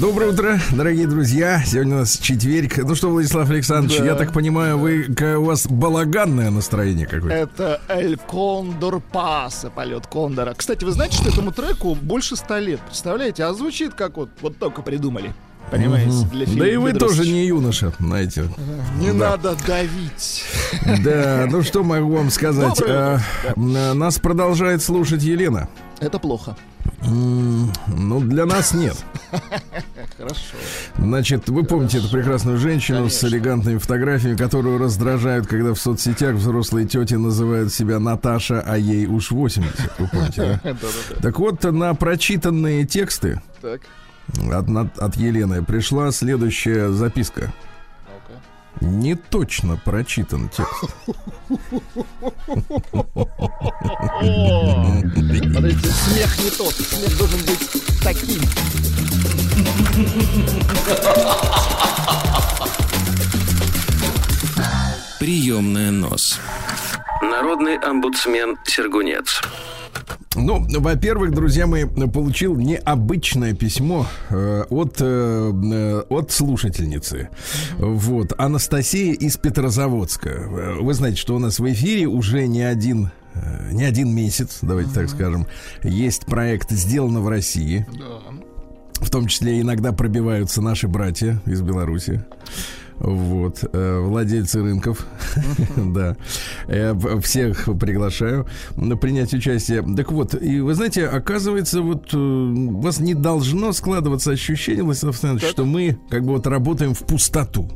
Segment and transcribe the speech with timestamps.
[0.00, 1.62] Доброе утро, дорогие друзья.
[1.66, 2.78] Сегодня у нас четверг.
[2.78, 4.06] Ну что, Владислав Александрович, Да.
[4.06, 5.06] я так понимаю, вы
[5.36, 7.34] у вас балаганное настроение какое-то.
[7.34, 10.54] Это Эль Кондор Паса, полет Кондора.
[10.56, 12.80] Кстати, вы знаете, что этому треку больше ста лет?
[12.80, 13.44] Представляете?
[13.44, 15.34] А звучит как вот, вот только придумали.
[15.70, 16.26] Понимаете?
[16.32, 17.16] Для Да фильма и вы «Бедрос».
[17.16, 18.44] тоже не юноша, знаете.
[18.98, 19.30] Не Да.
[19.30, 20.44] надо давить.
[21.04, 22.76] Да, ну что могу вам сказать?
[22.78, 23.22] Доброе утро.
[23.54, 25.68] А, Нас продолжает слушать Елена.
[26.00, 26.56] Это плохо.
[27.06, 28.96] Ну, для нас нет.
[31.10, 33.26] Значит, вы помните эту прекрасную женщину с Конечно.
[33.26, 39.32] элегантными фотографиями, которую раздражают, когда в соцсетях взрослые тети называют себя Наташа, а ей уж
[39.32, 39.98] 80.
[39.98, 40.76] Вы помните, да?
[41.20, 47.52] Так вот, на прочитанные тексты от, Елены пришла следующая записка.
[48.80, 50.84] Не точно прочитан текст.
[55.50, 56.72] Смотрите, смех не тот.
[56.72, 57.68] Смех должен быть
[58.00, 58.40] таким.
[65.18, 66.38] Приемная нос.
[67.22, 69.42] Народный омбудсмен Сергунец.
[70.34, 77.28] Ну, во-первых, друзья мои, получил необычное письмо э, от, э, э, от слушательницы.
[77.78, 80.28] Вот, Анастасия из Петрозаводска.
[80.30, 84.58] Э, Вы знаете, что у нас в эфире уже не один э, не один месяц,
[84.62, 85.46] давайте так скажем,
[85.82, 87.86] есть проект «Сделано в России».
[87.92, 88.20] Да.
[89.00, 92.24] В том числе иногда пробиваются наши братья из Беларуси.
[92.98, 95.06] Вот, э, владельцы рынков,
[95.76, 96.16] да,
[96.68, 99.82] Э, в- всех приглашаю на принять участие.
[99.96, 105.14] Так вот, и вы знаете, оказывается, вот э, у вас не должно складываться ощущение, Владислав
[105.14, 107.70] Александрович, что мы как бы вот работаем в пустоту.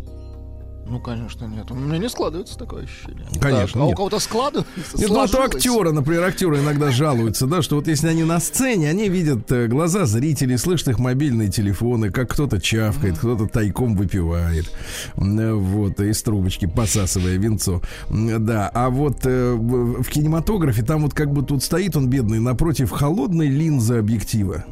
[0.94, 1.68] Ну, конечно, нет.
[1.72, 3.26] У меня не складывается такое ощущение.
[3.40, 4.96] Конечно, Так, а у кого-то складывается?
[4.96, 5.56] Нет, ну, у сложилось?
[5.56, 9.66] актера, например, актеры иногда жалуются, да, что вот если они на сцене, они видят э,
[9.66, 14.70] глаза зрителей, слышат их мобильные телефоны, как кто-то чавкает, кто-то тайком выпивает,
[15.16, 17.82] э, вот, из трубочки посасывая винцо.
[18.08, 22.38] М, Да, а вот э, в кинематографе там вот как бы тут стоит он бедный
[22.38, 24.64] напротив холодной линзы объектива.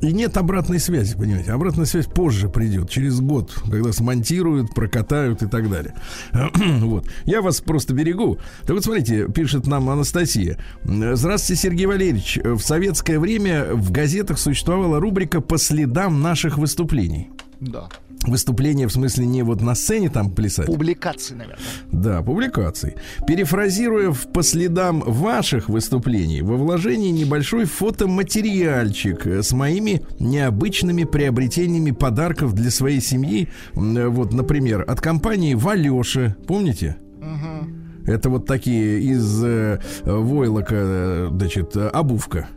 [0.00, 1.52] И нет обратной связи, понимаете?
[1.52, 5.94] Обратная связь позже придет, через год, когда смонтируют, прокатают и так далее.
[6.80, 7.06] вот.
[7.26, 8.38] Я вас просто берегу.
[8.62, 10.58] Так вот, смотрите, пишет нам Анастасия.
[10.84, 12.38] Здравствуйте, Сергей Валерьевич.
[12.42, 17.30] В советское время в газетах существовала рубрика «По следам наших выступлений».
[17.60, 17.88] Да.
[18.26, 20.66] Выступления, в смысле, не вот на сцене там плясать.
[20.66, 21.58] Публикации, наверное.
[21.90, 22.96] Да, публикаций.
[23.26, 32.54] Перефразируя по следам ваших выступлений, во вложении небольшой фотоматериальчик э, с моими необычными приобретениями подарков
[32.54, 33.48] для своей семьи.
[33.74, 36.36] Э, Вот, например, от компании Валеши.
[36.46, 36.96] Помните?
[38.06, 42.48] Это вот такие из э, войлока, э, значит, обувка.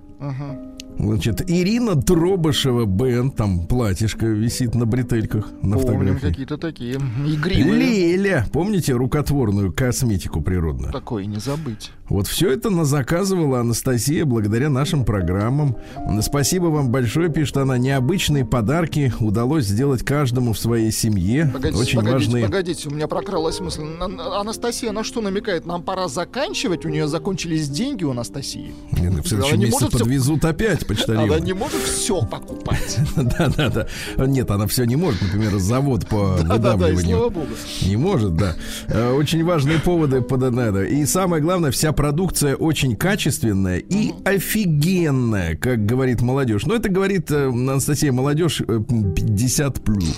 [0.98, 8.16] Значит, Ирина Дробышева Бен, там платьишко висит на бретельках на Помним какие-то такие игривые.
[8.18, 10.92] Леля, помните рукотворную косметику природную?
[10.92, 11.92] Такое не забыть.
[12.13, 15.75] Вот все это на заказывала Анастасия благодаря нашим программам.
[16.21, 17.80] Спасибо вам большое, пишет она.
[17.80, 21.50] Необычные подарки удалось сделать каждому в своей семье.
[21.51, 22.45] Погодите, Очень погодите, важные.
[22.45, 23.81] погодите, у меня прокралась мысль.
[23.81, 25.65] На- на- Анастасия на что намекает?
[25.65, 28.75] Нам пора заканчивать, у нее закончились деньги у Анастасии.
[28.92, 31.33] Не, ну, В следующем Она месяце подвезут опять почтальоны.
[31.33, 33.00] Она не может все покупать.
[33.15, 33.88] Да, да, да.
[34.27, 35.19] Нет, она все не может.
[35.24, 37.33] Например, завод по выдавливанию.
[37.81, 38.54] Не может, да.
[38.88, 40.83] Э, Очень важные поводы под надо.
[40.83, 46.66] И самое главное, вся продукция очень качественная и офигенная, как говорит молодежь.
[46.66, 48.82] Но это говорит э, Анастасия молодежь э,
[49.16, 50.14] 50 плюс.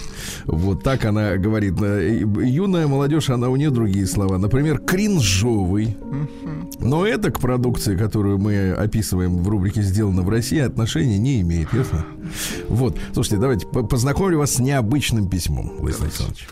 [0.46, 1.80] Вот так она говорит.
[1.80, 4.40] Э, Юная молодежь, она у нее другие слова.
[4.40, 5.96] Например, кринжовый.
[6.80, 11.72] Но это к продукции, которую мы описываем в рубрике «Сделано в России», отношения не имеет,
[11.72, 12.04] ясно?
[12.68, 12.98] Вот.
[13.14, 16.48] Слушайте, давайте по- познакомлю вас с необычным письмом, Владислав Александрович.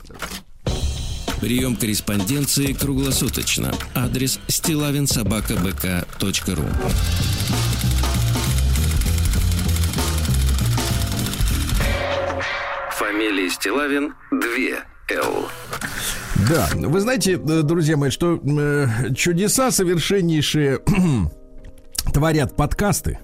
[1.44, 3.74] Прием корреспонденции круглосуточно.
[3.94, 6.64] Адрес стилавинсобакабк.ру
[12.92, 14.40] Фамилия Стилавин 2
[15.18, 15.50] Л.
[16.48, 20.80] Да, вы знаете, э, друзья мои, что э, чудеса совершеннейшие
[22.14, 23.20] творят подкасты.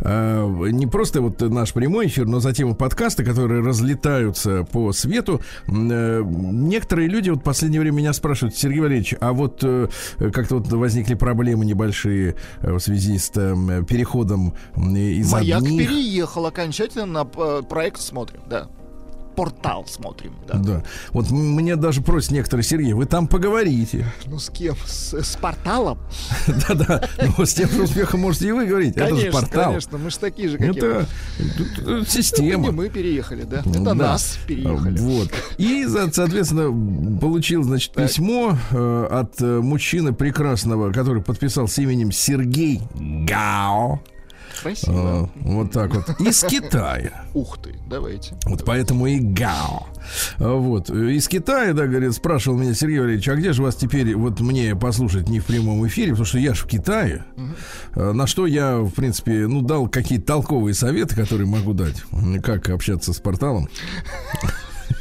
[0.00, 5.40] Э, Не просто вот наш прямой эфир, но затем и подкасты, которые разлетаются по свету.
[5.66, 9.88] Э, Некоторые люди вот в последнее время меня спрашивают, Сергей Валерьевич, а вот э,
[10.18, 17.06] как-то вот возникли проблемы небольшие в связи с там, переходом из Маяк одних переехал окончательно
[17.06, 18.68] на проект «Смотрим», да.
[19.36, 20.58] Портал «Смотрим», да.
[20.58, 20.82] Да.
[21.12, 24.06] Вот мне даже просят некоторые, Сергей, вы там поговорите.
[24.26, 24.76] Ну с кем?
[24.86, 25.98] С, с порталом?
[26.68, 27.08] Да-да.
[27.38, 28.96] Ну, с тем же успехом можете и вы говорить.
[28.96, 29.64] Это же Конечно, портал.
[29.66, 31.06] конечно, мы же такие же, как Это,
[31.38, 32.72] это Не система.
[32.72, 33.60] мы переехали, да.
[33.60, 33.94] Это Да.
[33.94, 34.98] нас переехали.
[34.98, 35.30] Вот.
[35.58, 42.80] И, соответственно, получил, значит, письмо э, от э, мужчины прекрасного, который подписал с именем Сергей
[42.94, 44.00] Гао.
[44.62, 44.94] Красиво.
[44.96, 46.20] А, вот так вот.
[46.20, 47.24] Из Китая.
[47.34, 48.34] Ух ты, давайте.
[48.46, 49.86] Вот поэтому и гао.
[50.38, 50.90] А, Вот.
[50.90, 54.74] Из Китая, да, говорит, спрашивал меня Сергей Валерьевич, а где же вас теперь вот мне
[54.76, 57.24] послушать не в прямом эфире, потому что я же в Китае.
[57.94, 62.02] А, На что я, в принципе, ну, дал какие-то толковые советы, которые могу дать.
[62.42, 63.68] Как общаться с порталом.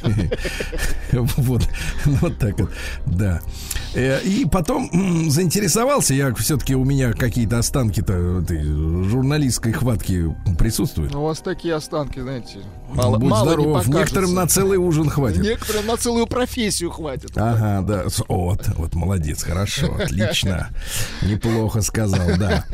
[1.11, 1.67] Вот,
[2.05, 2.71] вот так вот,
[3.05, 3.41] да.
[3.95, 4.89] Э, И потом
[5.29, 8.43] заинтересовался, я все-таки у меня какие-то останки-то
[9.03, 11.13] журналистской хватки присутствуют.
[11.15, 12.59] У вас такие останки, знаете,
[12.93, 13.97] мало, Будь мало не здоров, покажется.
[13.99, 15.41] некоторым на целый ужин хватит.
[15.43, 17.31] Некоторым на целую профессию хватит.
[17.35, 18.03] Ага, да.
[18.27, 20.69] Вот, вот, молодец, хорошо, отлично.
[21.21, 22.65] Неплохо сказал, да.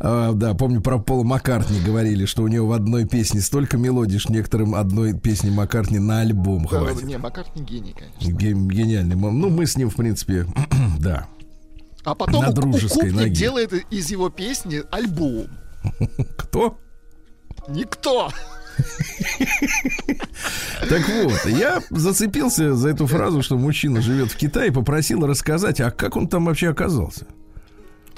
[0.00, 4.18] А, да, помню, про Пола Маккартни говорили, что у него в одной песне столько мелодий,
[4.18, 7.04] что некоторым одной песни Маккартни на альбом Да, хватит.
[7.04, 8.38] не, Маккартни гений, конечно.
[8.38, 9.16] Ге- Гениальный.
[9.16, 10.46] Ну, мы с ним, в принципе,
[11.00, 11.26] да.
[12.04, 13.30] А потом На дружеской ноге.
[13.30, 15.48] делает из его песни альбом.
[16.38, 16.78] Кто?
[17.68, 18.30] Никто.
[20.88, 25.90] Так вот, я зацепился за эту фразу, что мужчина живет в Китае, попросил рассказать, а
[25.90, 27.26] как он там вообще оказался?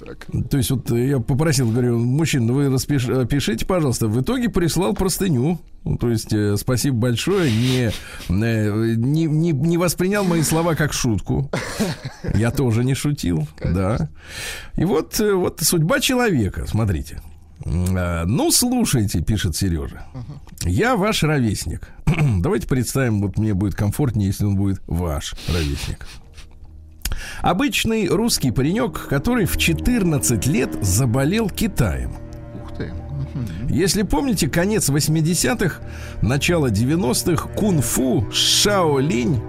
[0.05, 0.27] Так.
[0.51, 4.09] То есть вот я попросил, говорю, мужчина, вы распиш- пишите, пожалуйста.
[4.09, 5.61] В итоге прислал простыню.
[5.85, 7.91] Ну, то есть э, спасибо большое, не,
[8.29, 11.51] э, не, не, не воспринял мои слова как шутку.
[12.35, 14.09] Я тоже не шутил, да.
[14.77, 17.21] И вот, э, вот судьба человека, смотрите.
[17.65, 20.07] А, Ну, слушайте, пишет Сережа.
[20.65, 21.89] Я ваш ровесник.
[22.41, 26.07] Давайте представим, вот мне будет комфортнее, если он будет ваш ровесник.
[27.43, 32.13] Обычный русский паренек, который в 14 лет заболел Китаем.
[32.63, 32.93] Ух ты.
[33.69, 35.81] Если помните, конец 80-х,
[36.23, 39.41] начало 90-х, кунг-фу, шаолинь,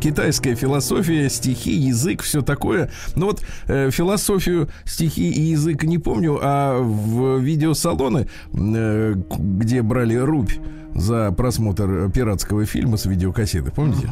[0.00, 2.90] китайская философия, стихи, язык, все такое.
[3.16, 10.16] Ну вот э, философию, стихи и язык не помню, а в видеосалоны, э, где брали
[10.16, 10.52] рубь
[10.94, 14.08] за просмотр пиратского фильма с видеокассеты, помните?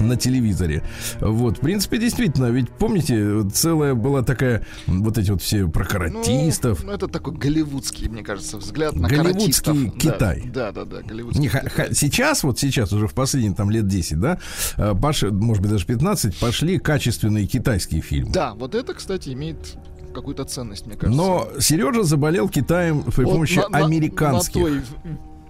[0.00, 0.82] На телевизоре.
[1.20, 6.80] Вот, в принципе, действительно, ведь помните, целая была такая, вот эти вот все про каратистов.
[6.82, 9.90] Ну, ну, это такой голливудский, мне кажется, взгляд на Голливудский.
[9.90, 10.42] Китай.
[10.52, 11.94] Да, да, да, да голливудский Не, Китай.
[11.94, 14.38] сейчас, вот сейчас, уже в последние там лет 10, да,
[14.76, 18.32] э, пош- может быть, даже 15, пошли качественные китайские фильмы.
[18.32, 19.76] Да, вот это, кстати, имеет
[20.14, 21.16] какую-то ценность, мне кажется.
[21.22, 24.56] Но Сережа заболел Китаем при Вот помощи на- американских.
[24.62, 24.82] На той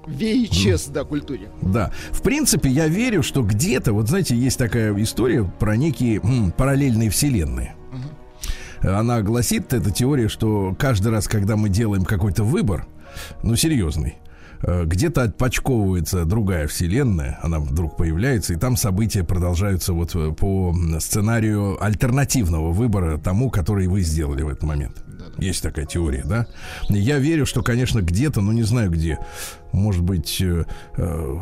[0.06, 1.48] VHS, да, культуре.
[1.62, 1.92] Да.
[2.10, 7.10] В принципе, я верю, что где-то, вот знаете, есть такая история про некие м, параллельные
[7.10, 7.74] вселенные.
[8.82, 12.86] Она гласит, эта теория, что каждый раз, когда мы делаем какой-то выбор,
[13.42, 14.16] ну, серьезный,
[14.62, 20.74] э, где-то отпочковывается другая вселенная, она вдруг появляется, и там события продолжаются вот э, по
[20.98, 25.04] сценарию альтернативного выбора тому, который вы сделали в этот момент.
[25.36, 26.46] Есть такая теория, да?
[26.88, 29.18] Я верю, что, конечно, где-то, ну не знаю где,
[29.72, 30.64] может быть, э,
[30.96, 31.38] э,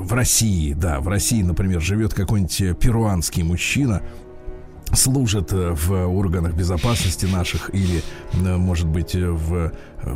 [0.00, 4.02] в России, да, в России, например, живет какой-нибудь э, перуанский мужчина,
[4.92, 8.02] служит в органах безопасности наших или,
[8.32, 9.72] может быть, в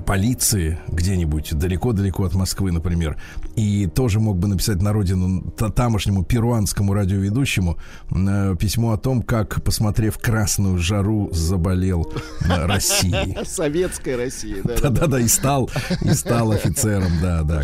[0.06, 3.16] полиции где-нибудь далеко-далеко от Москвы, например,
[3.58, 7.76] и тоже мог бы написать на родину та- тамошнему перуанскому радиоведущему
[8.10, 12.06] э, письмо о том, как, посмотрев красную жару, заболел
[12.48, 13.36] э, Россией.
[13.44, 14.74] Советская Россия, да.
[14.76, 14.90] да, да.
[14.90, 15.70] Да-да-да, и стал,
[16.02, 17.62] и стал офицером, да, да.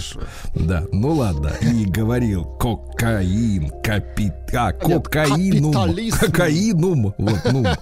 [0.57, 1.53] Да, ну ладно.
[1.61, 4.33] И говорил кокаин, капит...
[4.53, 5.73] А, кокаинум.
[6.11, 7.15] Кокаинум.
[7.19, 7.65] Вот, ну,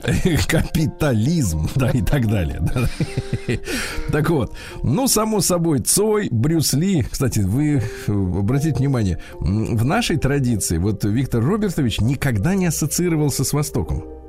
[0.48, 2.60] капитализм, да, и так далее.
[2.60, 2.88] да.
[4.10, 10.16] Так вот, ну, само собой, Цой, Брюс Ли, кстати, вы э, обратите внимание, в нашей
[10.16, 14.19] традиции вот Виктор Робертович никогда не ассоциировался с Востоком.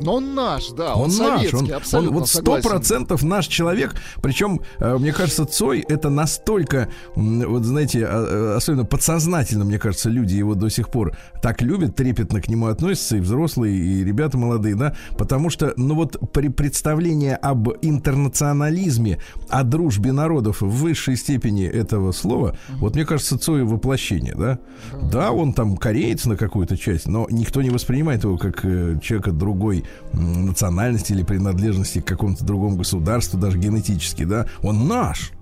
[0.00, 3.46] Но он наш, да, он, Он наш, советский, он, он абсолютно вот сто процентов наш
[3.46, 3.94] человек.
[4.22, 10.08] Причем, э, мне кажется, Цой это настолько, вот знаете, а, э, особенно подсознательно, мне кажется,
[10.08, 14.38] люди его до сих пор так любят, трепетно к нему относятся, и взрослые, и ребята
[14.38, 21.16] молодые, да, потому что, ну вот при представлении об интернационализме, о дружбе народов в высшей
[21.16, 24.58] степени этого слова, вот мне кажется, Цой воплощение, да.
[25.02, 29.32] Да, он там кореец на какую-то часть, но никто не воспринимает его как э, человека
[29.32, 34.46] другой национальности или принадлежности к какому-то другому государству, даже генетически, да.
[34.62, 35.32] Он наш.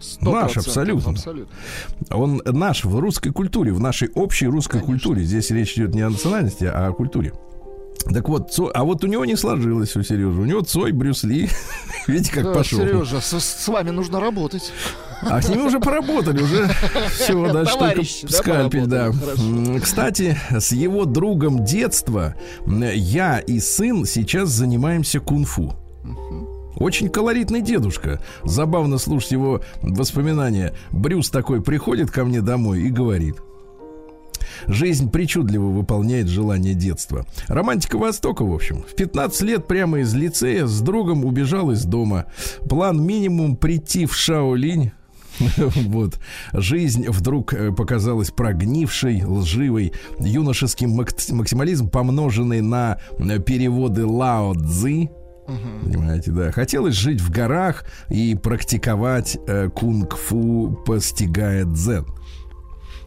[0.00, 1.10] Сто Наш, процентов, абсолютно.
[1.12, 1.54] абсолютно.
[2.10, 5.22] Он наш в русской культуре, в нашей общей русской культуре.
[5.22, 7.32] Здесь речь идет не о национальности, а о культуре.
[8.12, 10.40] Так вот, Цой- а вот у него не сложилось у Сережи.
[10.40, 11.48] У него Цой, Брюс Ли.
[12.06, 12.80] Видите, как Да, пошел.
[12.80, 14.72] Сережа, с, с вами нужно работать.
[15.22, 16.68] А с ними уже поработали, уже
[17.10, 19.12] все, дальше только да, скальпель, да.
[19.12, 19.80] хорошо.
[19.82, 22.34] Кстати, с его другом детства
[22.66, 25.72] я и сын сейчас занимаемся кунг-фу.
[26.76, 28.20] Очень колоритный дедушка.
[28.42, 30.74] Забавно слушать его воспоминания.
[30.90, 33.36] Брюс такой приходит ко мне домой и говорит.
[34.66, 37.26] Жизнь причудливо выполняет желание детства.
[37.48, 38.82] Романтика Востока, в общем.
[38.82, 42.26] В 15 лет прямо из лицея с другом убежал из дома.
[42.68, 44.92] План минимум прийти в Шаолинь,
[45.56, 46.18] вот.
[46.52, 49.92] Жизнь вдруг э, показалась прогнившей, лживой.
[50.20, 55.10] Юношеский максимализм, помноженный на э, переводы Лао Цзы,
[55.46, 55.84] Угу.
[55.84, 56.52] Понимаете, да.
[56.52, 62.06] Хотелось жить в горах и практиковать э, кунг-фу, постигая дзен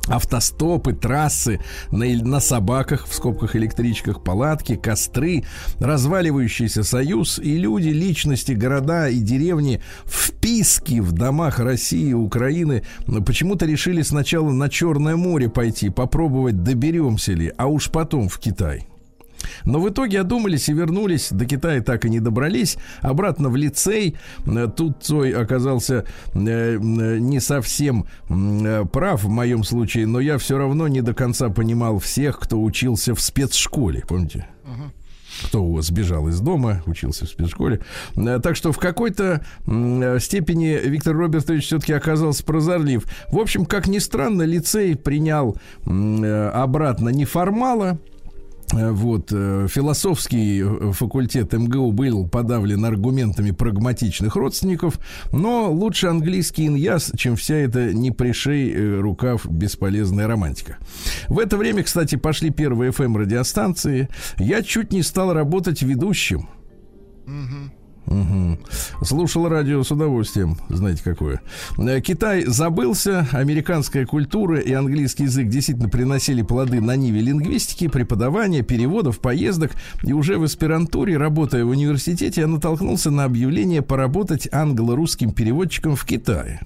[0.08, 1.60] автостопы, трассы,
[1.92, 5.44] на, на собаках, в скобках электричках, палатки, костры,
[5.80, 12.84] разваливающийся союз и люди, личности, города и деревни, вписки в домах России и Украины
[13.26, 18.88] почему-то решили сначала на Черное море пойти, попробовать, доберемся ли, а уж потом в Китай.
[19.66, 21.30] Но в итоге одумались и вернулись.
[21.32, 22.77] До Китая так и не добрались.
[23.01, 24.18] Обратно в лицей.
[24.46, 26.77] Э, тут Цой оказался э, э,
[27.20, 28.06] не совсем
[28.92, 33.16] прав в моем случае, но я все равно не до конца понимал всех, кто учился
[33.16, 34.04] в спецшколе.
[34.08, 34.48] Помните?
[35.46, 37.82] кто у вас сбежал из дома, учился в спецшколе.
[38.16, 39.46] Так что в какой-то
[40.20, 43.06] степени Виктор Робертович все-таки оказался прозорлив.
[43.32, 48.17] В общем, как ни странно, лицей принял обратно неформала, Э,
[48.72, 55.00] вот, э, философский э, факультет МГУ был подавлен аргументами прагматичных родственников,
[55.32, 60.78] но лучше английский иньяс, чем вся эта не пришей рукав бесполезная романтика.
[61.28, 64.10] В это время, кстати, пошли первые FM-радиостанции.
[64.38, 66.50] Я чуть не стал работать ведущим.
[67.26, 67.77] Угу.
[68.08, 68.58] Угу.
[69.04, 71.42] Слушал радио с удовольствием, знаете какое.
[71.78, 78.64] Э, Китай забылся, американская культура и английский язык действительно приносили плоды на ниве лингвистики, преподавания,
[78.64, 79.72] переводов, поездок.
[80.04, 86.06] И уже в аспирантуре, работая в университете, я натолкнулся на объявление поработать англо-русским переводчиком в
[86.06, 86.62] Китае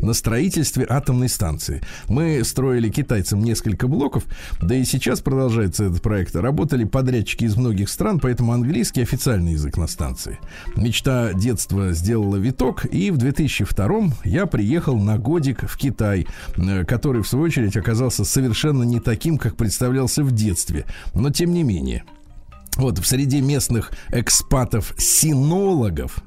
[0.00, 1.82] на строительстве атомной станции.
[2.08, 4.24] Мы строили китайцам несколько блоков,
[4.60, 6.36] да и сейчас продолжается этот проект.
[6.36, 10.38] Работали подрядчики из многих стран, поэтому английский официальный язык на станции.
[10.76, 16.26] Мечта детства сделала виток, и в 2002 я приехал на годик в Китай,
[16.56, 20.86] э, который, в свою очередь, оказался совершенно не таким, как представлялся в детстве.
[21.14, 22.04] Но тем не менее.
[22.76, 26.18] Вот в среде местных экспатов-синологов,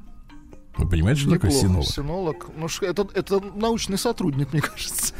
[0.80, 1.48] вы понимаете, что Неплохо.
[1.48, 1.86] такое синолог?
[1.88, 2.46] Синолог.
[2.56, 5.14] Ну, это, это научный сотрудник, мне кажется.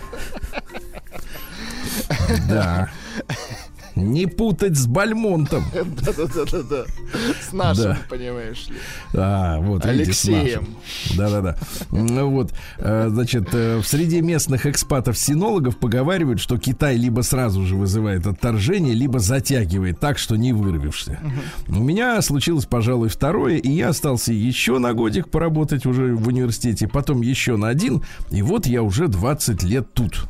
[2.48, 2.90] Да.
[3.96, 5.64] Не путать с Бальмонтом.
[5.74, 6.84] Да-да-да.
[7.40, 8.76] С нашим, понимаешь ли.
[9.14, 10.76] А, вот, Алексеем.
[11.16, 11.56] Да-да-да.
[11.90, 17.76] Ну вот, э, значит, э, в среде местных экспатов-синологов поговаривают, что Китай либо сразу же
[17.76, 21.20] вызывает отторжение, либо затягивает так, что не вырвешься.
[21.68, 26.88] У меня случилось, пожалуй, второе, и я остался еще на годик поработать уже в университете,
[26.88, 30.26] потом еще на один, и вот я уже 20 лет тут.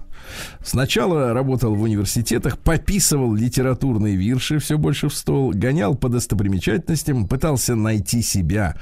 [0.64, 7.74] Сначала работал в университетах, пописывал литературные вирши все больше в стол, гонял по достопримечательностям, пытался
[7.74, 8.76] найти себя.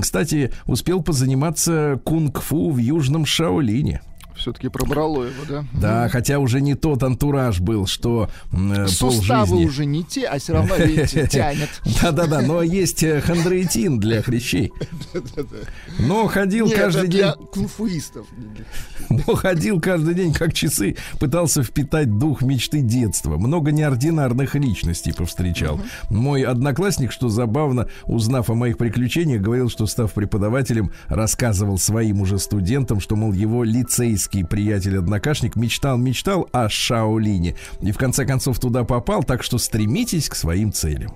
[0.00, 4.00] Кстати, успел позаниматься кунг-фу в Южном Шаолине
[4.42, 5.64] все-таки пробрало его, да?
[5.72, 9.66] Да, хотя уже не тот антураж был, что э, Суставы полжизни...
[9.66, 11.68] уже не те, а все равно, видите, тянет.
[12.02, 14.72] Да-да-да, но есть э, хондроитин для хрящей.
[16.00, 17.20] Но ходил каждый день...
[17.20, 18.26] для кунфуистов.
[19.08, 23.36] Но ходил каждый день, как часы, пытался впитать дух мечты детства.
[23.36, 25.80] Много неординарных личностей повстречал.
[26.10, 32.38] Мой одноклассник, что забавно, узнав о моих приключениях, говорил, что, став преподавателем, рассказывал своим уже
[32.38, 37.54] студентам, что, мол, его лицейский близкий приятель-однокашник мечтал, мечтал о Шаолине.
[37.82, 41.14] И в конце концов туда попал, так что стремитесь к своим целям.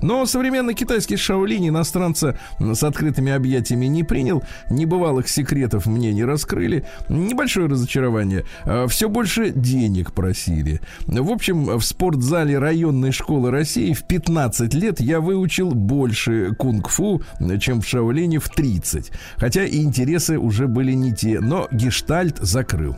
[0.00, 6.84] Но современный китайский Шаолинь иностранца с открытыми объятиями не принял, небывалых секретов мне не раскрыли,
[7.08, 10.80] небольшое разочарование, а все больше денег просили.
[11.06, 17.22] В общем, в спортзале районной школы России в 15 лет я выучил больше кунг-фу,
[17.60, 22.96] чем в Шаолине в 30, хотя и интересы уже были не те, но гештальт закрыл.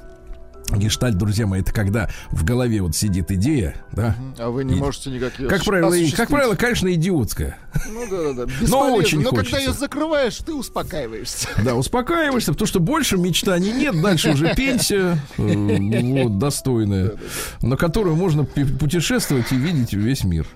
[0.71, 4.17] Гештальт, друзья мои, это когда в голове вот сидит идея, да?
[4.39, 7.59] А вы не и, можете никак ее как правило, и, как правило, конечно, идиотская.
[7.91, 8.53] Ну да, да, да.
[8.69, 9.51] Но очень Но хочется.
[9.53, 11.49] когда ее закрываешь, ты успокаиваешься.
[11.63, 17.13] Да, успокаиваешься, потому что больше мечтаний нет, дальше уже пенсия, э, вот, достойная,
[17.61, 20.47] на которую можно путешествовать и видеть весь мир.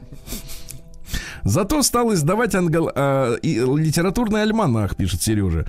[1.45, 2.91] Зато стал издавать англ...
[2.95, 5.67] э, литературный альманах, пишет Сережа.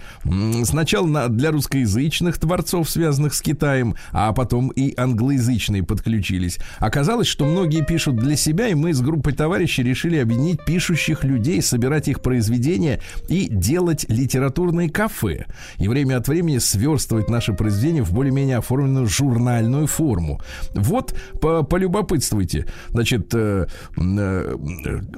[0.64, 1.28] Сначала на...
[1.28, 6.60] для русскоязычных творцов, связанных с Китаем, а потом и англоязычные подключились.
[6.80, 11.62] Оказалось, что многие пишут для себя, и мы с группой товарищей решили объединить пишущих людей,
[11.62, 15.46] собирать их произведения и делать литературные кафе.
[15.78, 20.42] И время от времени сверстывать наши произведения в более-менее оформленную журнальную форму.
[20.74, 22.66] Вот, по полюбопытствуйте.
[22.90, 24.56] Значит, э, э,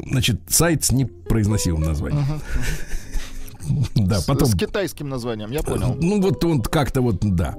[0.10, 2.24] значит, сайт с непроизносимым названием.
[2.24, 2.42] Uh-huh.
[3.96, 4.48] Да, потом...
[4.48, 5.96] С китайским названием, я понял.
[6.00, 7.56] Ну, вот он как-то вот, да.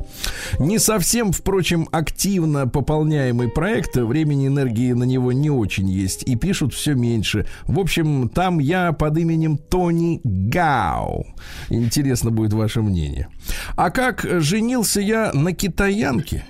[0.59, 3.97] Не совсем, впрочем, активно пополняемый проект.
[3.97, 6.23] Времени, энергии на него не очень есть.
[6.25, 7.47] И пишут все меньше.
[7.65, 11.27] В общем, там я под именем Тони Гау.
[11.69, 13.29] Интересно будет ваше мнение.
[13.77, 16.45] А как женился я на китаянке?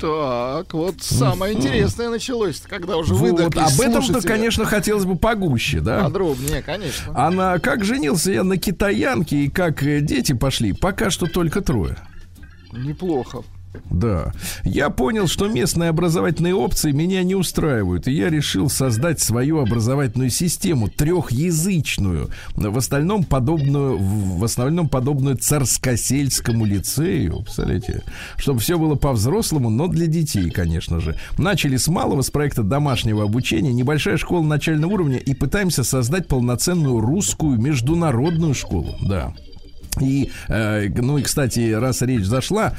[0.00, 5.80] Так, вот самое интересное началось, когда уже вот, выдохли Об этом-то, конечно, хотелось бы погуще,
[5.80, 6.04] да?
[6.04, 7.12] Подробнее, конечно.
[7.14, 11.96] А на как женился я на китаянке и как дети пошли, пока что только трое.
[12.72, 13.42] Неплохо.
[13.90, 14.32] Да.
[14.64, 20.30] Я понял, что местные образовательные опции меня не устраивают, и я решил создать свою образовательную
[20.30, 28.02] систему трехязычную, в остальном подобную, в основном подобную царскосельскому лицею, представляете,
[28.36, 31.16] чтобы все было по-взрослому, но для детей, конечно же.
[31.36, 37.00] Начали с малого, с проекта домашнего обучения, небольшая школа начального уровня, и пытаемся создать полноценную
[37.00, 39.34] русскую международную школу, да.
[40.00, 42.74] И, э, ну и, кстати, раз речь зашла,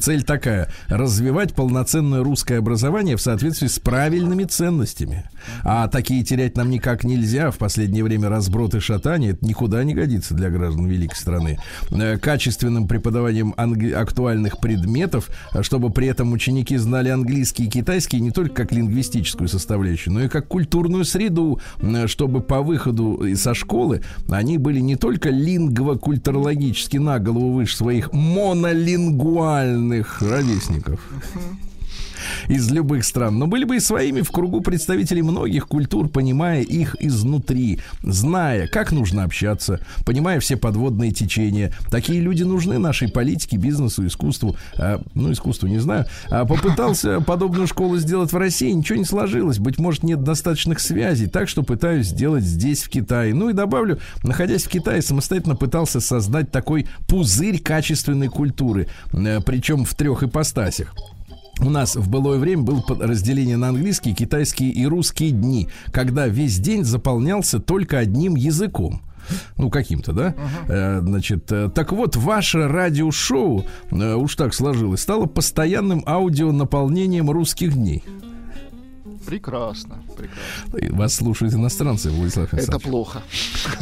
[0.00, 5.24] цель такая– развивать полноценное русское образование в соответствии с правильными ценностями.
[5.62, 7.50] А такие терять нам никак нельзя.
[7.50, 11.58] В последнее время разброд и шатание– это никуда не годится для граждан великой страны.
[11.90, 18.30] Э, качественным преподаванием англи- актуальных предметов, чтобы при этом ученики знали английский и китайский не
[18.30, 21.60] только как лингвистическую составляющую, но и как культурную среду,
[22.06, 28.12] чтобы по выходу со школы они были не только лингвокультурологическими, логически на голову выше своих
[28.12, 31.00] монолингвальных ровесников
[32.48, 36.96] из любых стран, но были бы и своими в кругу представителей многих культур, понимая их
[37.00, 41.72] изнутри, зная, как нужно общаться, понимая все подводные течения.
[41.90, 44.56] Такие люди нужны нашей политике, бизнесу, искусству.
[44.76, 46.06] А, ну, искусству не знаю.
[46.30, 49.58] А попытался подобную школу сделать в России, ничего не сложилось.
[49.58, 53.34] Быть может, нет достаточных связей, так что пытаюсь сделать здесь, в Китае.
[53.34, 59.84] Ну и добавлю, находясь в Китае, самостоятельно пытался создать такой пузырь качественной культуры, э, причем
[59.84, 60.94] в трех ипостасях
[61.60, 66.58] у нас в былое время было разделение на английские, китайские и русские дни, когда весь
[66.58, 69.02] день заполнялся только одним языком.
[69.56, 70.34] Ну, каким-то, да?
[70.68, 71.00] Uh-huh.
[71.00, 78.02] Значит, э, так вот, ваше радиошоу, э, уж так сложилось, стало постоянным аудионаполнением русских дней.
[79.26, 80.96] Прекрасно, прекрасно.
[80.96, 83.22] Вас слушают иностранцы, Владислав Это плохо.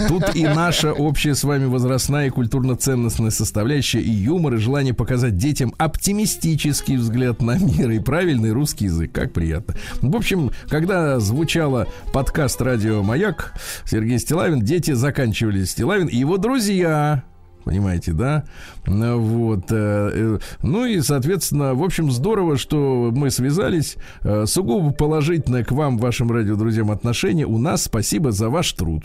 [0.09, 5.37] Тут и наша общая с вами возрастная и культурно-ценностная составляющая, и юмор, и желание показать
[5.37, 9.13] детям оптимистический взгляд на мир и правильный русский язык.
[9.13, 9.75] Как приятно.
[10.01, 17.25] В общем, когда звучало подкаст «Радио Маяк», Сергей Стилавин, дети заканчивали Стилавин и его друзья
[17.65, 18.45] Понимаете, да?
[18.87, 19.71] Вот.
[19.71, 23.97] Э, э, ну и, соответственно, в общем, здорово, что мы связались.
[24.23, 27.47] Э, сугубо положительное к вам, вашим радиодрузьям отношение.
[27.47, 29.05] У нас спасибо за ваш труд.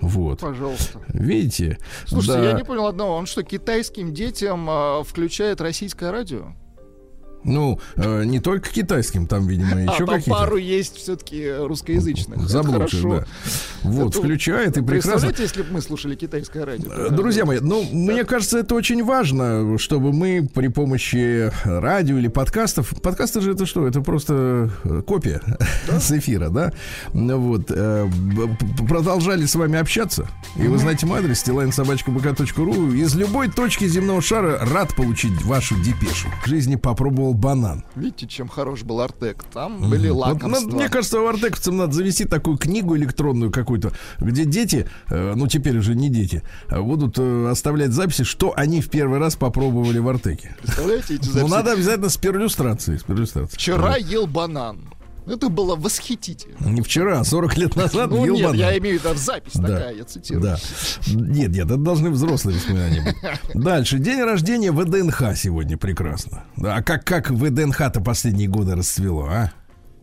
[0.00, 0.40] Вот.
[0.40, 1.00] Пожалуйста.
[1.08, 1.78] Видите?
[2.04, 2.50] Слушайте, да.
[2.50, 3.14] я не понял одного.
[3.16, 6.52] Он что, китайским детям э, включает российское радио?
[7.46, 10.30] Ну, э, не только китайским, там, видимо, еще а, какие-то.
[10.30, 12.48] пару есть все-таки русскоязычных.
[12.48, 13.24] Заблудших, да.
[13.82, 15.32] Вот, это, включает и прекрасно.
[15.38, 16.92] Если бы мы слушали китайское радио?
[16.92, 17.88] Э, друзья мои, ну, да.
[17.92, 22.94] мне кажется, это очень важно, чтобы мы при помощи радио или подкастов...
[23.00, 23.86] Подкасты же это что?
[23.86, 25.40] Это просто э, копия
[25.88, 26.00] да?
[26.00, 26.72] с эфира, да?
[27.12, 27.70] Вот.
[27.70, 28.08] Э,
[28.88, 30.26] продолжали с вами общаться.
[30.56, 32.96] И вы знаете мой адрес, stilainsobachkabk.ru.
[32.96, 36.28] Из любой точки земного шара рад получить вашу депешу.
[36.44, 37.84] В жизни попробовал банан.
[37.94, 39.44] Видите, чем хорош был Артек?
[39.52, 39.88] Там угу.
[39.88, 40.48] были лакомства.
[40.48, 45.46] Вот, мне кажется, у артековцам надо завести такую книгу электронную какую-то, где дети, э, ну
[45.46, 49.98] теперь уже не дети, а будут э, оставлять записи, что они в первый раз попробовали
[49.98, 50.56] в Артеке.
[50.60, 51.38] Представляете эти записи?
[51.40, 52.98] Ну надо обязательно с перлюстрацией.
[52.98, 53.56] С перлюстрацией.
[53.56, 54.80] Вчера ел банан.
[55.26, 56.68] Это было восхитительно.
[56.68, 59.68] Не вчера, 40 лет назад ну, нет, я имею в виду запись да.
[59.68, 60.42] такая, я цитирую.
[60.42, 60.58] Да.
[61.08, 63.54] Нет, нет, это должны взрослые воспоминания быть.
[63.54, 63.98] Дальше.
[63.98, 66.44] День рождения ВДНХ сегодня прекрасно.
[66.62, 69.52] А как, как ВДНХ-то последние годы расцвело, а?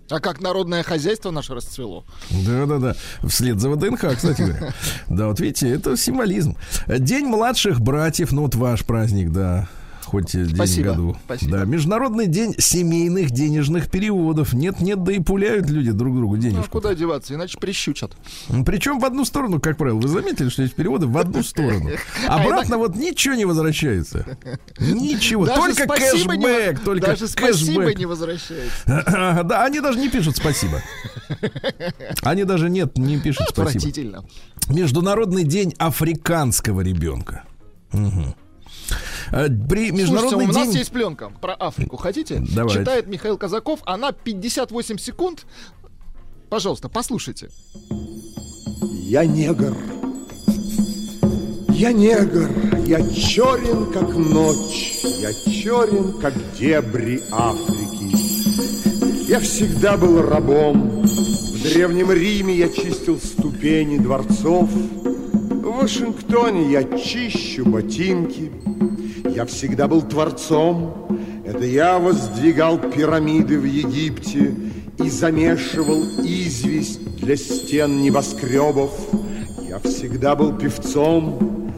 [0.09, 2.05] А как народное хозяйство наше расцвело.
[2.29, 2.95] Да-да-да.
[3.25, 4.73] Вслед за ВДНХ, кстати говоря.
[5.07, 6.57] Да, вот видите, это символизм.
[6.88, 9.69] День младших братьев, ну вот ваш праздник, да.
[10.13, 10.84] Хоть день Спасибо.
[10.84, 11.17] в году.
[11.26, 11.58] Спасибо.
[11.58, 14.54] Да, Международный день семейных денежных переводов.
[14.54, 16.69] Нет-нет, да и пуляют люди друг другу Ну, денежку.
[16.69, 18.12] куда деваться, иначе прищучат.
[18.63, 19.99] Причем в одну сторону, как правило.
[19.99, 21.89] Вы заметили, что эти переводы в одну сторону.
[22.28, 24.38] Обратно вот ничего не возвращается.
[24.80, 25.47] Ничего.
[25.47, 28.84] Только кэшбэк, только Даже спасибо не возвращается.
[29.43, 30.82] Да, они даже не пишут спасибо.
[32.21, 34.23] Они даже нет, не пишут спасибо.
[34.69, 37.43] Международный день африканского ребенка.
[37.91, 38.36] Мгм.
[39.32, 40.78] Э, При Международный Слушайте, у нас день...
[40.80, 41.98] есть пленка про Африку.
[41.98, 42.43] Хотите?
[42.56, 42.80] Давайте.
[42.80, 43.80] Читает Михаил Казаков.
[43.86, 45.46] Она 58 секунд.
[46.50, 47.50] Пожалуйста, послушайте.
[48.82, 49.76] Я негр.
[51.69, 52.50] Я негр,
[52.86, 58.15] я черен, как ночь, я черен, как дебри Африки.
[59.28, 61.02] Я всегда был рабом.
[61.02, 64.69] В Древнем Риме я чистил ступени дворцов.
[65.63, 68.52] В Вашингтоне я чищу ботинки.
[69.34, 71.08] Я всегда был творцом.
[71.45, 74.54] Это я воздвигал пирамиды в Египте
[75.02, 78.91] и замешивал известь для стен небоскребов.
[79.65, 81.71] Я всегда был певцом.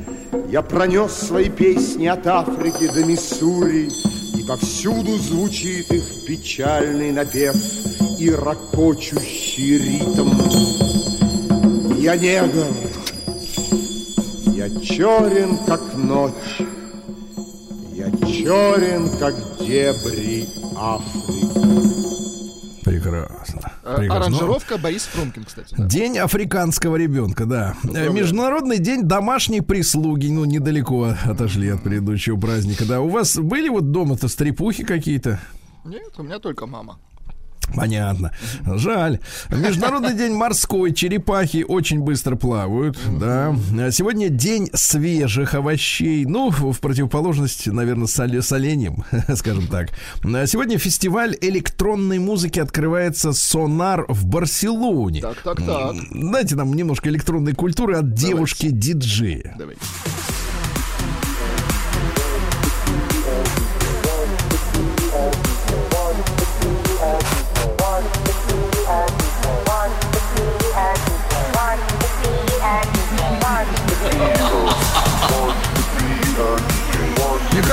[0.50, 3.88] Я пронес свои песни от Африки до Миссури,
[4.36, 7.56] И повсюду звучит их печальный напев
[8.20, 10.32] И ракочущий ритм.
[12.00, 12.66] Я негр,
[14.68, 16.62] я черен, как ночь,
[17.94, 21.86] Я черен, как дебри Африки.
[22.84, 23.72] Прекрасно.
[23.84, 24.16] Э, Прекрасно.
[24.16, 25.74] Аранжировка Борис Фрумкин, кстати.
[25.78, 25.86] да.
[25.86, 27.76] День африканского ребенка, да.
[27.94, 30.28] Э, Международный день домашней прислуги.
[30.28, 33.02] Ну, недалеко отошли от предыдущего праздника, да.
[33.02, 35.40] У вас были вот дома-то стрепухи какие-то?
[35.84, 37.00] Нет, у меня только мама.
[37.74, 38.32] Понятно.
[38.66, 39.20] Жаль.
[39.50, 40.94] Международный день морской.
[40.94, 42.98] Черепахи очень быстро плавают.
[43.20, 43.56] Да.
[43.92, 46.26] Сегодня день свежих овощей.
[46.26, 49.04] Ну, в противоположность, наверное, соле- соленьем,
[49.36, 49.90] скажем так.
[50.22, 55.22] Сегодня фестиваль электронной музыки открывается Сонар в Барселоне.
[55.22, 55.96] Так, так, так.
[56.12, 59.56] Дайте нам немножко электронной культуры от девушки-диджея.
[59.58, 59.76] Давай.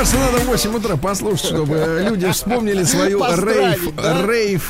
[0.03, 4.25] Кажется, надо в 8 утра послушать, чтобы люди вспомнили свою рейв, да?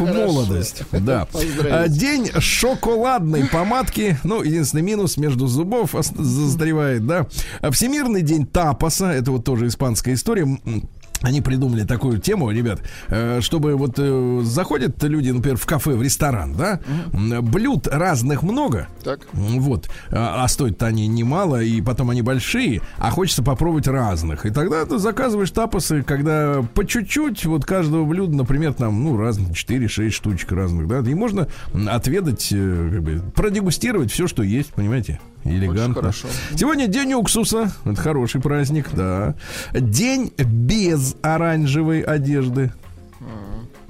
[0.04, 0.26] Хорошо.
[0.26, 0.82] молодость.
[0.92, 1.26] Да.
[1.70, 4.18] А, День шоколадной помадки.
[4.24, 7.26] Ну, единственный минус между зубов застревает, да.
[7.60, 9.06] А Всемирный день тапоса.
[9.06, 10.46] Это вот тоже испанская история.
[11.22, 16.02] Они придумали такую тему, ребят, э, чтобы вот э, заходят люди, например, в кафе, в
[16.02, 16.80] ресторан, да,
[17.12, 19.20] блюд разных много, Так.
[19.32, 19.88] Вот.
[20.10, 24.46] А, а стоят они немало, и потом они большие, а хочется попробовать разных.
[24.46, 29.50] И тогда ты заказываешь тапосы, когда по чуть-чуть, вот каждого блюда, например, там, ну, разных
[29.52, 31.48] 4-6 штучек разных, да, и можно
[31.88, 35.20] отведать, э, как бы, продегустировать все, что есть, понимаете?
[35.44, 36.12] Элегантно.
[36.56, 37.72] Сегодня день уксуса.
[37.84, 39.34] Это хороший праздник, да.
[39.72, 42.72] День без оранжевой одежды.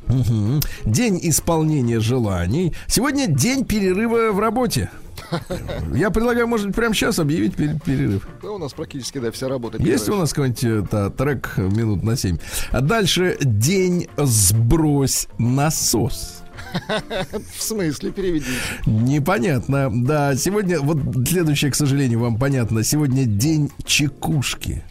[0.09, 0.61] Мгм.
[0.85, 2.75] День исполнения желаний.
[2.87, 4.91] Сегодня день перерыва в работе.
[5.95, 8.27] Я предлагаю, может быть, прямо сейчас объявить пер- перерыв.
[8.43, 9.79] Да, у нас практически, да, вся работа.
[9.79, 12.39] Есть у нас какой-нибудь э, трек минут на 7?
[12.71, 16.42] А дальше день сбрось насос.
[17.57, 18.51] В смысле, переведите.
[18.87, 19.91] Непонятно.
[19.93, 22.83] Да, сегодня, вот следующее, к сожалению, вам понятно.
[22.83, 24.85] Сегодня день чекушки.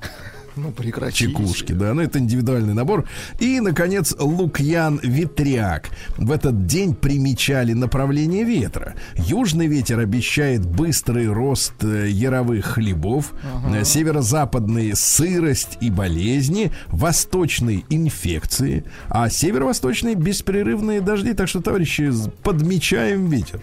[0.55, 1.27] Ну, прекратите.
[1.27, 3.07] Чекушки, да, ну это индивидуальный набор.
[3.39, 5.89] И, наконец, Лукьян Ветряк.
[6.17, 8.95] В этот день примечали направление ветра.
[9.15, 13.33] Южный ветер обещает быстрый рост э, яровых хлебов,
[13.73, 21.33] э, северо-западный сырость и болезни, восточный инфекции, а северо-восточный беспрерывные дожди.
[21.33, 22.11] Так что, товарищи,
[22.43, 23.61] подмечаем ветер.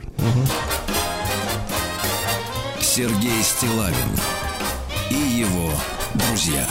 [2.80, 3.94] Сергей Стилавин
[5.10, 5.70] и его
[6.38, 6.64] друзья.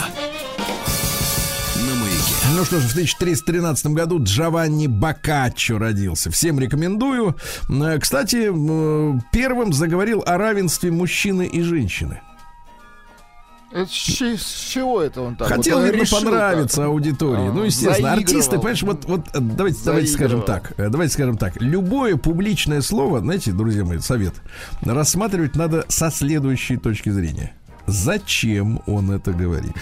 [2.56, 6.30] Ну что же, в 1313 году Джованни Боккаччо родился.
[6.30, 7.36] Всем рекомендую.
[7.68, 8.46] Э, Кстати,
[9.30, 12.20] первым заговорил о равенстве мужчины и женщины.
[13.70, 15.48] Это с, чего это он так?
[15.48, 16.84] Хотел, вот, видно, решил понравиться как-то?
[16.86, 17.48] аудитории.
[17.48, 18.18] А, ну, естественно, заигрывал.
[18.22, 20.72] артисты, понимаешь, вот, вот э, давайте, давайте скажем так.
[20.78, 21.60] э, Давайте скажем так.
[21.60, 24.32] Любое публичное слово, знаете, друзья мои, совет,
[24.80, 27.52] рассматривать надо со следующей точки зрения.
[27.88, 29.72] Зачем он это говорит.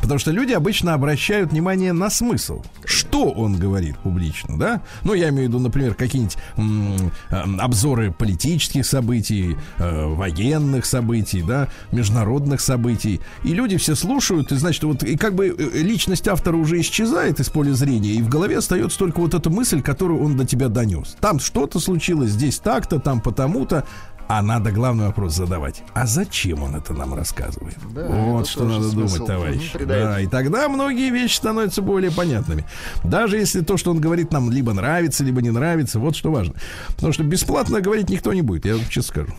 [0.00, 2.62] Потому что люди обычно обращают внимание на смысл.
[2.84, 4.82] Что он говорит публично, да?
[5.02, 7.10] Ну, я имею в виду, например, какие-нибудь м-
[7.58, 13.22] обзоры политических событий, э, военных событий, да, международных событий.
[13.44, 17.40] И люди все слушают, и значит, вот и как бы э, личность автора уже исчезает
[17.40, 20.68] из поля зрения, и в голове остается только вот эта мысль, которую он до тебя
[20.68, 21.16] донес.
[21.18, 23.84] Там что-то случилось, здесь так-то, там потому-то.
[24.26, 25.82] А надо главный вопрос задавать.
[25.92, 27.76] А зачем он это нам рассказывает?
[27.94, 29.16] Да, вот что надо смысл.
[29.16, 29.72] думать, товарищ.
[29.86, 32.64] Да, и тогда многие вещи становятся более понятными.
[33.02, 36.54] Даже если то, что он говорит, нам либо нравится, либо не нравится, вот что важно.
[36.88, 39.34] Потому что бесплатно говорить никто не будет, я вам честно скажу.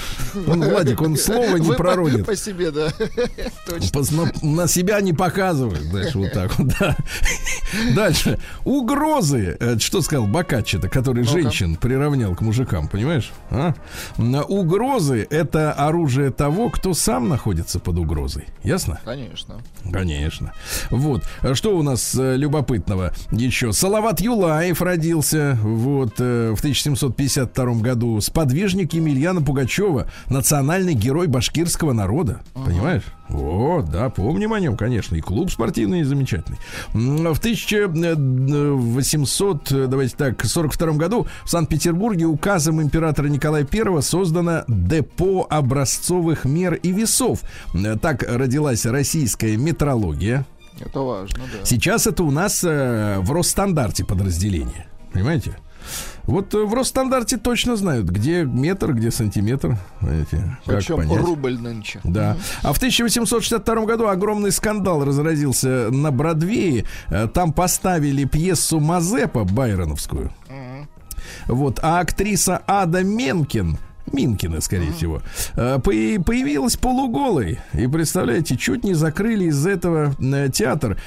[0.46, 2.26] Он, Владик, он слова не проронит.
[2.26, 2.90] По себе, да.
[3.66, 4.30] Точно.
[4.42, 5.90] На себя не показывает.
[5.90, 6.96] Дальше вот так вот, да.
[7.94, 8.38] Дальше.
[8.64, 9.56] Угрозы.
[9.60, 13.30] Э, что сказал Бакачи-то, который женщин приравнял к мужикам, понимаешь?
[13.50, 13.74] А?
[14.16, 18.46] Угрозы— это оружие того, кто сам находится под угрозой.
[18.62, 19.00] Ясно?
[19.04, 19.60] Конечно.
[19.90, 20.52] Конечно.
[20.90, 21.24] Вот.
[21.54, 23.72] Что у нас э, любопытного еще?
[23.72, 28.20] Салават Юлаев родился вот э, в 1752 году.
[28.20, 32.40] Сподвижник Емельяна Пугачева Горбачева национальный герой башкирского народа.
[32.54, 32.66] Ага.
[32.66, 33.02] Понимаешь?
[33.28, 35.16] Вот, да, помним о нем, конечно.
[35.16, 36.58] И клуб спортивный замечательный.
[36.92, 46.44] В 1800, давайте так, 42 году в Санкт-Петербурге указом императора Николая I создано депо образцовых
[46.44, 47.40] мер и весов.
[48.02, 50.44] Так родилась российская метрология.
[50.80, 51.64] Это важно, да.
[51.64, 54.86] Сейчас это у нас э, в Росстандарте подразделение.
[55.12, 55.56] Понимаете?
[56.24, 59.76] Вот э, в Росстандарте точно знают, где метр, где сантиметр.
[60.00, 61.18] Знаете, как Причем понять.
[61.18, 62.00] рубль нынче.
[62.04, 62.36] Да.
[62.62, 66.84] А в 1862 году огромный скандал разразился на Бродвее.
[67.08, 70.30] Э, там поставили пьесу Мазепа Байроновскую.
[71.46, 73.78] Вот, а актриса Ада Менкин
[74.10, 74.96] Минкина, скорее uh-huh.
[74.96, 75.22] всего,
[75.54, 77.58] э, появилась полуголой.
[77.72, 80.98] И представляете, чуть не закрыли из этого э, театр.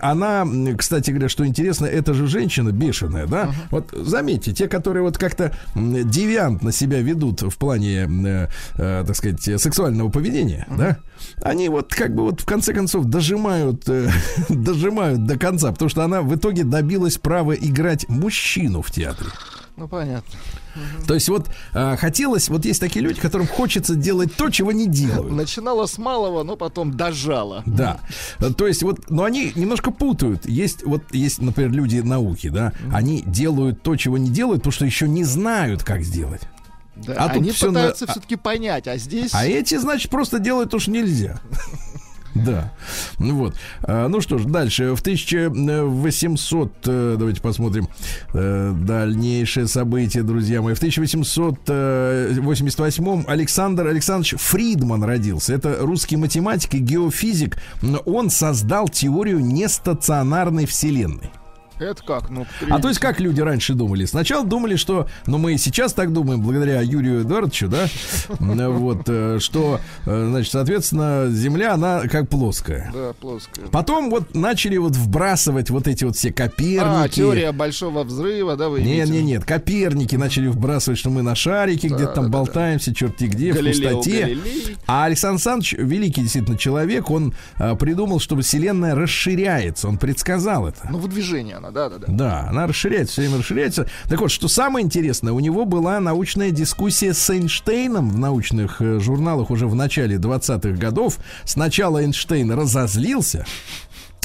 [0.00, 3.44] Она, кстати говоря, что интересно, это же женщина бешеная, да?
[3.44, 3.52] Uh-huh.
[3.70, 9.42] Вот заметьте, те, которые вот как-то девиантно себя ведут в плане, э, э, так сказать,
[9.60, 10.78] сексуального поведения, uh-huh.
[10.78, 10.98] да?
[11.42, 14.08] Они вот как бы вот в конце концов дожимают, э,
[14.48, 19.30] дожимают до конца, потому что она в итоге добилась права играть мужчину в театре.
[19.82, 20.38] Ну, понятно.
[21.08, 24.86] То есть вот а, хотелось, вот есть такие люди, которым хочется делать то, чего не
[24.86, 25.32] делают.
[25.36, 27.64] Начинала с малого, но потом дожала.
[27.66, 27.98] Да.
[28.56, 30.48] То есть вот, но они немножко путают.
[30.48, 34.86] Есть вот, есть, например, люди науки, да, они делают то, чего не делают, потому что
[34.86, 36.42] еще не знают, как сделать.
[36.94, 38.12] Да, а они пытаются на...
[38.12, 39.34] все-таки понять, а здесь...
[39.34, 41.40] А эти, значит, просто делают то, что нельзя.
[42.34, 42.72] Да.
[43.18, 43.54] Ну вот.
[43.82, 44.94] А, ну что ж, дальше.
[44.94, 47.88] В 1800, э, давайте посмотрим
[48.32, 50.74] э, дальнейшее событие, друзья мои.
[50.74, 55.54] В 1888 Александр Александрович Фридман родился.
[55.54, 57.58] Это русский математик и геофизик.
[58.06, 61.30] Он создал теорию нестационарной вселенной.
[61.82, 62.30] Это как?
[62.30, 64.04] Ну, а то есть как люди раньше думали?
[64.04, 67.88] Сначала думали, что, ну мы и сейчас так думаем, благодаря Юрию Эдуардовичу, да,
[68.38, 72.90] вот, э, что, э, значит, соответственно, Земля, она как плоская.
[72.94, 73.66] Да, плоская.
[73.66, 76.82] Потом вот начали вот вбрасывать вот эти вот все Коперники.
[76.82, 81.34] А, теория большого взрыва, да, вы Нет, нет, нет, Коперники начали вбрасывать, что мы на
[81.34, 82.96] шарике да, где-то там да, болтаемся, да.
[82.96, 84.20] черти где, Галилео, в пустоте.
[84.22, 84.76] Галилей.
[84.86, 90.88] А Александр Александрович, великий действительно человек, он а, придумал, чтобы Вселенная расширяется, он предсказал это.
[90.90, 92.06] Ну, выдвижение она да, да, да.
[92.08, 93.86] Да, она расширяется, все время расширяется.
[94.08, 99.00] Так вот, что самое интересное, у него была научная дискуссия с Эйнштейном в научных э,
[99.00, 101.18] журналах уже в начале 20-х годов.
[101.44, 103.46] Сначала Эйнштейн разозлился,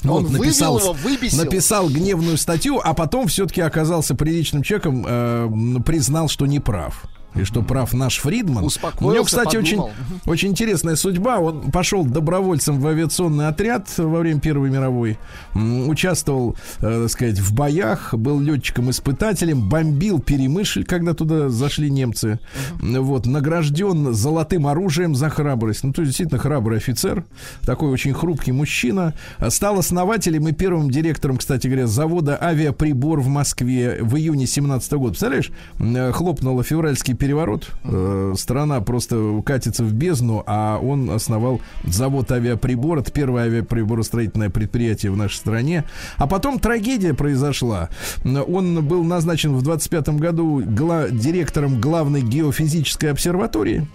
[0.03, 1.43] он вот, написал, его, выбесил.
[1.43, 7.05] написал гневную статью, а потом все-таки оказался приличным человеком, э, признал, что не прав
[7.39, 8.67] и что прав наш Фридман.
[8.99, 9.81] У него, кстати, очень,
[10.25, 11.39] очень интересная судьба.
[11.39, 15.17] Он пошел добровольцем в авиационный отряд во время Первой мировой,
[15.53, 22.39] участвовал, э, так сказать, в боях, был летчиком-испытателем, бомбил Перемышль, когда туда зашли немцы.
[22.81, 23.01] Uh-huh.
[23.01, 25.83] Вот, награжден золотым оружием за храбрость.
[25.83, 27.25] Ну, то есть, действительно, храбрый офицер,
[27.63, 29.13] такой очень хрупкий мужчина.
[29.49, 35.09] Стал основателем и первым директором, кстати говоря, завода «Авиаприбор» в Москве в июне 17 года.
[35.11, 37.69] Представляешь, э, хлопнуло февральский переворот.
[37.83, 42.99] Э, страна просто катится в бездну, а он основал завод авиаприбор.
[42.99, 45.83] Это первое авиаприборостроительное предприятие в нашей стране.
[46.17, 47.89] А потом трагедия произошла.
[48.23, 53.85] Он был назначен в 25 году гла- директором главной геофизической обсерватории.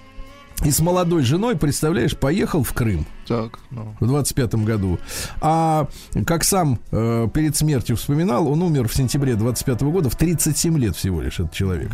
[0.64, 3.94] И с молодой женой, представляешь, поехал в Крым Так, ну.
[3.98, 4.98] в 25 году.
[5.40, 5.88] А
[6.27, 10.96] как сам э, перед смертью вспоминал, он умер в сентябре 25 года, в 37 лет
[10.96, 11.90] всего лишь этот человек.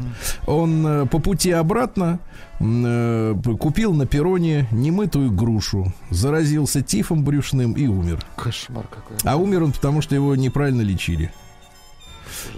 [0.47, 2.21] Он э, по пути обратно
[2.61, 8.21] э, купил на перроне немытую грушу, заразился тифом брюшным и умер.
[8.37, 9.17] Кошмар какой.
[9.25, 11.33] А умер он потому, что его неправильно лечили.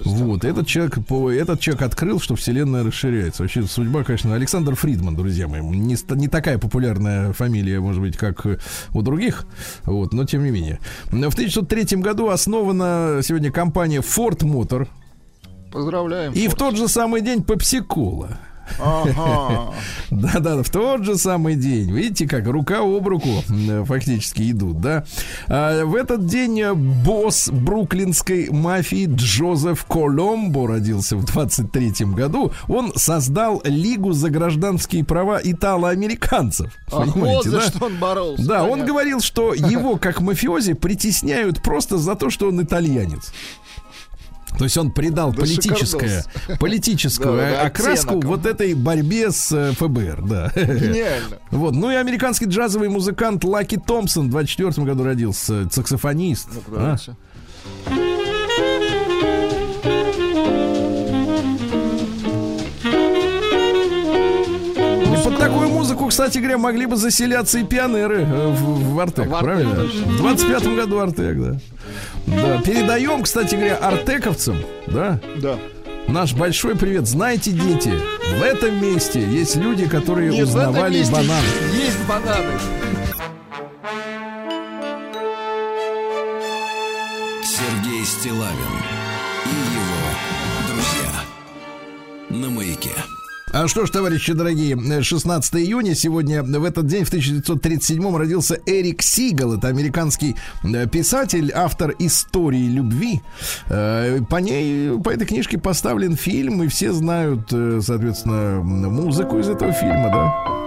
[0.04, 3.42] Вот, этот человек, по, этот человек открыл, что Вселенная расширяется.
[3.42, 5.60] Вообще, судьба, конечно, Александр Фридман, друзья мои.
[5.60, 8.58] Не, не такая популярная фамилия, может быть, как э,
[8.92, 9.46] у других,
[9.84, 10.80] вот, но тем не менее.
[11.06, 14.88] В 1903 году основана сегодня компания Ford Motor.
[15.72, 16.32] Поздравляем.
[16.32, 16.58] И в Форд.
[16.58, 18.26] тот же самый день Пепси-Кола.
[18.28, 18.49] Ага.
[20.10, 21.90] Да-да, в тот же самый день.
[21.92, 25.04] Видите, как рука об руку м, фактически идут, да?
[25.48, 32.52] А, в этот день э, босс бруклинской мафии Джозеф Коломбо родился в 23 году.
[32.68, 36.72] Он создал Лигу за гражданские права итало-американцев.
[36.90, 37.60] Вот да?
[37.62, 38.46] что он боролся.
[38.46, 43.32] Да, он говорил, что его, как мафиози, притесняют просто за то, что он итальянец.
[44.58, 46.24] То есть он придал Да политическое,
[46.58, 48.24] политическую Да, окраску оттенок.
[48.24, 50.52] вот этой борьбе с э, ФБР, да.
[50.54, 51.38] Гениально.
[51.50, 56.48] Вот, ну и американский джазовый музыкант Лаки Томпсон в 24 году родился, саксофонист.
[56.54, 56.98] Ну-ка,
[57.88, 58.00] А?
[65.12, 69.26] И под такую музыку, кстати говоря, могли бы заселяться и пионеры э, в, в Артек,
[69.28, 69.84] В Артек, правильно?
[69.84, 71.58] В 25 году Артек, да.
[72.30, 74.56] Да, передаем, кстати говоря, артековцам,
[74.86, 75.58] да, Да.
[76.08, 77.06] наш большой привет.
[77.06, 77.92] Знаете, дети,
[78.38, 81.42] в этом месте есть люди, которые Нет, узнавали месте банан.
[81.74, 82.52] Есть бананы.
[87.42, 88.89] Сергей Стилавин
[93.52, 99.02] А что ж, товарищи дорогие, 16 июня сегодня, в этот день, в 1937 родился Эрик
[99.02, 99.54] Сигал.
[99.54, 103.22] Это американский э, писатель, автор истории любви.
[103.68, 109.48] Э, По ней, по этой книжке поставлен фильм, и все знают, э, соответственно, музыку из
[109.48, 110.10] этого фильма?
[110.12, 110.60] Да.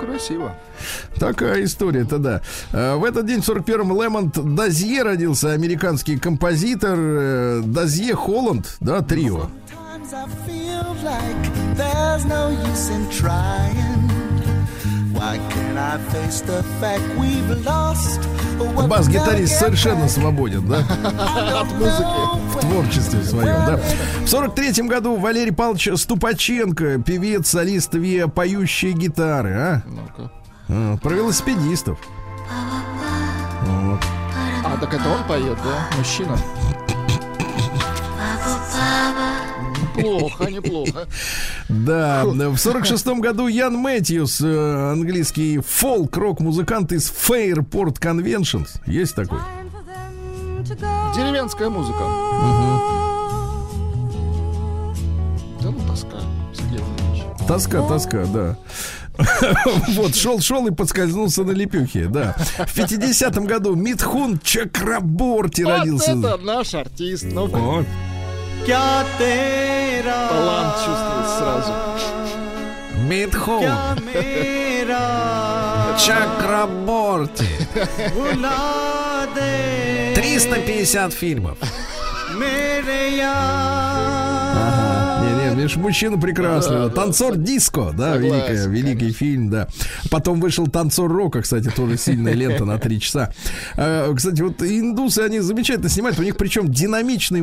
[0.00, 0.52] Красиво.
[1.18, 2.40] Такая история-то да.
[2.72, 6.96] Э, В этот день в 41-м Лемонт Дазье родился, американский композитор.
[6.98, 9.48] э, Дазье Холланд, да, трио.
[18.88, 20.78] Бас-гитарист совершенно свободен, да?
[21.60, 22.56] От музыки.
[22.56, 23.76] В творчестве своем, да.
[23.76, 29.82] В 43-м году Валерий Павлович Ступаченко, певец, солист ВИА, поющие гитары, а?
[29.86, 30.30] Ну-ка.
[30.68, 31.98] А, Про велосипедистов.
[33.62, 34.00] Вот.
[34.64, 35.96] А, так это он поет, да?
[35.96, 36.38] Мужчина.
[39.96, 41.08] Неплохо, неплохо.
[41.68, 48.80] Да, в 46-м году Ян Мэтьюс, э, английский фолк-рок-музыкант из Fairport Conventions.
[48.86, 49.38] Есть такой?
[51.16, 52.04] Деревенская музыка.
[55.60, 56.20] Да ну тоска.
[56.54, 56.80] Сергей.
[57.46, 58.56] Тоска, тоска, да.
[59.88, 62.34] Вот, шел-шел и подскользнулся на лепюхе, да.
[62.38, 66.12] В 50-м году Митхун Чакраборти вот родился.
[66.12, 67.24] это наш артист.
[67.24, 67.86] Ну, вот.
[70.28, 71.72] Талант чувствует сразу.
[73.08, 73.64] Митхун.
[75.98, 77.46] Чакраборти.
[80.14, 81.58] 350 фильмов
[85.58, 86.88] видишь, мужчина прекрасно.
[86.88, 89.68] Да, танцор да, диско, да, согласен, великая, великий фильм, да.
[90.10, 93.32] Потом вышел танцор рока, кстати, тоже сильная лента на три часа.
[93.76, 97.42] Э, кстати, вот индусы, они замечательно снимают, у них причем динамичный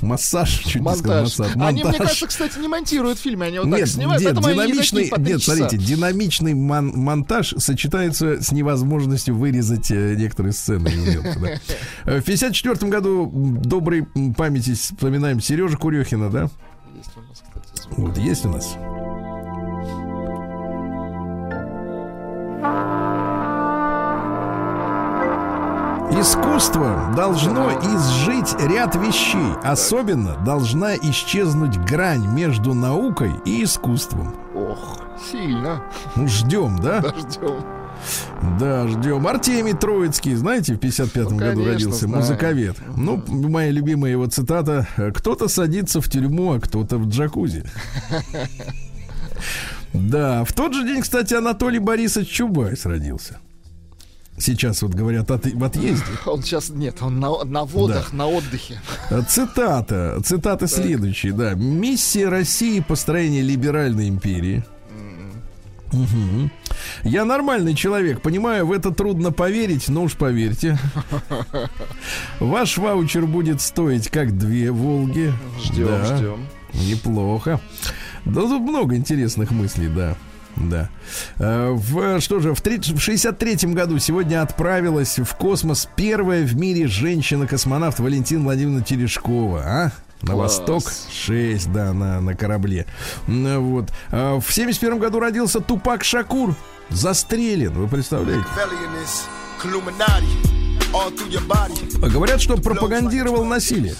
[0.00, 1.56] массаж, чуть не сказал, массаж.
[1.56, 1.68] Монтаж.
[1.68, 5.42] Они, мне кажется, кстати, не монтируют фильмы, они вот так снимают, нет, динамичный, типа Нет,
[5.42, 10.90] смотрите, динамичный монтаж сочетается с невозможностью вырезать э, некоторые сцены.
[10.94, 11.48] Мелко, да.
[12.04, 14.06] Э, в 54 году доброй
[14.36, 16.48] памяти вспоминаем Сережа Курехина, да?
[16.94, 17.98] Есть у нас, кстати, звук.
[17.98, 18.76] Вот, есть у нас.
[26.18, 29.52] Искусство должно изжить ряд вещей.
[29.62, 34.34] Особенно должна исчезнуть грань между наукой и искусством.
[34.54, 34.98] Ох,
[35.30, 35.82] сильно.
[36.14, 37.02] Ну, ждем, да?
[37.18, 37.75] Ждем.
[38.58, 39.26] Да, ждем.
[39.26, 42.22] Артемий Троицкий, знаете, в 55-м Ну, году родился, знаю.
[42.22, 42.76] музыковед.
[42.96, 44.86] Ну, моя любимая его цитата.
[45.14, 47.64] Кто-то садится в тюрьму, а кто-то в джакузи.
[49.92, 53.38] Да, в тот же день, кстати, Анатолий Борисович Чубайс родился.
[54.38, 56.04] Сейчас вот говорят от, в отъезде.
[56.26, 58.78] Он сейчас, нет, он на, на водах, на отдыхе.
[59.28, 61.54] Цитата, цитата следующая, да.
[61.54, 64.62] Миссия России построение либеральной империи.
[65.92, 66.50] Мгм.
[67.04, 70.78] Я нормальный человек, понимаю, в это трудно поверить, но уж поверьте.
[72.40, 75.32] Ваш ваучер будет стоить как две Волги.
[75.62, 76.16] Ждем, Да.
[76.16, 76.46] ждем.
[76.74, 77.60] Неплохо.
[78.24, 80.16] Да тут много интересных мыслей, да.
[80.56, 80.88] Да.
[81.38, 86.56] Э, В, что же, в, 30 в 63-м году сегодня отправилась в космос первая в
[86.56, 89.62] мире женщина-космонавт Валентина Владимировна Терешкова.
[89.64, 89.92] А?
[90.22, 90.58] На Класс.
[90.58, 92.86] восток 6, да, на, на корабле.
[93.26, 93.90] Вот.
[94.10, 96.54] А В 71 году родился Тупак Шакур.
[96.88, 98.46] Застрелен, вы представляете?
[102.02, 103.94] А Говорят, что пропагандировал насилие.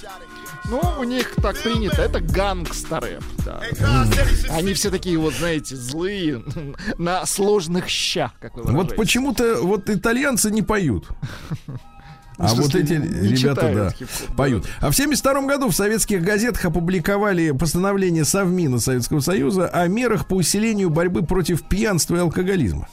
[0.69, 3.21] Ну, у них так принято, это гангстеры.
[3.45, 4.07] да.
[4.51, 6.43] Они все такие вот, знаете, злые,
[6.99, 11.07] на сложных щах, как вы Вот почему-то вот итальянцы не поют.
[12.39, 14.07] А вот эти ребята, читают да,
[14.37, 14.67] поют.
[14.81, 20.35] А в 72 году в советских газетах опубликовали постановление Совмина Советского Союза о мерах по
[20.35, 22.89] усилению борьбы против пьянства и алкоголизма.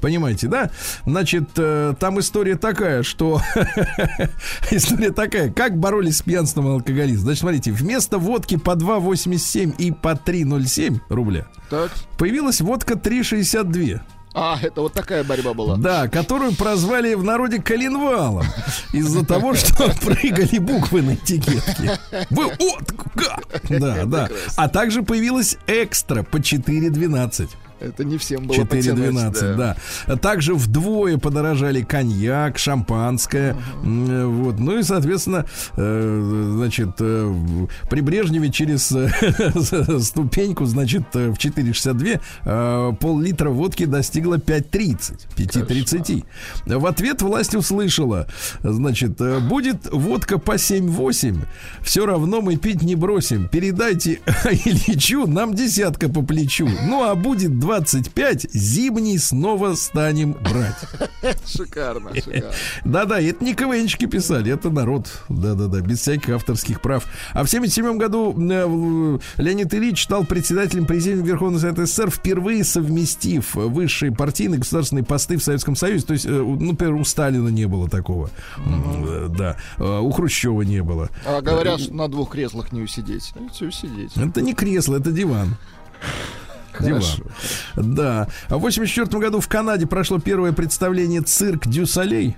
[0.00, 0.70] Понимаете, да?
[1.04, 3.40] Значит, э, там история такая, что...
[4.70, 7.24] история такая, как боролись с пьянством и алкоголизмом.
[7.24, 11.90] Значит, смотрите, вместо водки по 2,87 и по 3,07 рубля Так.
[12.18, 14.00] появилась водка 3,62.
[14.38, 15.76] А, это вот такая борьба была.
[15.78, 18.44] Да, которую прозвали в народе коленвалом
[18.92, 21.98] из-за того, что прыгали буквы на этикетке.
[22.28, 24.28] Вы от Да, да.
[24.56, 27.48] А также появилась экстра по 4,12.
[27.80, 29.56] Это не всем было потянуть, 4,12,
[30.06, 30.16] да.
[30.16, 33.56] Также вдвое подорожали коньяк, шампанское.
[33.82, 34.58] М, Вот.
[34.58, 35.44] Ну и, соответственно,
[35.76, 37.34] э, значит, э,
[37.90, 38.86] при Брежневе через
[40.06, 45.26] ступеньку, значит, в 4,62 э, пол-литра водки достигла 5,30.
[45.36, 46.24] 5,30.
[46.78, 48.26] В ответ власть услышала,
[48.62, 49.18] значит,
[49.48, 51.44] будет водка по 7,8,
[51.82, 53.48] все равно мы пить не бросим.
[53.48, 54.20] Передайте
[54.64, 56.68] Ильичу, нам десятка по плечу.
[56.88, 60.76] Ну, а будет 25, зимний снова станем брать.
[61.46, 62.52] Шикарно, шикарно.
[62.84, 65.08] Да-да, это не КВНчики писали, это народ.
[65.28, 67.04] Да-да-да, без всяких авторских прав.
[67.32, 72.62] А в 77 году э, в- Леонид Ильич стал председателем президиума Верховного Совета СССР, впервые
[72.62, 76.06] совместив высшие партийные государственные посты в Советском Союзе.
[76.06, 78.30] То есть, э, ну, например, у Сталина не было такого.
[78.58, 79.56] Э, Да.
[79.78, 81.10] Э, У Хрущева не было.
[81.26, 83.32] А говорят, что на двух креслах не усидеть.
[83.52, 84.12] Все усидеть.
[84.16, 85.56] Это не кресло, это диван.
[86.76, 87.22] Хорошо.
[87.76, 88.28] Да.
[88.48, 92.36] А в 84 году в Канаде прошло первое представление «Цирк Дю Солей».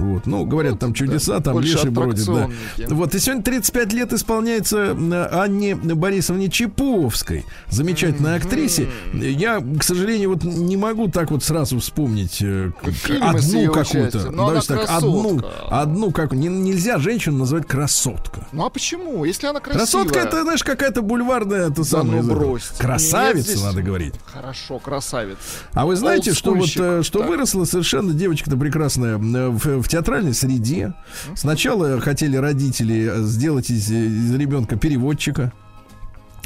[0.00, 2.48] Вот, ну, говорят, там чудеса, там больше леший бродит, да.
[2.88, 8.88] Вот, и сегодня 35 лет исполняется э, Анне Борисовне Чеповской, замечательной актрисе.
[9.12, 14.30] Я, к сожалению, вот не могу так вот сразу вспомнить э, Фильмы одну какую-то.
[14.30, 15.66] Но она так, одну, красотка.
[15.82, 18.46] одну как не- нельзя женщину называть красотка.
[18.52, 19.24] Ну а почему?
[19.24, 19.84] Если она красивая.
[19.86, 22.22] Красотка это, знаешь, какая-то бульварная, это самое.
[22.22, 22.58] ну.
[22.78, 24.14] Красавица, здесь- надо говорить.
[24.32, 25.36] Хорошо, красавец.
[25.72, 27.28] А вы знаете, что вот э, что Так.
[27.28, 30.94] выросла совершенно девочка-то прекрасная в, в театральной среде.
[31.34, 35.52] Сначала хотели родители э, сделать из, из ребенка переводчика.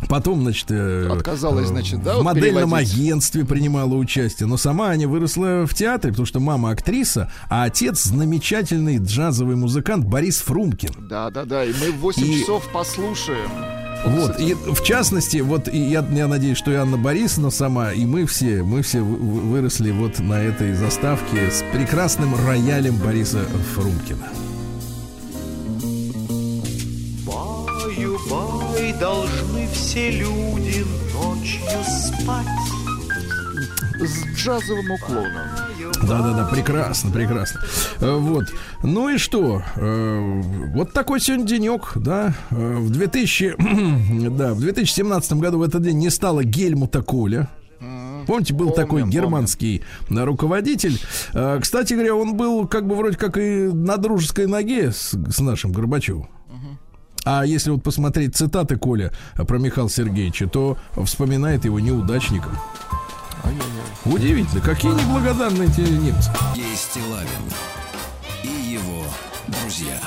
[0.08, 2.92] Потом, значит, э, Отказалась, э, значит, да, в вот модельном переводить?
[2.94, 4.46] агентстве принимала участие.
[4.46, 10.04] Но сама Аня выросла в театре, потому что мама актриса, а отец замечательный джазовый музыкант
[10.04, 11.08] Борис Фрумкин.
[11.08, 11.64] Да, да, да.
[11.64, 13.83] И мы в 8 И- часов послушаем.
[14.06, 18.04] Вот, и в частности, вот и я, я надеюсь, что и Анна Борисовна сама, и
[18.04, 23.44] мы все, мы все вы- вы- выросли вот на этой заставке с прекрасным роялем Бориса
[23.74, 24.28] Фрумкина.
[27.26, 30.84] Баю, бай, должны все люди
[31.14, 32.46] ночью спать.
[34.06, 35.32] С джазовым уклоном.
[36.02, 37.60] Да-да-да, прекрасно, прекрасно.
[38.00, 38.44] Э, Вот.
[38.82, 39.62] Ну и что?
[39.76, 40.42] Э,
[40.74, 42.34] Вот такой сегодня денек, да.
[42.50, 43.54] Э, В 2000,
[44.36, 47.48] да, в 2017 году в этот день не стало Гельмута Коля.
[48.26, 49.10] Помните, был Помним, такой помним.
[49.10, 50.98] германский э, руководитель.
[51.60, 55.72] Кстати говоря, он был как бы вроде как и на дружеской ноге с, с нашим
[55.72, 56.28] Горбачевым.
[57.26, 62.52] А если вот посмотреть цитаты Коля про Михаила Сергеевича, то вспоминает его неудачником.
[64.04, 66.30] Удивительно, какие неблагодарные эти немцы.
[66.54, 67.28] Сергей Стилавин
[68.42, 69.04] и его
[69.48, 69.98] друзья.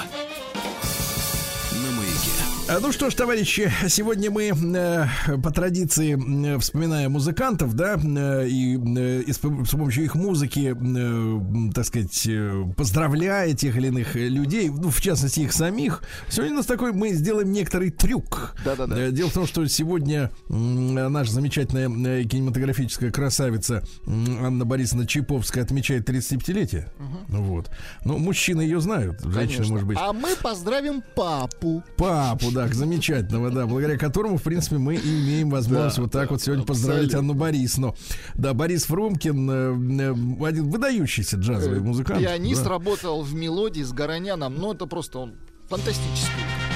[2.69, 6.17] А, Ну что ж, товарищи, сегодня мы э, по традиции
[6.55, 11.85] э, вспоминаем музыкантов, да, э, и, э, и с, с помощью их музыки, э, так
[11.85, 16.03] сказать, э, поздравляя тех или иных э, людей, ну, в частности, их самих.
[16.29, 18.53] Сегодня у нас такой, мы сделаем некоторый трюк.
[18.65, 18.99] Да-да-да.
[18.99, 21.87] Э, Дело в том, что сегодня м, наша замечательная
[22.21, 26.89] э, кинематографическая красавица м, Анна Борисовна Чайповская отмечает 35-летие.
[27.29, 27.69] Вот.
[28.03, 29.67] Ну, мужчины ее знают, женщины, Конечно.
[29.73, 29.97] может быть.
[30.01, 31.81] А мы поздравим папу.
[31.95, 36.27] Папу, да, замечательного, да, благодаря которому, в принципе, мы и имеем возможность Да, вот так
[36.27, 37.19] да, вот сегодня поздравить абсолютно.
[37.19, 37.95] Анну Борисовну.
[38.35, 42.19] Да, Борис Фрумкин, э, э, один выдающийся джазовый музыкант.
[42.19, 42.71] Пианист да.
[42.71, 44.55] работал в мелодии с Гороняном.
[44.55, 45.35] Ну, это просто он
[45.69, 46.66] фантастический.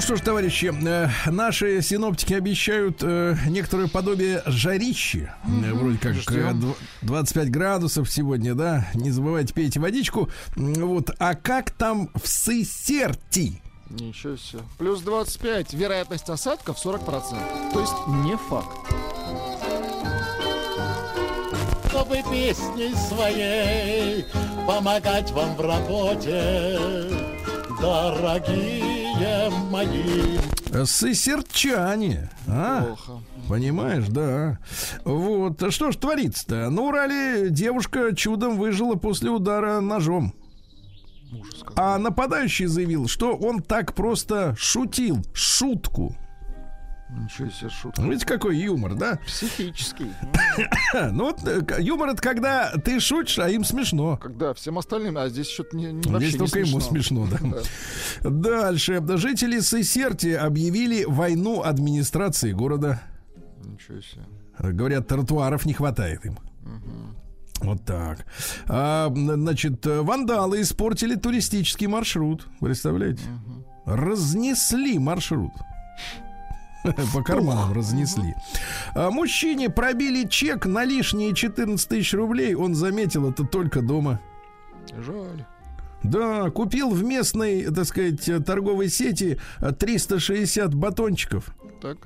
[0.00, 5.30] Ну что ж, товарищи, э, наши синоптики обещают э, некоторое подобие жарищи.
[5.44, 6.58] Э, Вроде как э, Ждем.
[6.58, 8.88] дв- 25 градусов сегодня, да.
[8.94, 10.30] Не забывайте, пейте водичку.
[10.56, 11.10] Вот.
[11.18, 13.60] А как там в Сысерти?
[13.90, 14.62] Ничего себе.
[14.78, 15.74] Плюс 25.
[15.74, 17.70] Вероятность осадков 40%.
[17.74, 17.92] То есть
[18.24, 18.78] не факт.
[21.90, 24.24] чтобы песней своей
[24.66, 26.78] помогать вам в работе,
[27.80, 30.38] дорогие мои.
[30.84, 32.30] Сысерчане.
[32.46, 32.84] А?
[32.84, 33.22] Плохо.
[33.48, 34.58] Понимаешь, да.
[35.04, 35.62] Вот.
[35.62, 36.70] А Что ж творится-то?
[36.70, 40.34] На Урале девушка чудом выжила после удара ножом.
[41.76, 45.18] А нападающий заявил, что он так просто шутил.
[45.32, 46.16] Шутку.
[47.16, 48.00] Ничего себе шутка.
[48.02, 49.18] Ну, Видите, какой юмор, да?
[49.26, 50.10] Психический.
[51.12, 54.16] Ну вот э, юмор это когда ты шутишь, а им смешно.
[54.16, 57.38] Когда всем остальным, а здесь что-то не, не- Здесь не только ему смешно, да.
[58.22, 58.30] Да.
[58.30, 59.02] Дальше.
[59.16, 63.00] Жители Сесерти объявили войну администрации города.
[63.64, 64.24] Ничего себе.
[64.58, 66.38] Говорят, тротуаров не хватает им.
[67.60, 68.26] Вот так.
[68.68, 72.46] А, значит, вандалы испортили туристический маршрут.
[72.60, 73.22] Представляете?
[73.86, 75.52] Разнесли маршрут.
[77.14, 78.34] По карманам разнесли.
[78.94, 82.54] А мужчине пробили чек на лишние 14 тысяч рублей.
[82.54, 84.20] Он заметил это только дома.
[84.96, 85.44] Жаль.
[86.02, 91.54] Да, купил в местной, так сказать, торговой сети э, 360 батончиков.
[91.82, 91.98] Так.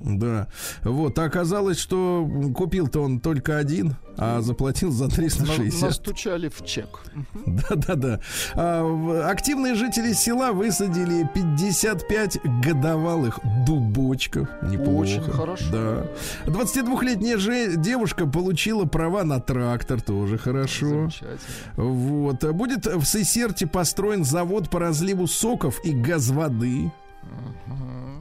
[0.00, 0.48] Да.
[0.84, 5.82] Вот, а оказалось, что купил-то он только один, а заплатил за На- 360.
[5.82, 7.00] Настучали в чек.
[7.46, 8.20] Да-да-да.
[8.54, 14.48] А, активные жители села высадили 55 годовалых дубочков.
[14.62, 14.98] Неплохо.
[14.98, 15.64] Очень хорошо.
[15.72, 16.06] Да.
[16.46, 20.00] 22-летняя же девушка получила права на трактор.
[20.00, 20.86] Тоже хорошо.
[20.88, 21.38] Замечательно.
[21.76, 22.44] Вот.
[22.52, 26.90] Будет в Сесерте построен завод по разливу соков и газ воды.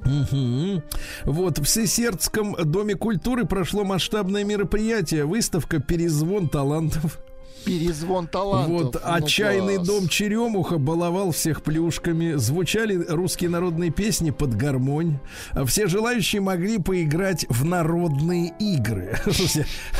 [0.05, 0.83] Мгм.
[1.25, 7.19] Вот в Сесертском доме культуры прошло масштабное мероприятие, выставка «Перезвон талантов».
[7.67, 8.71] Перезвон талантов.
[8.71, 9.87] Вот Ну, отчаянный класс.
[9.87, 12.33] дом Черемуха баловал всех плюшками.
[12.35, 15.19] Звучали русские народные песни под гармонь.
[15.51, 19.17] А Все желающие могли поиграть в народные игры.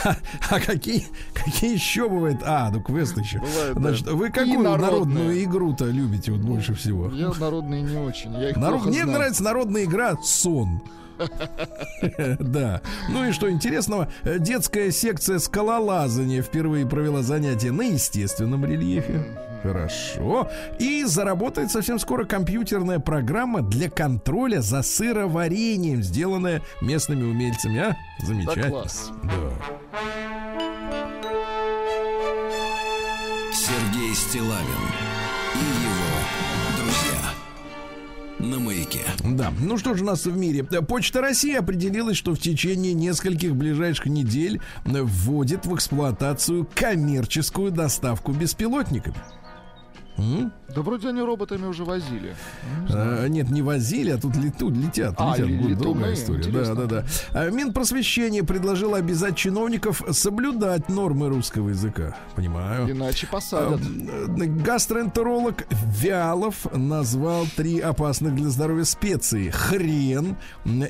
[0.03, 0.15] А,
[0.49, 2.39] а какие, какие еще бывают?
[2.45, 3.39] А, ну квест еще.
[3.39, 3.79] Бывает, да.
[3.81, 7.09] Значит, вы какую народную игру-то любите вот больше всего?
[7.11, 8.31] Я народные не очень.
[8.33, 9.17] Я их Народ- плохо Мне знаю.
[9.17, 10.81] нравится народная игра сон.
[12.39, 12.81] Да.
[13.09, 19.25] Ну и что интересного, э, детская секция скалолазания впервые провела занятия на естественном рельефе.
[19.63, 20.49] Хорошо.
[20.79, 27.79] И заработает совсем скоро компьютерная программа для контроля за сыроварением, сделанная местными умельцами.
[27.79, 27.97] А?
[28.19, 28.69] Да Замечательно.
[28.69, 29.11] класс.
[29.23, 29.51] Да.
[33.51, 35.06] Сергей Стилавин
[38.39, 39.01] На маяке.
[39.23, 40.63] Да, ну что же у нас в мире?
[40.63, 49.15] Почта России определилась, что в течение нескольких ближайших недель вводит в эксплуатацию коммерческую доставку беспилотниками.
[50.17, 50.51] М?
[50.75, 52.35] Да вроде они роботами уже возили.
[52.89, 52.93] Не.
[52.93, 55.47] А, нет, не возили, а тут летут, летят, А, летят.
[55.47, 56.43] ли- летуны, другая история.
[56.43, 56.75] Да, интересно.
[56.75, 57.05] да, да.
[57.33, 62.15] А, Минпросвещение предложило обязать чиновников соблюдать нормы русского языка.
[62.35, 62.91] Понимаю.
[62.91, 63.79] Иначе посадят.
[63.81, 65.65] Э, Гастроэнтеролог
[66.01, 69.49] Вялов назвал три опасных для здоровья специи.
[69.49, 70.35] Хрен,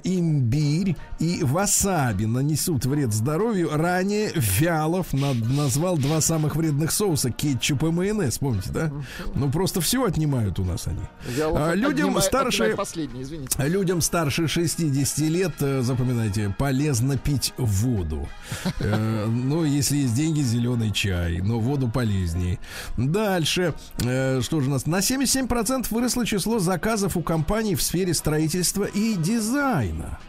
[0.03, 3.69] имбирь и васаби нанесут вред здоровью.
[3.73, 8.37] Ранее Вялов над- назвал два самых вредных соуса кетчуп и майонез.
[8.39, 8.91] Помните, да?
[9.35, 11.01] Ну просто все отнимают у нас они.
[11.27, 13.57] Вялов А, людям отнимает- старше- Последний, извините.
[13.67, 18.27] Людям старше 60 лет, э, запоминайте, полезно пить воду.
[18.79, 22.59] Э, Ну, если есть деньги, зеленый чай, но воду полезнее.
[22.97, 24.85] Дальше, э, что же у нас?
[24.85, 30.19] На 77% выросло число заказов у компаний в сфере строительства и дизайна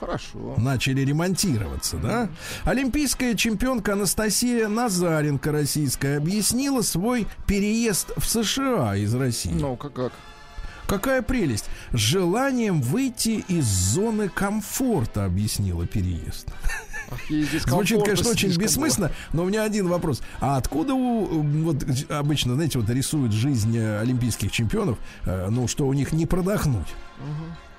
[0.00, 0.54] Хорошо.
[0.56, 2.28] начали ремонтироваться, да?
[2.64, 9.52] Олимпийская чемпионка Анастасия Назаренко российская объяснила свой переезд в США из России.
[9.52, 10.12] Ну, как как?
[10.88, 11.66] Какая прелесть!
[11.92, 16.48] Желанием выйти из зоны комфорта, объяснила переезд.
[17.66, 20.22] Звучит, конечно, очень бессмысленно, но у меня один вопрос.
[20.40, 25.68] А откуда у, э, вот обычно, знаете, вот рисуют жизнь э, олимпийских чемпионов, э, ну,
[25.68, 26.88] что у них не продохнуть?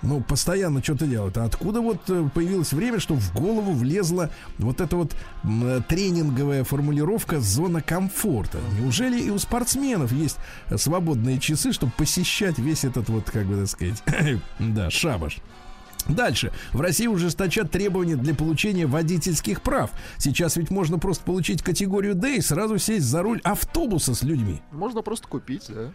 [0.01, 1.37] Ну, постоянно что-то делают.
[1.37, 6.63] А откуда вот э, появилось время, что в голову влезла вот эта вот э, тренинговая
[6.63, 8.59] формулировка «зона комфорта»?
[8.79, 10.37] Неужели и у спортсменов есть
[10.69, 14.03] э, свободные часы, чтобы посещать весь этот вот, как бы так сказать,
[14.59, 15.39] да, шабаш?
[16.07, 16.51] Дальше.
[16.71, 19.91] В России ужесточат требования для получения водительских прав.
[20.17, 24.61] Сейчас ведь можно просто получить категорию D и сразу сесть за руль автобуса с людьми.
[24.71, 25.91] Можно просто купить, да?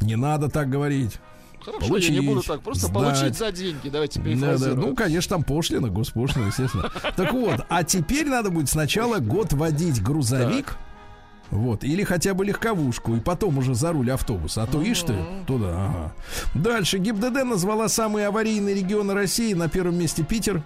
[0.00, 1.18] Не надо так говорить.
[1.60, 2.60] Хорошо, я Получить, не буду так.
[2.60, 2.94] Просто сдать.
[2.94, 3.88] получить за деньги.
[3.88, 4.30] Давайте Да, да.
[4.30, 4.80] перефразируем.
[4.80, 6.90] Ну, конечно, там пошлина, госпошлина, естественно.
[7.16, 10.76] Так вот, а теперь надо будет сначала год водить грузовик,
[11.50, 14.62] вот, или хотя бы легковушку, и потом уже за руль автобуса.
[14.62, 15.14] А то, ишь ты,
[15.46, 16.12] туда, ага.
[16.54, 16.98] Дальше.
[16.98, 19.54] ГИБДД назвала самые аварийные регионы России.
[19.54, 20.62] На первом месте Питер.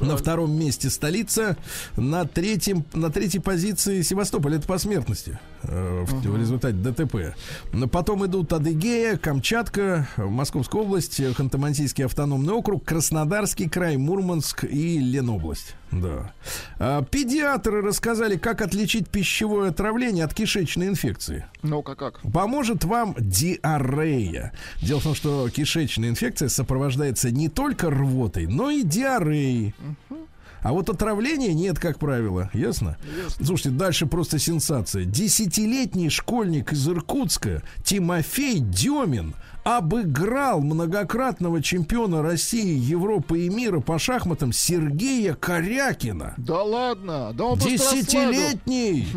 [0.00, 1.56] На втором месте столица,
[1.96, 4.56] на третьем, на третьей позиции Севастополь.
[4.56, 7.34] Это по смертности э, в, в результате ДТП.
[7.72, 15.76] Но потом идут Адыгея, Камчатка, Московская область, Ханты-Мансийский автономный округ, Краснодарский край, Мурманск и Ленобласть.
[15.90, 16.32] Да.
[16.78, 21.46] А, педиатры рассказали, как отличить пищевое отравление от кишечной инфекции.
[21.62, 22.20] Ну-ка как?
[22.32, 24.52] Поможет вам диарея.
[24.82, 29.74] Дело в том, что кишечная инфекция сопровождается не только рвотой, но и диареей.
[30.64, 32.50] А вот отравления нет, как правило.
[32.54, 32.96] Ясно?
[33.36, 35.04] Слушайте, дальше просто сенсация.
[35.04, 39.34] Десятилетний школьник из Иркутска Тимофей Демин
[39.64, 46.34] обыграл многократного чемпиона России, Европы и мира по шахматам Сергея Корякина.
[46.36, 47.58] Да ладно, да он.
[47.58, 49.08] Десятилетний!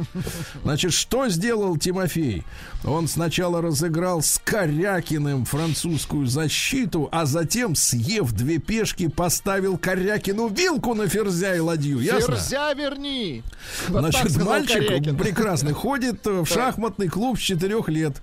[0.64, 2.44] Значит, что сделал Тимофей?
[2.86, 10.94] Он сначала разыграл с Корякиным французскую защиту, а затем, съев две пешки, поставил Корякину вилку
[10.94, 12.00] на ферзя и ладью.
[12.00, 12.36] Ясно?
[12.36, 13.44] Ферзя верни!
[13.90, 15.18] Вот Значит, мальчик Корякин.
[15.18, 18.22] прекрасный ходит в шахматный клуб с четырех лет.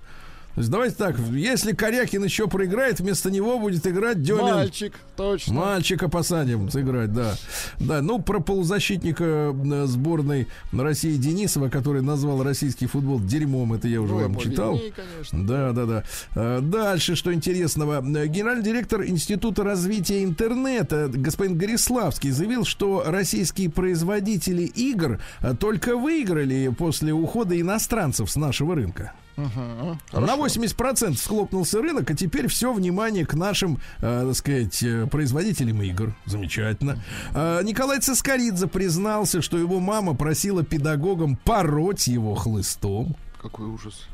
[0.55, 4.41] Давайте так, если Корякин еще проиграет, вместо него будет играть Демин.
[4.41, 5.53] Мальчик, точно.
[5.53, 7.35] Мальчика посадим сыграть, да.
[7.79, 14.01] Да, ну про полузащитника э, сборной России Денисова, который назвал российский футбол дерьмом, это я
[14.01, 14.73] уже Ну, вам читал.
[14.75, 15.47] виднее, конечно.
[15.47, 16.03] Да, да, да.
[16.35, 18.01] А, Дальше, что интересного.
[18.01, 25.97] Э, Генеральный директор Института развития интернета господин Гориславский заявил, что российские производители игр э, только
[25.97, 29.11] выиграли после ухода иностранцев с нашего рынка.
[29.37, 29.99] Мгм.
[30.11, 35.81] На 80% схлопнулся рынок, а теперь все внимание к нашим, э, так сказать, э, производителям
[35.81, 36.15] игр.
[36.25, 37.03] Замечательно.
[37.33, 43.15] А, Николай Цискоридзе признался, что его мама просила педагогам пороть его хлыстом.
[43.41, 44.07] Какой ужас.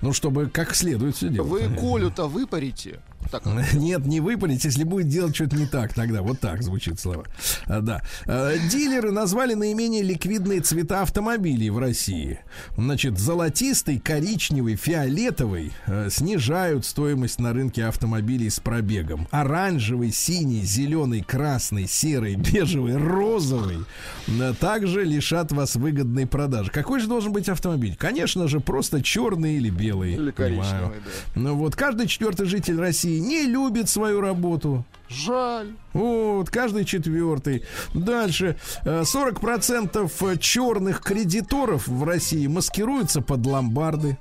[0.00, 1.50] Ну, чтобы как следует все делать.
[1.50, 3.00] Вы Колю-то выпарите.
[3.30, 7.24] Так, Нет, не выпалить, если будет делать что-то не так, тогда вот так звучит слова.
[7.66, 8.02] А, да.
[8.26, 12.40] А, Дилеры назвали наименее ликвидные цвета автомобилей в России.
[12.76, 19.28] Значит, золотистый, коричневый, фиолетовый э, снижают стоимость на рынке автомобилей с пробегом.
[19.30, 23.78] Оранжевый, синий, зеленый, красный, серый, бежевый, розовый
[24.26, 26.70] э, также лишат вас выгодной продажи.
[26.70, 27.96] Какой же должен быть автомобиль?
[27.96, 30.14] Конечно же, просто черный или белый.
[30.14, 30.62] Или понимаю.
[30.62, 31.40] коричневый, да.
[31.40, 34.84] Ну вот, каждый четвертый житель России не любит свою работу.
[35.08, 35.72] Жаль.
[35.94, 37.64] Вот, каждый четвертый.
[37.94, 38.56] Дальше.
[38.84, 44.18] э, 40% черных кредиторов в России маскируются под ломбарды.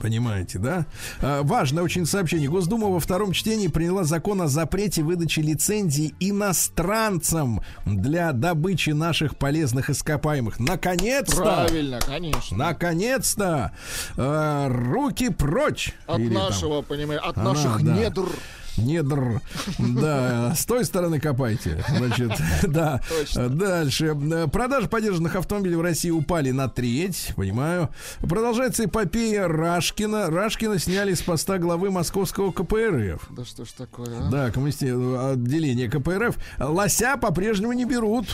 [0.00, 0.86] Понимаете, да?
[1.20, 2.48] А, Важное очень сообщение.
[2.48, 9.90] Госдума во втором чтении приняла закон о запрете выдачи лицензий иностранцам для добычи наших полезных
[9.90, 10.58] ископаемых.
[10.58, 11.36] Наконец-то!
[11.42, 12.56] Правильно, конечно.
[12.56, 13.72] Наконец-то!
[14.16, 15.94] э, руки прочь!
[16.06, 17.92] От Или там нашего, понимаешь, от Она, наших да.
[17.92, 18.28] недр.
[18.76, 19.40] Недр.
[19.78, 21.84] Да, с той стороны копайте.
[21.96, 22.32] Значит,
[22.64, 23.00] да.
[23.08, 23.48] Точно.
[23.48, 24.16] Дальше.
[24.52, 27.90] Продажи подержанных автомобилей в России упали на треть, понимаю.
[28.20, 30.30] Продолжается эпопея Рашкина.
[30.30, 33.28] Рашкина сняли с поста главы московского КПРФ.
[33.30, 34.30] Да что ж такое, а?
[34.30, 36.36] Да, коммунистическое отделение КПРФ.
[36.58, 38.26] Лося по-прежнему не берут.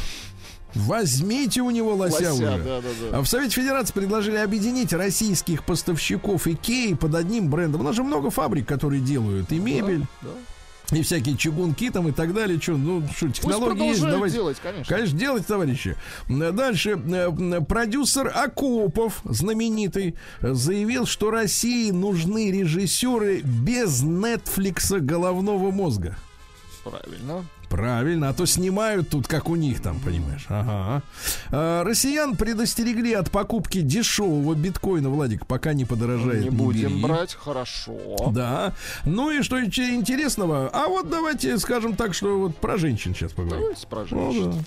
[0.74, 2.44] Возьмите у него лося, Лося, уже.
[2.64, 3.18] да, да, да.
[3.18, 7.80] А В Совете Федерации предложили объединить российских поставщиков Икеи под одним брендом.
[7.80, 10.96] У нас же много фабрик, которые делают и мебель, Да.
[10.96, 12.60] и всякие чугунки там и так далее.
[12.60, 14.36] Что, ну, что, технологии есть, давайте.
[14.36, 14.94] делать, конечно.
[14.94, 15.96] Конечно, делать, товарищи.
[16.28, 16.90] Дальше.
[16.90, 26.16] э, Продюсер Акопов, знаменитый, заявил, что России нужны режиссеры без Нетфликса головного мозга.
[26.84, 27.44] Правильно.
[27.70, 30.44] Правильно, а то снимают тут, как у них там, понимаешь.
[30.48, 31.02] Ага.
[31.52, 36.42] А, россиян предостерегли от покупки дешевого биткоина, Владик, пока не подорожает.
[36.42, 37.00] Не будем бери.
[37.02, 37.96] брать, хорошо.
[38.32, 38.72] Да.
[39.04, 40.68] Ну и что еще интересного?
[40.72, 43.60] А вот давайте скажем так, что вот про женщин сейчас поговорим.
[43.62, 44.64] Давайте про Ну, женщин.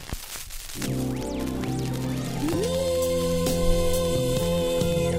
[0.80, 1.04] да.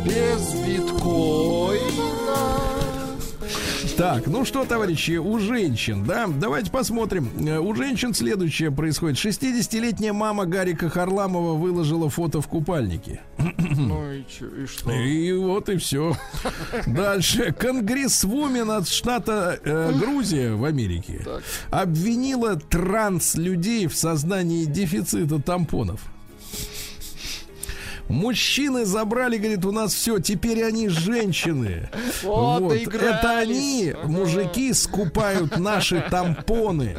[0.04, 2.03] Без биткоина.
[3.96, 7.30] Так, ну что, товарищи, у женщин, да, давайте посмотрим.
[7.46, 9.18] Э, У женщин следующее происходит.
[9.18, 13.20] 60-летняя мама Гарика Харламова выложила фото в купальнике.
[13.38, 14.90] Ну и, чё, и что?
[14.90, 16.16] И вот и все.
[16.88, 17.52] Дальше.
[17.52, 21.42] Конгрессвумен от штата э, Грузия в Америке Так.
[21.70, 26.00] обвинила транс-людей в создании дефицита тампонов.
[28.08, 31.88] Мужчины забрали, говорит, у нас все, теперь они женщины.
[32.22, 33.18] Вот, доигрались.
[33.18, 36.96] Это они, мужики, скупают наши тампоны.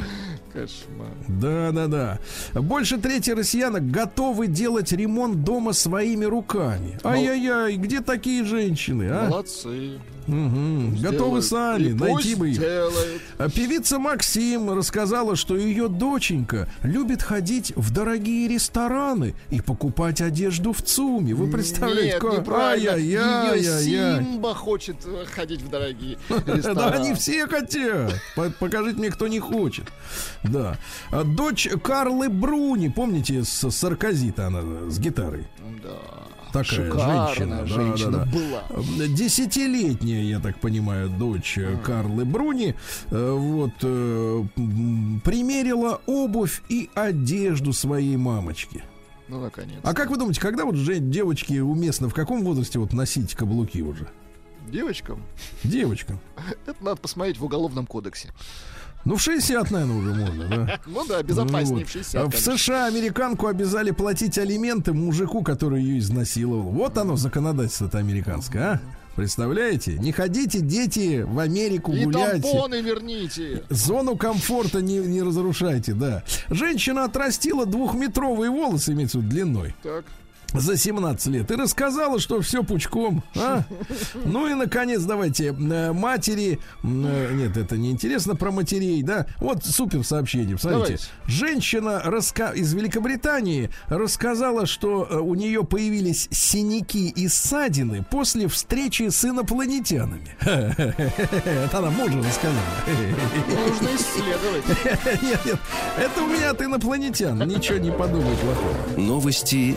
[0.52, 1.08] Кошмар.
[1.28, 2.60] Да, да, да.
[2.60, 6.98] Больше трети россиянок готовы делать ремонт дома своими руками.
[7.04, 9.28] Ай-яй-яй, где такие женщины, а?
[9.28, 10.00] Молодцы.
[10.26, 12.58] Мгм, Готовы сами, найти бы их.
[12.58, 13.22] делают.
[13.38, 20.72] А Певица Максим рассказала, что ее доченька любит ходить в дорогие рестораны и покупать одежду
[20.72, 21.34] в ЦУМе.
[21.34, 22.38] Вы представляете, Нет, как?
[22.40, 22.96] неправильно.
[22.96, 24.24] Ее Ай-яй-яй-яй.
[24.24, 26.96] Симба хочет э, ходить в дорогие Да, рестораны.
[26.96, 28.14] они все хотят.
[28.34, 29.84] По- Покажите мне, кто не хочет.
[30.42, 30.76] Да.
[31.10, 35.46] А Дочь Карлы Бруни, помните, с Саркози-то она с гитарой.
[35.82, 36.15] Да.
[36.52, 37.56] Такая Шикарная женщина.
[37.56, 38.30] да, женщина да, да.
[38.30, 39.06] была.
[39.08, 42.74] Десятилетняя, я так понимаю, дочь э, Карлы Бруни,
[43.10, 44.44] э, вот, э,
[45.24, 48.82] примерила обувь и одежду своей мамочки.
[49.28, 49.80] Ну, наконец.
[49.82, 50.76] А как вы думаете, когда вот
[51.10, 54.08] девочки уместно, в каком возрасте вот носить каблуки уже?
[54.68, 55.22] Девочкам
[55.62, 56.18] Девочкам.
[56.66, 58.32] это надо посмотреть в Уголовном кодексе.
[59.06, 60.80] Ну, в 60, наверное, уже можно, да?
[60.86, 61.88] Ну да, безопаснее Вот.
[61.88, 62.22] в 60.
[62.24, 62.36] А В.
[62.36, 66.70] США американку обязали платить алименты мужику, который ее изнасиловал.
[66.72, 68.80] Вот оно, законодательство-то американское, а?
[69.14, 69.92] Представляете?
[69.92, 72.42] Не ходите, дети, в Америку И гулять.
[72.42, 73.62] тампоны верните.
[73.70, 76.22] Зону комфорта не, не разрушайте, да.
[76.50, 79.74] Женщина отрастила двухметровые волосы, имеется в виду длиной.
[79.82, 80.04] Так.
[80.52, 83.22] За 17 лет и рассказала, что все пучком.
[83.36, 83.62] А?
[84.24, 86.58] Ну и, наконец, давайте, э, матери...
[86.82, 89.26] э, Нет, это не интересно про матерей, да?
[89.38, 90.84] Вот супер сообщение, смотрите.
[90.84, 91.06] Давайте.
[91.26, 92.50] Женщина раска...
[92.50, 100.36] из Великобритании рассказала, что э, у нее появились синяки и ссадины после встречи с инопланетянами.
[100.40, 102.56] Это она мужу рассказала.
[103.48, 105.22] Нужно исследовать.
[105.22, 105.58] Нет, нет,
[105.98, 107.46] это у меня от инопланетян.
[107.46, 109.00] Ничего не подумай плохого.
[109.00, 109.76] Новости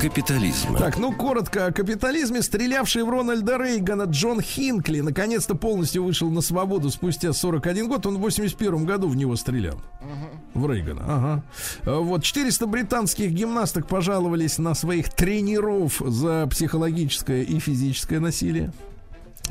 [0.00, 0.78] капитализма.
[0.78, 2.42] Так, ну коротко о капитализме.
[2.42, 8.06] Стрелявший в Рональда Рейгана Джон Хинкли наконец-то полностью вышел на свободу спустя 41 год.
[8.06, 9.80] Он в 81 году в него стрелял.
[10.54, 11.42] В Рейгана, ага.
[11.84, 18.72] А Вот 400 британских гимнасток пожаловались на своих тренеров за психологическое и физическое насилие.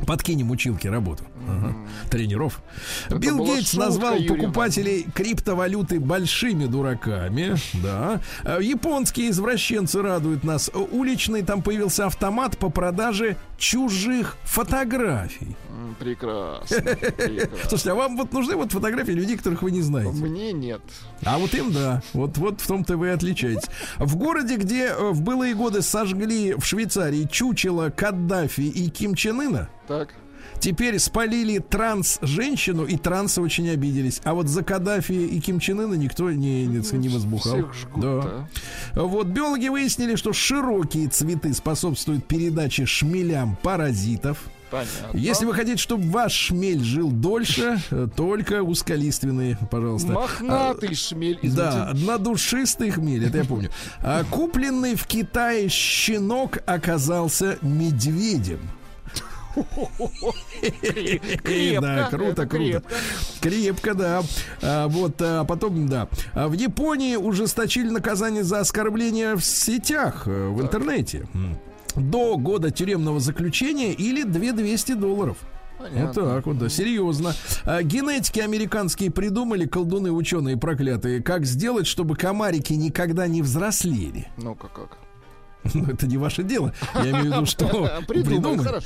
[0.05, 1.23] Подкинем училке работу.
[1.47, 1.75] Ага.
[2.09, 2.61] Тренеров.
[3.07, 7.55] Это Билл Гейтс шутка, назвал Юрий покупателей криптовалюты большими дураками.
[7.81, 8.21] Да.
[8.43, 10.69] А Японские извращенцы радуют нас.
[10.91, 15.55] Уличный там появился автомат по продаже чужих фотографий.
[15.99, 16.81] Прекрасно.
[16.95, 17.69] прекрасно.
[17.69, 20.11] Слушайте, а вам вот нужны вот фотографии людей, которых вы не знаете?
[20.11, 20.81] Мне нет.
[21.23, 22.01] А вот им да.
[22.13, 23.67] Вот, вот в том-то вы отличаетесь.
[23.97, 29.41] В городе, где э, в былые годы сожгли в Швейцарии чучело Каддафи и Ким Чен
[29.41, 30.13] Ына, Так.
[30.59, 34.21] Теперь спалили транс-женщину, и трансы очень обиделись.
[34.23, 37.57] А вот за Каддафи и Ким Чен Ына никто не, не, не возбухал.
[37.73, 38.47] Жгут, да.
[38.95, 39.03] а.
[39.03, 44.39] Вот биологи выяснили, что широкие цветы способствуют передаче шмелям паразитов.
[44.69, 45.17] Понятно.
[45.17, 50.11] Если вы хотите, чтобы ваш шмель жил дольше, э, только узколиственные, пожалуйста.
[50.11, 51.55] Мохнатый шмель, извините.
[51.55, 53.69] Да, однодушистый хмель, это я помню.
[54.01, 58.59] А купленный в Китае щенок оказался медведем.
[61.43, 62.83] Крепко, Да, круто, круто.
[63.41, 63.93] крепко.
[63.93, 64.23] Да.
[64.61, 66.07] А, вот, а потом, да.
[66.33, 71.27] А в Японии ужесточили наказание за оскорбление в сетях, э, в интернете.
[71.95, 75.37] До года тюремного заключения или 2200 долларов.
[75.79, 76.23] Вот Понятно.
[76.35, 77.33] так вот, да, серьезно.
[77.63, 84.27] А, генетики американские придумали, колдуны ученые проклятые, как сделать, чтобы комарики никогда не взрослели.
[84.37, 84.97] Ну-ка как.
[85.77, 86.73] Ну, это не ваше дело.
[86.95, 87.67] Я имею в виду, что
[88.07, 88.81] придумали.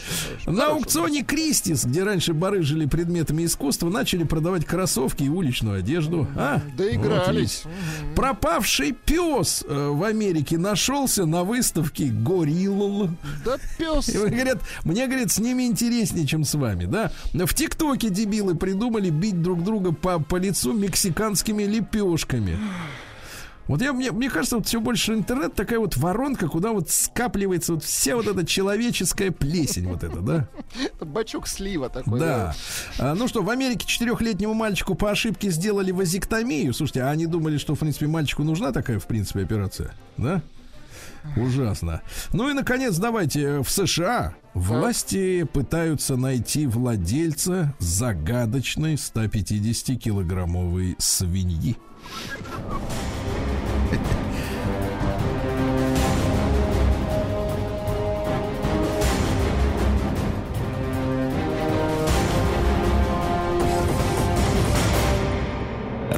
[0.46, 6.28] На аукционе Кристис, где раньше барыжили предметами искусства, начали продавать кроссовки и уличную одежду.
[6.36, 6.62] А?
[6.76, 7.64] Доигрались.
[7.64, 8.16] Вот.
[8.16, 13.10] Пропавший пес э, в Америке нашелся на выставке Горилл.
[13.46, 14.10] Да пес.
[14.10, 17.12] И говорят, мне, говорят, с ними интереснее, чем с вами, да?
[17.34, 22.58] В ТикТоке дебилы придумали бить друг друга по, по лицу мексиканскими лепешками.
[23.68, 27.74] Вот я, мне, мне кажется, вот все больше интернет такая вот воронка, куда вот скапливается
[27.74, 30.48] вот вся вот эта человеческая плесень вот эта, да?
[31.00, 32.20] Бачок слива такой.
[32.20, 32.56] Да.
[33.00, 36.74] А, ну что, в Америке четырехлетнему мальчику по ошибке сделали вазектомию.
[36.74, 39.94] Слушайте, а они думали, что, в принципе, мальчику нужна такая, в принципе, операция?
[40.18, 40.42] Да?
[41.38, 42.02] Ужасно.
[42.34, 51.78] Ну и, наконец, давайте в США власти пытаются найти владельца загадочной 150-килограммовой свиньи.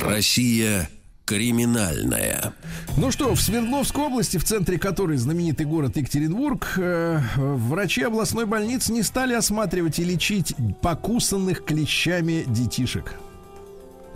[0.06, 0.89] Россия
[1.26, 2.54] криминальная.
[2.97, 8.91] Ну что, в Свердловской области, в центре которой знаменитый город Екатеринбург, э, врачи областной больницы
[8.91, 13.16] не стали осматривать и лечить покусанных клещами детишек.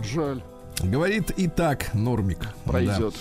[0.00, 0.42] Жаль.
[0.82, 2.38] Говорит и так Нормик.
[2.64, 3.14] Пройдет.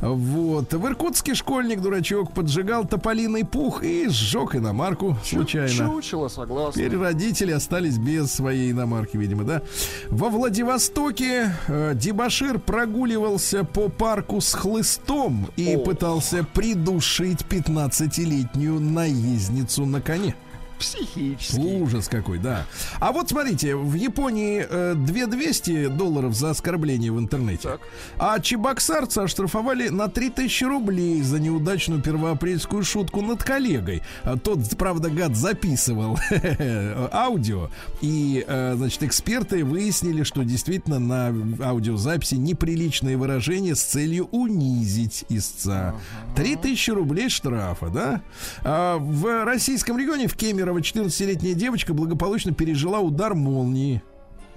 [0.00, 0.08] Да.
[0.08, 0.72] Вот.
[0.72, 5.68] В Иркутске школьник, дурачок, поджигал тополиный пух и сжег иномарку случайно.
[5.68, 6.72] Чучело, согласен.
[6.74, 9.62] Теперь родители остались без своей иномарки, видимо, да?
[10.08, 15.78] Во Владивостоке э, Дебашир прогуливался по парку с хлыстом и О.
[15.78, 20.34] пытался придушить 15-летнюю наездницу на коне.
[20.78, 21.58] Психически.
[21.58, 22.66] Ужас какой, да.
[23.00, 27.62] А вот смотрите, в Японии э, 2200 долларов за оскорбление в интернете.
[27.62, 27.80] Так.
[28.18, 34.02] А чебоксарца оштрафовали на 3000 рублей за неудачную первоапрельскую шутку над коллегой.
[34.22, 36.18] А Тот, правда, гад записывал
[37.12, 37.70] аудио.
[38.00, 45.94] И, э, значит, эксперты выяснили, что действительно на аудиозаписи неприличные выражения с целью унизить истца.
[46.34, 48.20] 3000 рублей штрафа, да?
[48.62, 54.02] А в российском регионе, в Кемерово, 14-летняя девочка благополучно пережила удар молнии.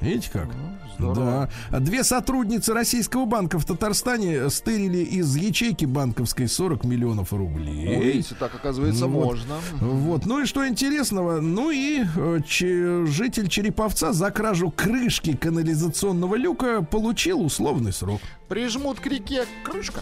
[0.02, 0.48] Видите как?
[0.98, 1.50] здорово.
[1.72, 1.80] Да.
[1.80, 7.98] Две сотрудницы российского банка в Татарстане стырили из ячейки банковской 40 миллионов рублей.
[7.98, 9.26] О, видите, так оказывается Ну вот.
[9.26, 9.56] можно.
[9.82, 11.42] Вот, ну и что интересного?
[11.42, 18.22] Ну и э, че- житель Череповца за кражу крышки канализационного люка получил условный срок.
[18.48, 20.02] Прижмут к реке крышка.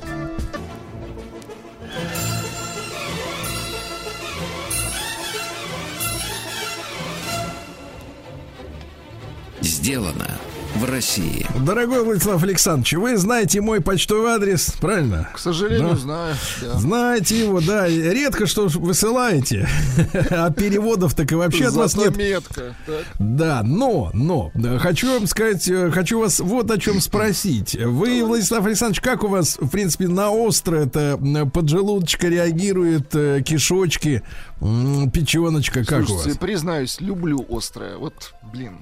[9.87, 10.27] Сделано
[10.75, 11.45] в России.
[11.65, 15.29] Дорогой Владислав Александрович, вы знаете мой почтовый адрес, правильно?
[15.33, 15.95] К сожалению, Да.
[15.95, 16.35] знаю.
[16.61, 16.73] да.
[16.73, 17.87] Знаете его, да.
[17.87, 19.65] Редко что высылаете.
[20.29, 22.17] А переводов так и вообще от вас нет.
[22.17, 22.75] метка.
[23.17, 27.73] Да, но, но, да, хочу вам сказать, э, хочу вас вот о чем спросить.
[27.81, 31.17] Вы, Владислав Александрович, как у вас, в принципе, на остро это
[31.53, 34.21] поджелудочка реагирует, э, кишочки,
[34.59, 36.37] печеночка, как у вас?
[36.37, 37.95] признаюсь, люблю острое.
[37.97, 38.79] Вот, блин.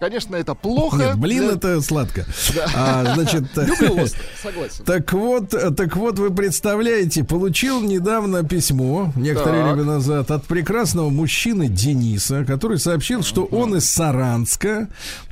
[0.00, 0.96] Конечно, это плохо.
[0.96, 2.24] Нет, блин, для- это сладко.
[2.76, 4.06] А, значит, Люблю
[4.42, 4.84] согласен.
[4.84, 9.72] Так вот, так вот, вы представляете, получил недавно письмо, некоторое Так.
[9.74, 14.88] время назад, от прекрасного мужчины Дениса, который сообщил, что он из Саранска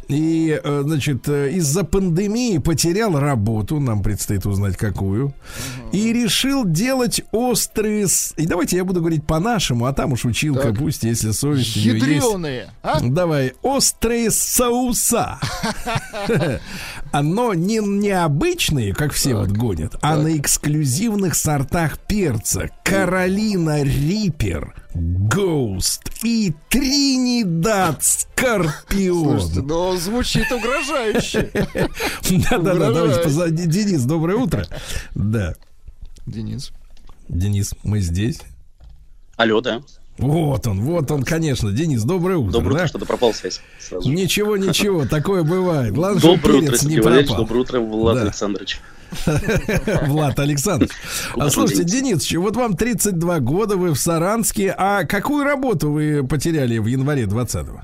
[0.08, 5.34] и, э, значит, э, из-за пандемии потерял работу, нам предстоит узнать какую,
[5.92, 8.06] и решил делать острые...
[8.36, 10.78] И давайте я буду говорить по-нашему, а там уж училка, Так.
[10.78, 12.06] пусть, если совесть нее есть.
[12.06, 13.00] Ядреные, а?
[13.00, 15.38] Давай, острые соуса.
[17.12, 22.70] Но не необычные, как все вот гонят, а на эксклюзивных сортах перца.
[22.84, 29.40] Каролина Риппер, Гоуст и Тринидад Скорпион.
[29.40, 31.50] Слушайте, ну звучит угрожающе.
[32.50, 33.66] Да-да-да, давайте позади.
[33.66, 34.66] Денис, доброе утро.
[35.14, 35.54] Да,
[36.26, 36.72] Денис.
[37.28, 38.40] Денис, мы здесь.
[39.36, 39.82] Алло, да.
[40.18, 41.72] Вот он, вот он, конечно.
[41.72, 42.52] Денис, доброе утро.
[42.52, 42.76] Доброе да?
[42.76, 44.10] утро, что-то пропал связь сразу.
[44.10, 45.92] Ничего, ничего, такое бывает.
[45.94, 47.36] Главное, Доброе утро, не пропал.
[47.36, 48.22] Доброе утро, Влад Да.
[48.22, 48.80] Александрович.
[50.06, 50.92] Влад Александрович.
[51.36, 52.24] А слушайте, Денис.
[52.26, 54.74] Денис, вот вам 32 года, вы в Саранске.
[54.76, 57.82] А какую работу вы потеряли в январе 20-го?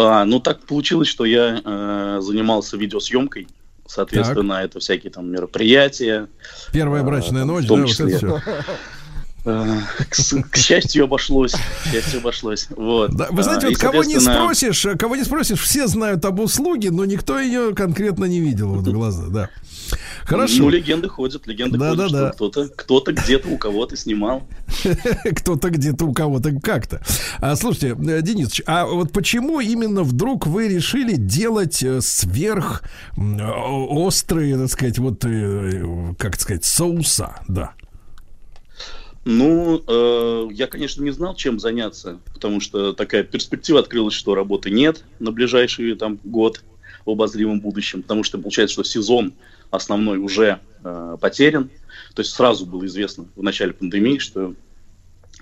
[0.00, 3.48] А, ну, так получилось, что я э, занимался видеосъемкой.
[3.84, 6.28] Соответственно, это всякие там мероприятия.
[6.72, 8.40] Первая А, брачная в ночь, да, вот это все.
[9.44, 9.80] Э,
[10.10, 11.52] к, к счастью, обошлось.
[11.52, 12.68] К счастью, обошлось.
[12.70, 13.12] Вот.
[13.14, 16.40] Да, вы знаете, А, и, вот кого не спросишь, кого не спросишь, все знают об
[16.40, 19.50] услуге, но никто ее конкретно не видел вот в глаза, да.
[20.24, 20.64] Хорошо.
[20.64, 22.30] Ну, легенды ходят, легенды Да, ходят, да, да.
[22.32, 24.46] кто-то, кто-то где-то у кого-то снимал.
[25.36, 27.00] Кто-то где-то у кого-то как-то.
[27.38, 32.82] А, слушайте, э, Денис, а вот почему именно вдруг вы решили делать э, сверх
[33.16, 35.24] острые, так сказать, вот,
[36.18, 37.72] как сказать, соуса, да?
[39.30, 44.70] Ну, э, я, конечно, не знал, чем заняться, потому что такая перспектива открылась, что работы
[44.70, 46.62] нет на ближайший там год
[47.04, 49.34] в обозримом будущем, потому что получается, что сезон
[49.70, 51.68] основной уже э, потерян.
[52.14, 54.54] То есть сразу было известно в начале пандемии, что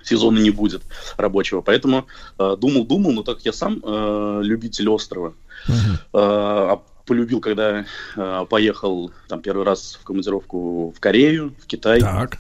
[0.03, 0.82] сезона не будет
[1.16, 1.61] рабочего.
[1.61, 2.09] Поэтому
[2.41, 5.32] э, думал, думал, но так как я сам э, любитель острова,
[5.68, 5.72] э,
[6.12, 12.01] а полюбил, когда э, поехал там первый раз в командировку в Корею, в Китай.
[12.01, 12.39] Так.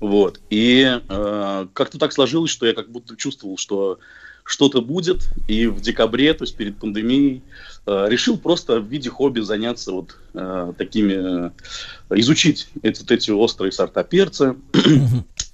[0.00, 0.40] Вот.
[0.50, 3.98] И э, как-то так сложилось, что я как будто чувствовал, что
[4.46, 5.28] что-то будет.
[5.48, 7.42] И в декабре, то есть перед пандемией,
[7.86, 11.50] э, решил просто в виде хобби заняться вот э, такими, э,
[12.10, 14.56] изучить эти, вот эти острые сорта перца,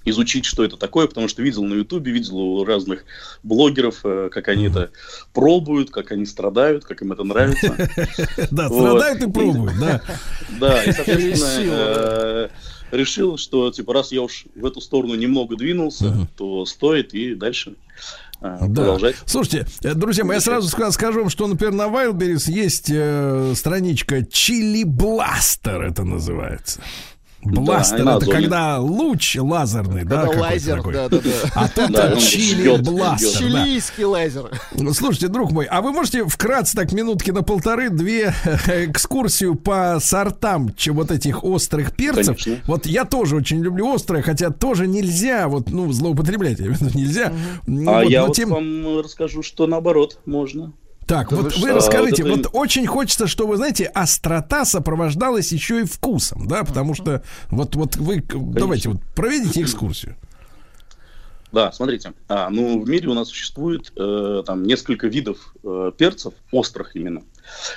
[0.05, 3.03] изучить, что это такое, потому что видел на Ютубе, видел у разных
[3.41, 4.91] блогеров, э, как они это
[5.33, 7.75] пробуют, как они страдают, как им это нравится.
[8.51, 10.01] Да, страдают и пробуют, да.
[10.59, 12.51] Да, и, соответственно,
[12.93, 17.73] решил, что, типа, раз я уж в эту сторону немного двинулся, то стоит и дальше
[18.41, 18.57] э, Да.
[18.59, 19.15] продолжать.
[19.25, 23.53] Слушайте, э, друзья мои, я сразу ска- скажу вам, что, например, на Wildberries есть э,
[23.55, 26.81] страничка Чили Бластер, это называется.
[27.45, 30.93] Бластер на это когда луч лазерный, да, Когда какой-то лазер, такой.
[30.93, 31.31] да, да, да.
[31.55, 33.27] А тут Да, э, чили бластер.
[33.29, 33.51] жжет.
[33.51, 33.63] да.
[33.65, 34.49] Чилийский лазер.
[34.73, 38.33] Ну, Слушайте, друг мой, а вы можете вкратце так минутки на полторы две
[38.67, 42.37] экскурсию по сортам че- вот этих острых перцев?
[42.43, 42.57] Конечно.
[42.67, 46.59] Вот я тоже очень люблю острое, хотя тоже нельзя вот ну злоупотреблять,
[46.95, 47.33] нельзя.
[47.67, 50.73] Ну, А вот, я вот тем- вам расскажу, что наоборот можно.
[51.07, 51.75] Так, Да вот вы вы что?
[51.75, 56.47] расскажите, А, вот вот, это- очень хочется, что вы знаете, острота сопровождалась еще и вкусом,
[56.47, 60.15] да, потому что вот вот вы к- давайте вот проведите экскурсию.
[61.51, 62.13] Да, смотрите.
[62.29, 67.21] А, ну, в мире у нас существует э, там несколько видов э, перцев, острых именно.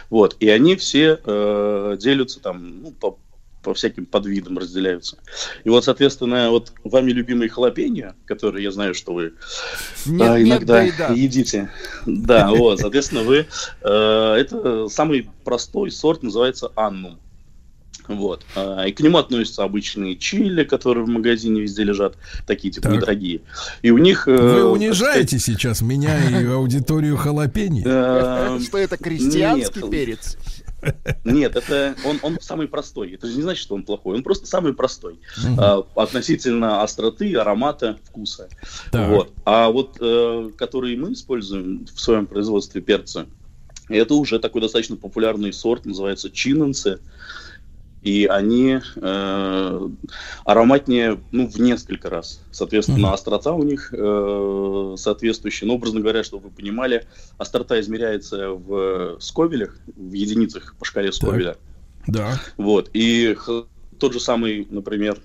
[0.08, 0.34] Вот.
[0.40, 3.18] И они все э, делятся там, ну, по,
[3.66, 5.18] по всяким подвидам разделяются.
[5.64, 9.32] И вот, соответственно, вот вами любимые халапеньо, которые я знаю, что вы
[10.06, 11.08] Нет, а, нет, иногда да и да.
[11.08, 11.68] едите.
[12.06, 13.46] Да, вот, соответственно, вы...
[13.82, 17.18] э, это самый простой сорт, называется аннум.
[18.06, 18.44] Вот.
[18.54, 22.14] А, И к нему относятся обычные чили, которые в магазине везде лежат,
[22.46, 22.96] такие типа Так.
[22.98, 23.40] недорогие.
[23.82, 24.28] И у них...
[24.28, 27.80] э, Вы унижаете сейчас меня и аудиторию халапеньи?
[27.80, 29.90] сказать, э, Что это крестьянский нет.
[29.90, 30.36] перец?
[31.24, 33.12] Нет, это он, он самый простой.
[33.12, 34.16] Это же не значит, что он плохой.
[34.16, 35.18] Он просто самый простой.
[35.58, 38.48] А, относительно остроты, аромата, вкуса.
[38.90, 39.08] Так.
[39.08, 39.32] Вот.
[39.44, 43.26] А вот э, который мы используем в своем производстве перца,
[43.88, 47.00] это уже такой достаточно популярный сорт, называется чиненцы.
[48.06, 49.88] И они э,
[50.44, 52.40] ароматнее ну, в несколько раз.
[52.52, 55.66] Соответственно, острота у них э, соответствующая.
[55.66, 57.04] Но, образно говоря, чтобы вы понимали,
[57.36, 61.56] острота измеряется в скобелях, в единицах по шкале скобеля.
[62.06, 62.40] Да.
[62.56, 62.90] Вот.
[62.92, 63.64] И х-
[63.98, 65.18] тот же самый, например,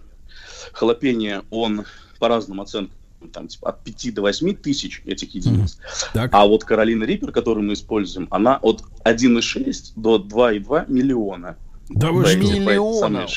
[0.74, 1.86] халапеньо, он
[2.18, 2.98] по разным оценкам
[3.32, 5.78] там, типа, от 5 до 8 тысяч этих единиц.
[6.16, 6.32] Так.
[6.34, 11.58] А вот Каролина Риппер, которую мы используем, она от 1,6 до 2,2 миллиона.
[11.94, 13.28] Да вы этой Миллиона.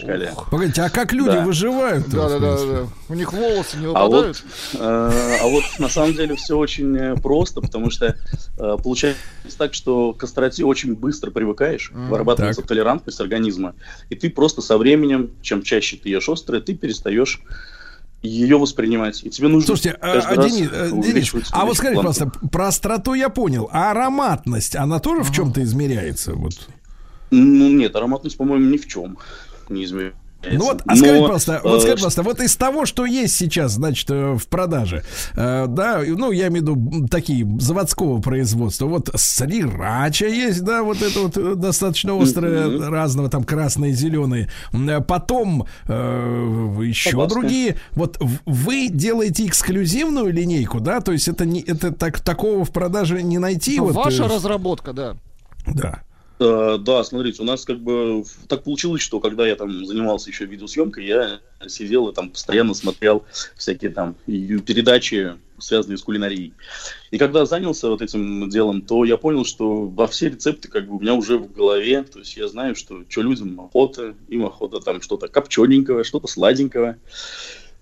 [0.50, 1.44] Погодите, а как люди Да.
[1.44, 2.08] выживают?
[2.08, 2.86] Да, да, да, да.
[3.08, 4.42] У них волосы не А выпадают.
[4.72, 8.06] вот, э, а вот на самом деле все очень э, просто, потому что
[8.58, 9.20] э, получается
[9.58, 12.08] так, что к остроте очень быстро привыкаешь, Мгм.
[12.10, 12.68] вырабатывается Так.
[12.68, 13.74] толерантность организма,
[14.10, 17.40] и ты просто со временем, чем чаще ты ешь острое, ты перестаешь
[18.22, 19.22] ее воспринимать.
[19.22, 22.00] И тебе нужно Слушайте, а, каждый а, раз Денис, э, Денис, увеличивать- а вот скажите,
[22.00, 22.18] планку.
[22.20, 26.32] просто про остроту я понял, а ароматность, она тоже в чем-то измеряется?
[26.32, 26.54] Вот.
[27.34, 29.18] Ну нет, ароматность, по-моему, ни в чем
[29.68, 30.24] не измеряется.
[30.52, 33.36] Ну вот, а Но, скажите просто, вот э, скажите просто, вот из того, что есть
[33.36, 35.02] сейчас, значит, э, в продаже,
[35.34, 41.02] э, да, ну, я имею в виду такие заводского производства, вот срирача есть, да, вот
[41.02, 44.50] это вот достаточно острое, разного, там, красные, зеленые,
[45.06, 47.34] потом э, еще Табаско.
[47.34, 52.70] другие, вот вы делаете эксклюзивную линейку, да, то есть это, не, это так, такого в
[52.70, 55.16] продаже не найти, вот, Ваша э, разработка, да.
[55.66, 56.02] да.
[56.40, 60.46] Э, Да, смотрите, у нас как бы так получилось, что когда я там занимался еще
[60.46, 63.24] видеосъемкой, я сидел и там постоянно смотрел
[63.56, 66.52] всякие там передачи, связанные с кулинарией.
[67.10, 70.96] И когда занялся вот этим делом, то я понял, что во все рецепты как бы
[70.96, 74.80] у меня уже в голове, то есть я знаю, что, что людям охота, им охота
[74.80, 76.96] там что-то копчененького, что-то сладенького.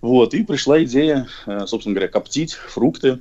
[0.02, 3.20] Вот, и пришла идея, э, собственно говоря, коптить фрукты,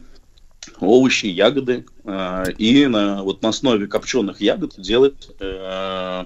[0.80, 6.26] овощи, ягоды, э, и на, вот на основе копченых ягод делать э,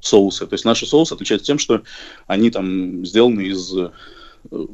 [0.00, 0.46] соусы.
[0.46, 1.82] То есть наши соусы отличаются тем, что
[2.26, 3.90] они там сделаны из э,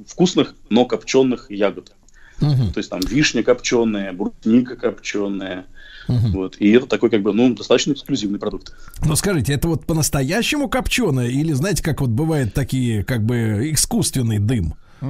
[0.07, 1.93] вкусных, но копченых ягод.
[2.41, 2.73] Мгм.
[2.73, 5.67] То есть там вишня копченая, брусника копченая.
[6.09, 6.33] Мгм.
[6.33, 6.57] Вот.
[6.59, 8.73] И это такой как бы, ну, достаточно эксклюзивный продукт.
[9.05, 14.39] Но скажите, это вот по-настоящему копченое или знаете, как вот бывают такие как бы искусственный
[14.39, 14.75] дым?
[15.01, 15.07] Э,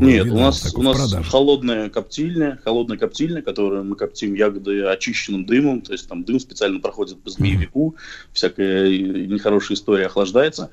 [0.00, 5.80] Нет, у нас, у нас холодная коптильня, холодная коптильня, которую мы коптим ягоды очищенным дымом,
[5.82, 7.96] то есть там дым специально проходит по змеевику,
[8.32, 10.70] всякая и- нехорошая история охлаждается.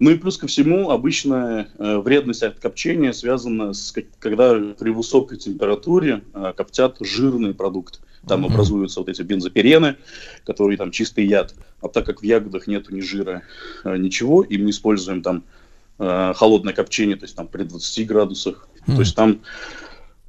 [0.00, 5.38] Ну и плюс ко всему, обычно э, вредность от копчения связана с, когда при высокой
[5.38, 7.98] температуре э, коптят жирные продукты.
[8.26, 9.96] Там образуются вот эти бензопирены,
[10.44, 11.54] которые там чистый яд.
[11.80, 13.42] А так как в ягодах нету ни жира,
[13.84, 15.44] э, ничего, и мы используем там
[15.98, 18.68] холодное копчение, то есть там при 20 градусах.
[18.86, 19.40] То есть там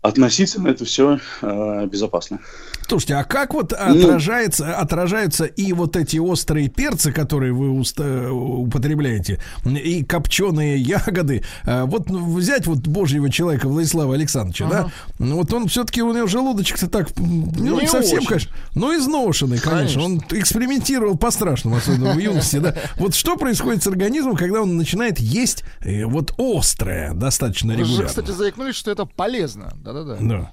[0.02, 2.40] относительно это все безопасно.
[2.88, 4.00] Слушайте, а как вот Ну.
[4.00, 11.44] отражается, отражаются и вот эти острые перцы, которые вы уста- употребляете, и копченые ягоды?
[11.66, 14.92] А, Вот ну, взять вот божьего человека Владислава Александровича, да?
[15.20, 18.28] Ну, Вот он все-таки, у него желудочек-то так, ну, не Не совсем, очень.
[18.28, 20.04] конечно, но изношенный, конечно.
[20.04, 22.74] Он экспериментировал по-страшному, особенно в юности, да.
[22.96, 27.84] Вот что происходит с организмом, когда он начинает есть э, вот острое достаточно Вы же,
[27.84, 28.08] регулярно?
[28.10, 29.74] кстати, заикнулись, что это полезно.
[29.94, 30.18] Да-да-да.
[30.22, 30.52] Да.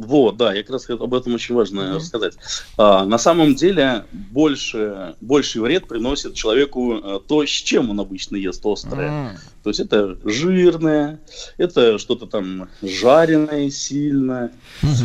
[0.00, 2.34] Вот, да, я как раз об этом очень важно рассказать.
[2.78, 8.36] А, на самом деле больше, больший вред приносит человеку а, то, с чем он обычно
[8.36, 9.08] ест острое.
[9.08, 9.36] М.
[9.62, 11.20] То есть это жирное,
[11.58, 14.50] это что-то там жареное сильно.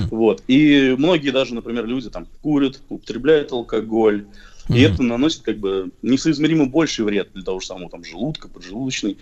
[0.09, 0.43] Вот.
[0.47, 4.25] И многие даже, например, люди там курят, употребляют алкоголь.
[4.69, 9.17] И это наносит как бы несоизмеримо больший вред для того же самого там желудка, поджелудочный.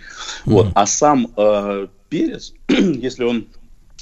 [0.46, 0.68] Вот.
[0.76, 3.48] А сам э, перец, если он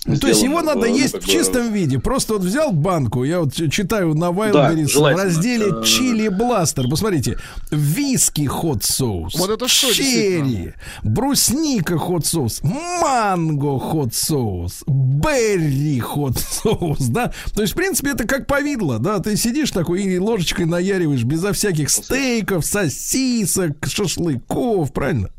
[0.05, 1.99] Ну, то есть его надо ну, есть в бы- чистом виде.
[1.99, 5.25] Просто вот взял банку, я вот читаю на Wildberries в желательно.
[5.25, 6.89] разделе чили бластер.
[6.89, 7.37] Посмотрите,
[7.69, 10.73] виски хот соус, Вот это что, черри,
[11.03, 17.31] брусника хот соус, манго хот соус, берри хот соус, да.
[17.53, 19.19] То есть, в принципе, это как повидло, да.
[19.19, 25.29] Ты сидишь такой и ложечкой наяриваешь безо всяких стейков, сосисок, шашлыков, правильно?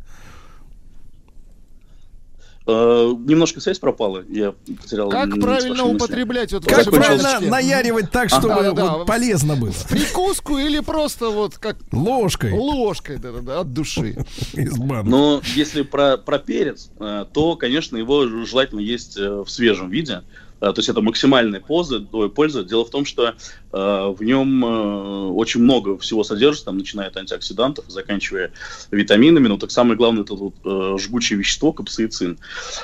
[2.65, 5.11] Э, немножко связь пропала, я потерял.
[5.11, 8.99] Как правильно употреблять вот Как правильно наяривать так, чтобы Да-да-да.
[8.99, 9.73] вот полезно было?
[9.89, 14.17] Прикуску или просто вот как Ложкой ложкой, да-да-да, от души.
[14.53, 15.09] из банки.
[15.09, 20.23] Но если про, про перец, э, то, конечно, его желательно есть э, в свежем виде.
[20.63, 22.63] То есть это максимальная поза, ой, польза.
[22.65, 23.35] Дело в том, что
[23.73, 28.53] в нем очень много всего содержится, там, начиная от антиоксидантов, заканчивая
[28.91, 32.39] витаминами, но так самое главное, это вот, жгучее вещество, капсаицин.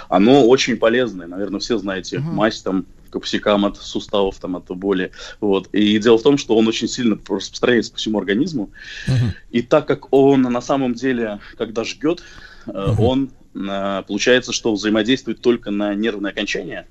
[0.09, 2.23] Оно очень полезное, наверное, все знаете, uh-huh.
[2.23, 5.13] мазь там капсикам от суставов, там, от боли.
[5.41, 5.69] Вот.
[5.73, 8.71] И дело в том, что он очень сильно распространяется по всему организму.
[9.07, 9.33] Uh-huh.
[9.51, 12.23] И так как он на самом деле, когда жгет,
[12.67, 12.97] uh-huh.
[12.99, 16.87] он, э, получается, что взаимодействует только на нервные окончания.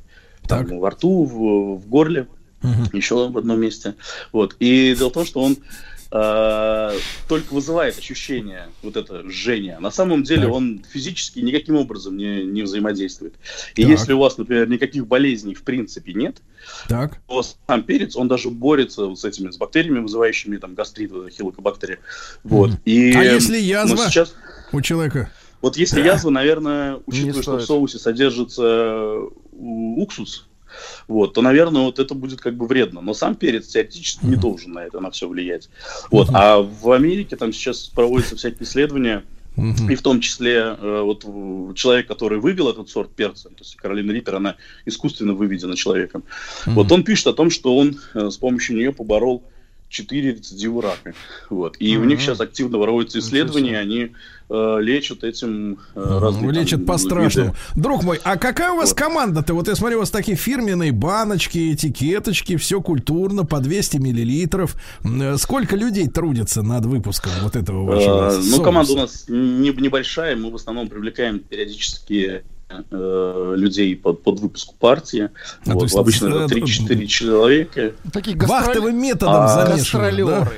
[0.48, 0.68] Так.
[0.68, 2.28] Там, во рту, в, в горле,
[2.61, 2.95] uh-huh.
[2.95, 3.95] еще в одном месте.
[4.32, 4.56] Вот.
[4.60, 5.57] И дело в том, что он
[6.11, 6.91] э,
[7.28, 9.80] только вызывает ощущение вот это жжение.
[9.80, 10.52] На самом деле так.
[10.52, 13.36] он физически никаким образом не, не взаимодействует.
[13.76, 13.91] И так.
[13.91, 16.38] если у вас, например, никаких болезней в принципе нет,
[16.88, 17.19] так.
[17.28, 21.99] то сам перец, он даже борется вот с этими с бактериями, вызывающими там гастрит, хилокобактерии.
[22.44, 22.72] Вот.
[22.72, 22.80] Mm.
[22.86, 24.34] И, а если язва сейчас...
[24.72, 25.30] у человека?
[25.61, 29.18] Вот если язва, наверное, учитывая, что в соусе содержится
[29.57, 30.47] уксус,
[31.07, 33.01] вот, то, наверное, вот это будет как бы вредно.
[33.01, 35.69] Но сам перец теоретически не должен на это, на все влиять.
[36.11, 39.23] Вот, а в Америке там сейчас проводятся всякие исследования,
[39.89, 41.23] И в том числе э, вот
[41.75, 44.55] человек, который вывел этот сорт перца, то есть Каролина Риппер, она
[44.85, 46.23] искусственно выведена человеком.
[46.67, 49.43] Вот он пишет о том, что он э, с помощью нее поборол
[49.89, 51.14] 4 рецидива рака.
[51.49, 51.77] Вот.
[51.80, 51.97] И mm-hmm.
[51.97, 54.11] у них сейчас активно проводятся исследования, они
[54.49, 56.51] э, лечат этим э, разные...
[56.51, 57.55] Лечат по-страшному.
[57.76, 58.97] Друг мой, а какая у вас вот.
[58.97, 59.53] команда-то?
[59.53, 64.76] Вот я смотрю, у вас такие фирменные баночки, этикеточки, все культурно, по 200 миллилитров.
[65.38, 70.35] Сколько людей трудится над выпуском вот этого вашего э, Ну, команда у нас не, небольшая,
[70.35, 75.30] мы в основном привлекаем периодически э, людей под, под выпуск партии.
[75.65, 77.94] А, вот, обычно это 3-4 человека.
[78.11, 78.65] Такие гастроль...
[78.65, 80.49] Вахтовым методом а, замешаны, да?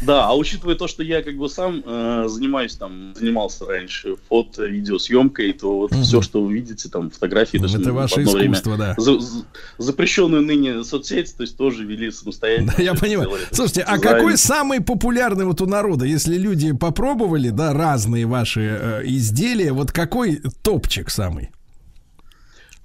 [0.00, 4.64] Да, а учитывая то, что я как бы сам э, занимаюсь там, занимался раньше фото,
[4.64, 8.78] видеосъемкой, то вот mm все, что вы видите, там, фотографии, даже Это ваше искусство, время,
[8.78, 8.94] да.
[8.96, 9.44] За, за,
[9.78, 12.72] запрещенную ныне соцсеть, то есть тоже вели самостоятельно.
[12.76, 13.28] Да, я понимаю.
[13.28, 18.60] Сделали, Слушайте, а какой самый популярный вот у народа, если люди попробовали, да, разные ваши
[18.60, 21.50] э, изделия, вот какой топчик самый?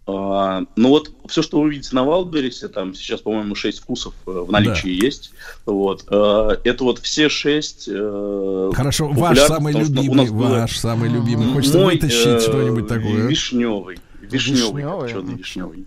[0.06, 4.32] А, ну вот все, что вы видите на Валберисе, там сейчас, по-моему, 6 вкусов э,
[4.32, 5.06] в наличии да.
[5.06, 5.32] есть.
[5.66, 6.04] Вот.
[6.10, 11.54] А, это вот все 6 э, Хорошо, ваш самый любимый, ваш самый любимый.
[11.54, 13.28] Хочется Мой, вытащить э, что-нибудь такое.
[13.28, 14.00] Вишневый.
[14.22, 15.36] Вишневый, вишневый.
[15.36, 15.86] вишневый.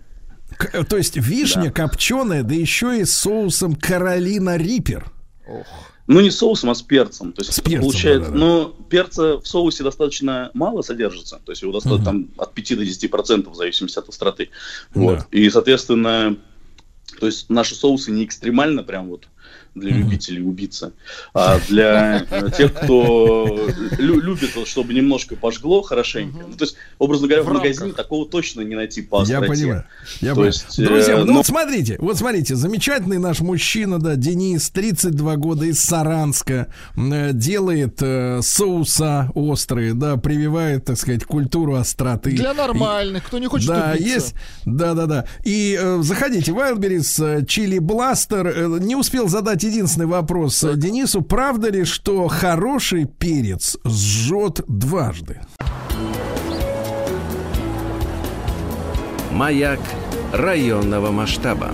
[0.57, 1.71] К- то есть вишня да.
[1.71, 5.11] копченая, да еще и с соусом Каролина Риппер.
[5.47, 5.67] Ох.
[6.07, 7.33] Ну, не соусом, а с перцем.
[7.33, 8.39] То есть, с перцем, получается, да, да.
[8.39, 11.41] но перца в соусе достаточно мало содержится.
[11.43, 14.49] То есть его достаточно uh там от 5 до 10 процентов, в зависимости от остроты.
[14.93, 15.19] Вот.
[15.19, 15.27] Да.
[15.31, 16.37] И, соответственно,
[17.19, 19.27] то есть наши соусы не экстремально прям вот
[19.79, 19.97] для mm-hmm.
[19.97, 20.93] любителей убиться,
[21.33, 26.39] а для э, тех, кто лю- любит, чтобы немножко пожгло хорошенько.
[26.39, 26.47] Mm-hmm.
[26.51, 29.41] Ну, то есть, образно говоря, в, в магазине такого точно не найти по остроте.
[29.41, 29.83] Я понимаю.
[30.21, 31.33] Я то есть, Друзья, э, ну но...
[31.33, 38.01] вот смотрите, вот смотрите, замечательный наш мужчина, да, Денис, 32 года из Саранска, э, делает
[38.01, 42.31] э, соуса острые, да, прививает, так сказать, культуру остроты.
[42.31, 44.07] Для нормальных, И, кто не хочет Да, убиться.
[44.07, 44.35] есть,
[44.65, 45.25] да-да-да.
[45.43, 50.79] И э, заходите, Wildberries, Чили Бластер, э, не успел задать единственный вопрос так.
[50.79, 51.21] Денису.
[51.21, 55.41] Правда ли, что хороший перец сжет дважды?
[59.31, 59.79] Маяк
[60.33, 61.71] районного масштаба.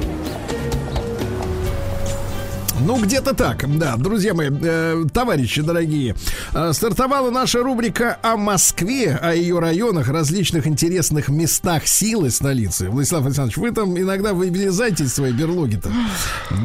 [2.81, 6.15] Ну, где-то так, да, друзья мои, э, товарищи дорогие,
[6.53, 12.89] э, стартовала наша рубрика о Москве, о ее районах, различных интересных местах силы столицы.
[12.89, 15.91] Владислав Александрович, вы там иногда вылезаете из своей берлоги-то.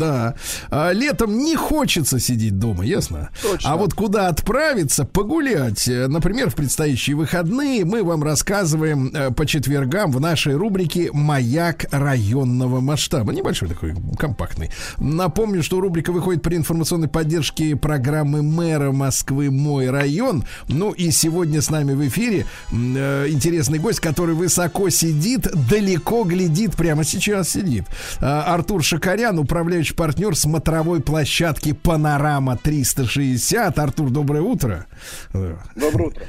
[0.01, 0.35] Да.
[0.71, 3.29] А летом не хочется сидеть дома, ясно?
[3.43, 3.71] Точно.
[3.71, 9.45] А вот куда отправиться, погулять, э, например, в предстоящие выходные, мы вам рассказываем э, по
[9.45, 13.33] четвергам в нашей рубрике «Маяк районного масштаба».
[13.33, 14.71] Небольшой такой, компактный.
[14.97, 20.45] Напомню, что рубрика рубрика выходит при информационной поддержке программы мэра Москвы «Мой район».
[20.69, 26.77] Ну и сегодня с нами в эфире э, интересный гость, который высоко сидит, далеко глядит,
[26.77, 27.85] прямо сейчас сидит.
[28.21, 33.81] Э, Артур Шакарян, управляющий партнер смотровой площадки «Панорама 360».
[33.81, 34.87] Артур, доброе утро.
[35.33, 36.23] Доброе утро.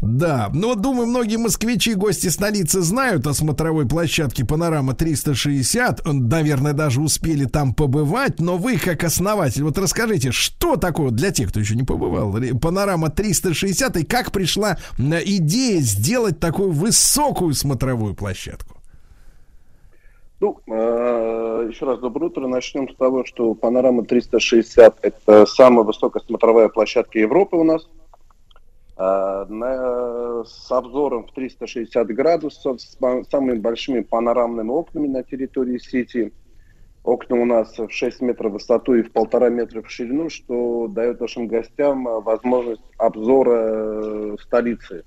[0.00, 6.02] Да, но думаю, многие москвичи, гости столицы знают о смотровой площадке Панорама 360.
[6.04, 11.50] Наверное, даже успели там побывать, но вы, как основатель, вот расскажите, что такое для тех,
[11.50, 18.76] кто еще не побывал, Панорама 360 и как пришла идея сделать такую высокую смотровую площадку?
[20.38, 22.46] Ну, э, еще раз доброе утро.
[22.46, 27.88] Начнем с того, что Панорама 360 это самая высокая смотровая площадка Европы у нас.
[28.96, 32.96] А, на- с обзором в 360 градусов, с
[33.30, 36.32] самыми большими панорамными окнами на территории сети.
[37.04, 40.88] Окна у нас в 6 метров в высоту и в полтора метра в ширину, что
[40.88, 45.04] дает нашим гостям а, возможность обзора э, столицы.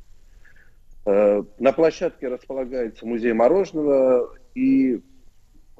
[1.06, 4.99] Э, На площадке располагается музей мороженого, и э,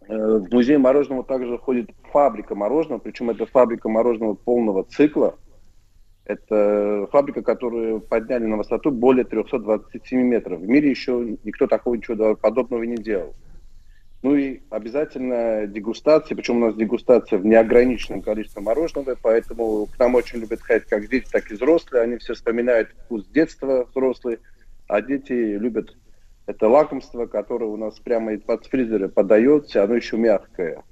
[0.10, 5.38] в музей мороженого также входит фабрика мороженого, причем это фабрика мороженого полного цикла.
[6.30, 10.60] Это фабрика, которую подняли на высоту более 327 метров.
[10.60, 13.34] В мире еще никто такого ничего подобного не делал.
[14.22, 20.14] Ну и обязательно дегустация, причем у нас дегустация в неограниченном количестве мороженого, поэтому к нам
[20.14, 22.04] очень любят ходить как дети, так и взрослые.
[22.04, 24.38] Они все вспоминают вкус детства взрослые,
[24.88, 25.98] а дети любят
[26.46, 30.84] это лакомство, которое у нас прямо из-под фризера подается, оно еще мягкое.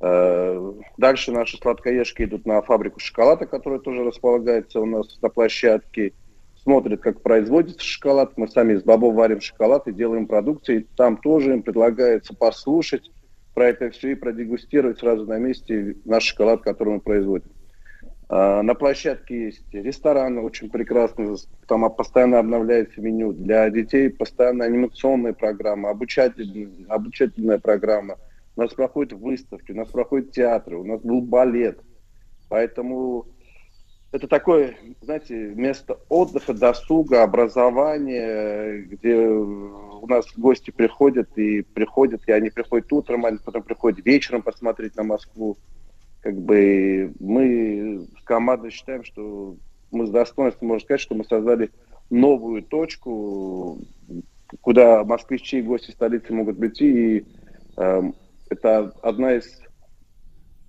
[0.00, 6.12] Э, Дальше наши сладкоежки идут на фабрику шоколада, которая тоже располагается у нас на площадке.
[6.62, 8.38] Смотрят, как производится шоколад.
[8.38, 10.80] Мы сами из бобов варим шоколад и делаем продукцию.
[10.80, 13.10] И там тоже им предлагается послушать
[13.54, 17.50] про это все и продегустировать сразу на месте наш шоколад, который мы производим.
[18.28, 21.36] А, На площадке есть ресторан очень прекрасный,
[21.68, 23.32] там постоянно обновляется меню.
[23.32, 28.16] Для детей постоянно анимационная программа, обучательная, обучательная программа.
[28.56, 31.80] У нас проходят выставки, у нас проходят театры, у нас был балет.
[32.48, 33.26] Поэтому
[34.12, 42.32] это такое, знаете, место отдыха, досуга, образования, где у нас гости приходят и приходят, и
[42.32, 45.56] они приходят утром, они потом приходят вечером посмотреть на Москву.
[46.20, 49.56] Как бы мы с командой считаем, что
[49.90, 51.70] мы с достоинством можем сказать, что мы создали
[52.08, 53.78] новую точку,
[54.60, 57.16] куда москвичи и гости столицы могут прийти.
[57.16, 57.26] И
[57.76, 58.14] эм,
[58.50, 59.60] это одна из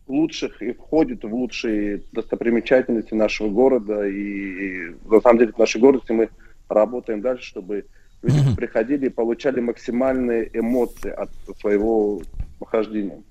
[0.08, 4.08] лучших и входит в лучшие достопримечательности нашего города.
[4.08, 6.30] И, на самом деле в нашей городе мы
[6.70, 7.86] работаем дальше, чтобы
[8.22, 11.30] люди приходили и получали максимальные эмоции от
[11.60, 12.22] своего
[12.60, 13.22] похождения.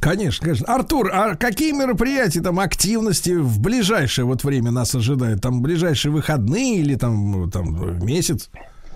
[0.00, 0.66] Конечно, конечно.
[0.74, 5.40] Артур, а какие мероприятия, там, активности в ближайшее вот время нас ожидают?
[5.40, 8.50] Там ближайшие выходные или там, там месяц?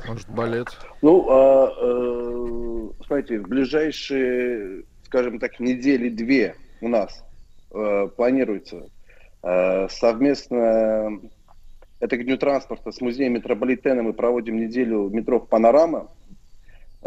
[0.06, 0.68] Может, балет.
[1.02, 7.24] Ну, а, э, смотрите, в ближайшие, скажем так, недели две у нас
[7.70, 8.90] э, планируется
[9.42, 11.18] э, совместно,
[11.98, 16.10] это к Дню транспорта, с музеем метрополитена мы проводим неделю метро «Панорама».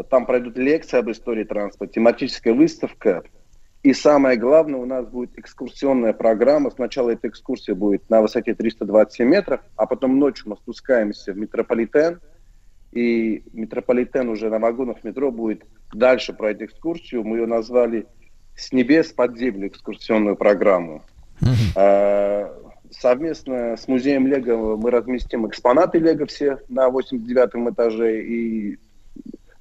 [0.09, 3.23] Там пройдут лекции об истории транспорта, тематическая выставка.
[3.83, 6.71] И самое главное, у нас будет экскурсионная программа.
[6.71, 12.19] Сначала эта экскурсия будет на высоте 327 метров, а потом ночью мы спускаемся в метрополитен,
[12.91, 15.63] и метрополитен уже на вагонах метро будет
[15.93, 17.23] дальше пройти экскурсию.
[17.23, 18.05] Мы ее назвали
[18.55, 21.03] «С небес под землю» экскурсионную программу.
[21.75, 22.53] А,
[22.91, 28.79] Совместно с музеем Лего мы разместим экспонаты Лего все на 89 этаже, и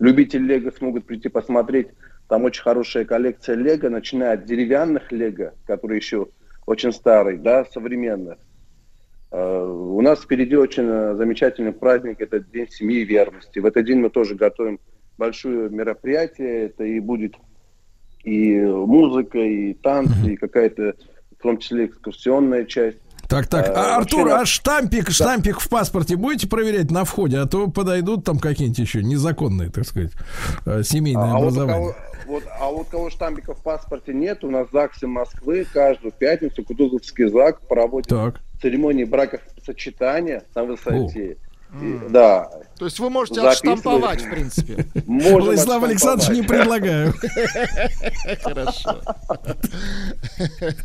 [0.01, 1.89] любители Лего смогут прийти посмотреть.
[2.29, 6.27] Там очень хорошая коллекция Лего, начиная от деревянных Лего, которые еще
[6.67, 8.39] очень старые, да, современных.
[9.33, 13.59] Э, У нас впереди очень э, замечательный праздник, это День семьи и верности.
[13.59, 14.81] В этот день мы тоже готовим
[15.19, 17.35] большое мероприятие, это и будет
[18.25, 20.95] и музыка, и танцы, и какая-то,
[21.39, 22.99] в том числе, экскурсионная часть.
[23.29, 23.69] Так, так.
[23.69, 27.69] Э, А, Артур, вообще, а штампик, штампик в паспорте будете проверять на входе, а то
[27.69, 30.13] подойдут там какие-нибудь еще незаконные, так сказать,
[30.85, 31.73] семейные А, а вот образования.
[31.75, 31.95] кого,
[32.27, 36.65] вот, а вот кого штампиков в паспорте нет, у нас в ЗАГСе Москвы каждую пятницу
[36.65, 38.41] Кутузовский ЗАГС проводит Так.
[38.61, 41.39] Церемонии бракосочетания на высоте.
[41.83, 42.51] И- да.
[42.81, 44.87] То есть вы можете отштамповать, в принципе.
[45.07, 47.13] Можем Владислав Александрович, не предлагаю.
[48.43, 49.03] Хорошо.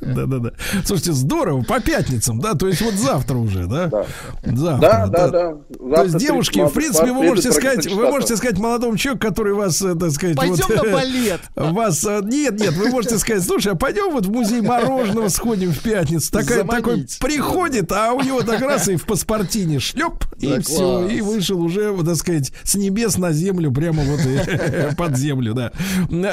[0.02, 0.52] Да-да-да.
[0.84, 2.54] Слушайте, здорово, по пятницам, да?
[2.54, 3.88] То есть вот завтра уже, да?
[3.88, 4.06] Да.
[4.44, 4.90] Завтра.
[4.90, 5.96] Да, да, да.
[5.96, 9.54] То есть, девушки, 30 в принципе, вы можете сказать, вы можете сказать молодому человеку, который
[9.54, 11.40] вас, э, так сказать, Пойдем на балет.
[11.56, 15.72] Вас, э, нет, нет, вы можете сказать, слушай, а пойдем вот в музей мороженого сходим
[15.72, 16.30] в пятницу.
[16.30, 21.22] Такой приходит, а у него так раз и в паспортине шлеп, и Да все, и
[21.22, 25.72] вышел уже, вот, так сказать, с небес на землю, прямо вот и под землю, да.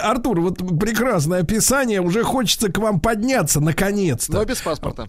[0.03, 4.33] Артур, вот прекрасное описание, уже хочется к вам подняться, наконец-то.
[4.33, 5.09] Но без паспорта.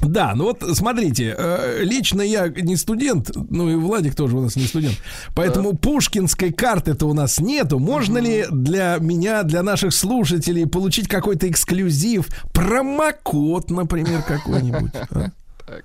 [0.00, 4.56] Да, ну вот смотрите, э, лично я не студент, ну и Владик тоже у нас
[4.56, 4.96] не студент,
[5.34, 7.78] поэтому пушкинской карты-то у нас нету.
[7.78, 14.92] Можно ли для меня, для наших слушателей получить какой-то эксклюзив, промокод, например, какой-нибудь?
[15.10, 15.30] а?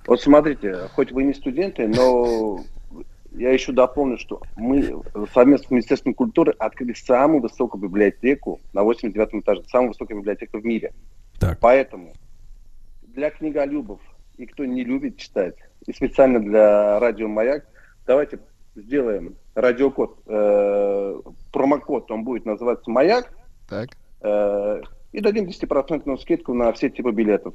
[0.06, 2.60] Вот смотрите, хоть вы не студенты, но
[3.34, 5.02] я еще дополню, что мы
[5.32, 10.64] совместно с Министерством культуры открыли самую высокую библиотеку на 89 этаже, самую высокую библиотеку в
[10.64, 10.92] мире.
[11.38, 11.58] Так.
[11.60, 12.12] Поэтому
[13.02, 14.00] для книголюбов
[14.36, 15.56] и кто не любит читать,
[15.86, 17.66] и специально для радио «Маяк».
[18.06, 18.38] Давайте
[18.74, 21.20] сделаем радиокод, э,
[21.52, 23.32] промокод, он будет называться «Маяк»,
[23.68, 23.90] Так.
[24.22, 24.80] э,
[25.12, 27.54] и дадим 10% скидку на все типы билетов.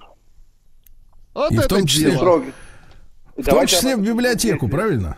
[1.33, 2.43] Вот И в это том числе- дело.
[3.37, 5.17] Срок- В том числе в библиотеку, правильно?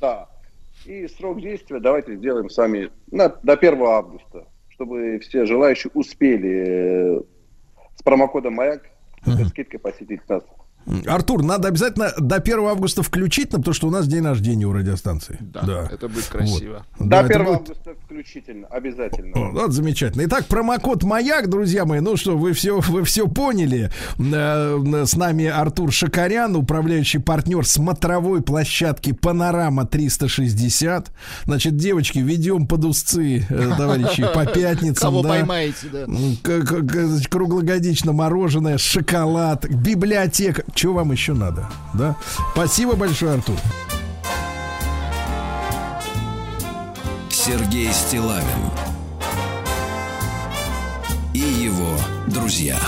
[0.00, 0.28] Да.
[0.86, 6.64] И срок действия давайте сделаем сами на, до 1 августа, чтобы все желающие успели
[7.18, 7.20] э,
[7.96, 8.82] с промокодом «Маяк»
[9.24, 10.42] с этой скидкой посетить нас.
[11.06, 15.38] Артур, надо обязательно до 1 августа включительно, потому что у нас день рождения у радиостанции.
[15.40, 16.84] Да, это будет красиво.
[16.98, 19.32] Да, до это 1 будет- августа включительно, обязательно.
[19.36, 20.22] О, Вот замечательно.
[20.26, 22.00] Итак, промокод Маяк, друзья мои.
[22.00, 23.90] Ну что, вы все, вы все поняли.
[24.18, 31.10] Э, С нами Артур Шакарян, управляющий партнер смотровой площадки Панорама 360.
[31.44, 35.10] Значит, девочки, ведем под узцы, э, товарищи, по пятницам.
[35.10, 35.28] Кого да.
[35.30, 36.06] поймаете, да.
[37.30, 40.62] Круглогодично мороженое, шоколад, библиотека.
[40.74, 41.68] Чего вам еще надо?
[41.92, 42.16] Да?
[42.52, 43.56] Спасибо большое, Артур.
[47.30, 48.70] Сергей Стилавин
[51.34, 51.96] и его
[52.26, 52.78] друзья.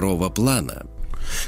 [0.00, 0.86] Второго плана.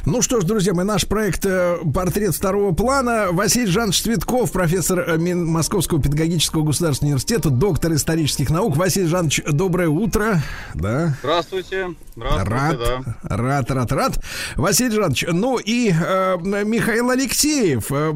[0.05, 3.29] Ну что ж, друзья мои, наш проект э, «Портрет второго плана».
[3.33, 8.77] Василий Жанович Цветков, профессор э, Мин- Московского педагогического государственного университета, доктор исторических наук.
[8.77, 10.41] Василий Жанович, доброе утро.
[10.75, 11.17] Да.
[11.23, 11.95] Здравствуйте.
[12.15, 13.37] Здравствуйте, Рад, да.
[13.37, 14.25] рад, рад, рад.
[14.57, 18.13] Василий Жанович, ну и э, Михаил Алексеев, э,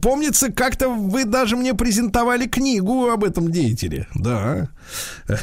[0.00, 4.06] помнится, как-то вы даже мне презентовали книгу об этом деятеле.
[4.14, 4.68] Да.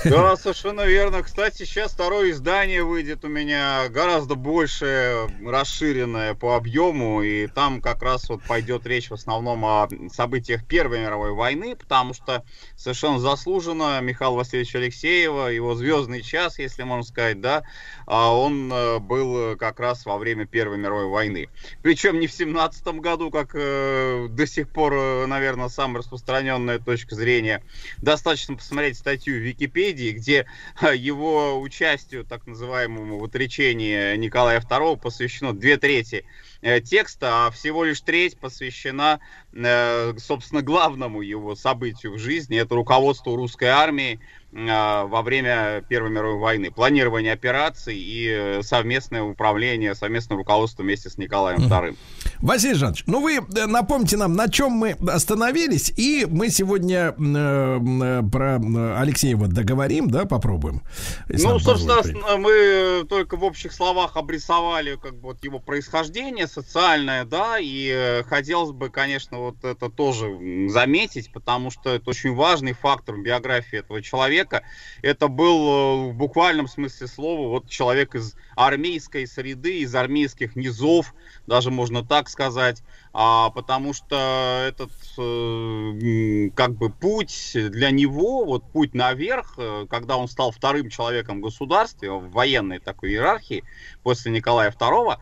[0.04, 1.24] Да, совершенно верно.
[1.24, 8.02] Кстати, сейчас второе издание выйдет у меня гораздо больше, расширенное по объему, и там как
[8.02, 12.44] раз вот пойдет речь в основном о событиях Первой мировой войны, потому что
[12.76, 17.64] совершенно заслуженно Михаил Васильевич Алексеева, его звездный час, если можно сказать, да,
[18.06, 21.50] а он э, был как раз во время Первой мировой войны.
[21.82, 27.16] Причем не в семнадцатом году, как э, до сих пор, э, наверное, самая распространенная точка
[27.16, 27.64] зрения.
[27.98, 30.46] Достаточно посмотреть статью в Википедии, где
[30.82, 36.26] э, его участию, так называемому в отречении Николая II посвящено две трети
[36.62, 39.20] э, текста, а всего лишь треть посвящена,
[39.52, 42.58] собственно, главному его событию в жизни.
[42.58, 44.20] Это руководство русской армии
[44.52, 46.72] э, во время Первой мировой войны.
[46.72, 51.98] Планирование операций и э, совместное управление, совместное руководство вместе с Николаем II.
[52.42, 57.80] Василий Жанович, ну вы э, напомните нам, на чем мы остановились, и мы сегодня э,
[57.80, 60.82] э, про э, Алексеева договорим, да, попробуем.
[61.28, 67.26] Ну, собственно, мы э, только в общих словах обрисовали как бы вот его происхождение социальное,
[67.26, 72.74] да, и э, хотелось бы, конечно, вот это тоже заметить, потому что это очень важный
[72.74, 74.64] фактор в биографии этого человека.
[75.02, 81.14] Это был э, в буквальном смысле слова вот человек из армейской среды, из армейских низов,
[81.48, 88.64] даже можно так сказать, а, потому что этот э, как бы путь для него, вот
[88.72, 93.64] путь наверх, э, когда он стал вторым человеком в государстве, в военной такой иерархии
[94.04, 95.18] после Николая II,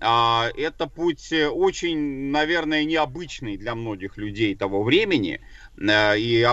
[0.00, 5.40] это путь э, очень, наверное, необычный для многих людей того времени.
[5.76, 6.46] Э, И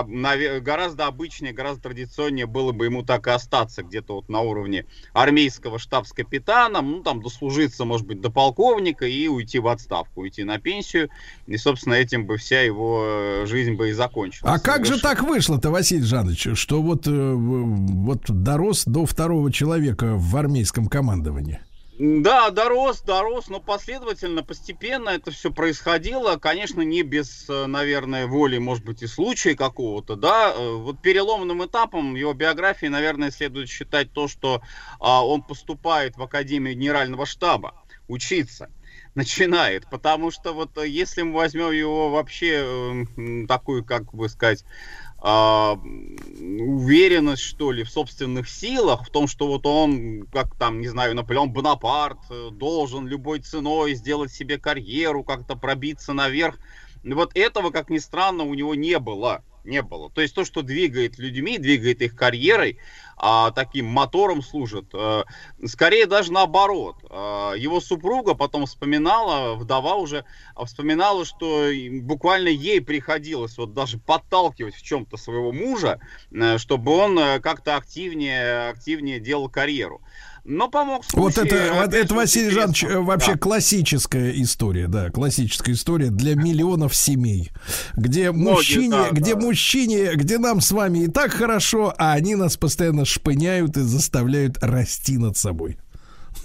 [0.60, 5.78] гораздо обычнее, гораздо традиционнее было бы ему так и остаться где-то вот на уровне армейского
[5.78, 11.10] штабс-капитана, ну там дослужиться, может быть, до полковника и уйти в отставку, уйти на пенсию.
[11.46, 14.52] И, собственно, этим бы вся его жизнь бы и закончилась.
[14.52, 20.14] А как же так вышло-то, Василий Жанович, что вот, э, вот дорос до второго человека
[20.16, 21.60] в армейском командовании?
[21.98, 26.36] Да, дорос, дорос, но последовательно, постепенно это все происходило.
[26.36, 30.52] Конечно, не без, э, наверное, воли, может быть, и случая какого-то, да.
[30.54, 34.60] Э, Вот переломным этапом его биографии, наверное, следует считать то, что
[35.00, 37.74] а, он поступает в Академию Генерального штаба
[38.08, 38.68] учиться
[39.14, 44.64] начинает, потому что вот э, если мы возьмем его вообще э, такую, как бы сказать,
[46.46, 51.14] уверенность, что ли, в собственных силах, в том, что вот он, как там, не знаю,
[51.14, 56.58] Наполеон Бонапарт, э, должен любой ценой сделать себе карьеру, как-то пробиться наверх.
[57.02, 59.42] Вот этого, как ни странно, у него не было.
[59.66, 60.10] Не было.
[60.10, 62.78] То есть то, что двигает людьми, двигает их карьерой,
[63.16, 65.24] а, таким мотором служит, э,
[65.64, 66.96] скорее даже наоборот.
[67.10, 70.24] А, его супруга потом вспоминала, вдова уже
[70.54, 71.70] а, вспоминала, что
[72.02, 75.98] буквально ей приходилось вот даже подталкивать в чем-то своего мужа,
[76.30, 80.00] э, чтобы он э, как-то активнее, активнее делал карьеру.
[80.48, 82.50] Но помог Вот случай, это, вот это Василий.
[82.50, 83.38] Жанович, э, вообще Да.
[83.38, 87.50] классическая история, да, классическая история для миллионов семей,
[87.96, 89.40] где Многие, мужчине, да, где да.
[89.40, 94.58] мужчине, где нам с вами и так хорошо, а они нас постоянно шпыняют и заставляют
[94.62, 95.78] расти над собой.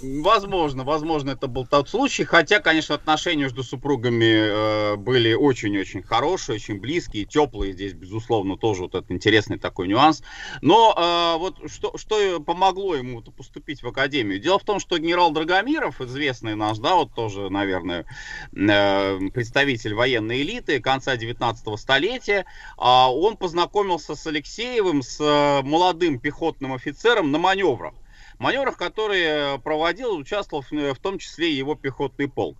[0.02, 2.24] Возможно, возможно, это был тот случай.
[2.24, 7.72] Хотя, конечно, отношения между супругами э, были очень-очень хорошие, очень близкие, теплые.
[7.72, 10.24] Здесь, безусловно, тоже вот этот интересный такой нюанс.
[10.60, 14.40] Но э, вот что, что помогло ему поступить в академию?
[14.40, 18.04] Дело в том, что генерал Драгомиров, известный наш, да, вот тоже, наверное,
[18.52, 22.44] э, представитель военной элиты конца 19 столетия,
[22.76, 27.94] а он познакомился с Алексеевым, с э, молодым пехотным офицером на маневрах
[28.42, 32.58] маневрах, которые проводил, участвовал в, в том числе его пехотный полк.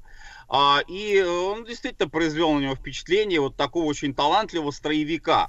[0.48, 5.48] А, и он действительно произвел на него впечатление вот такого очень талантливого строевика.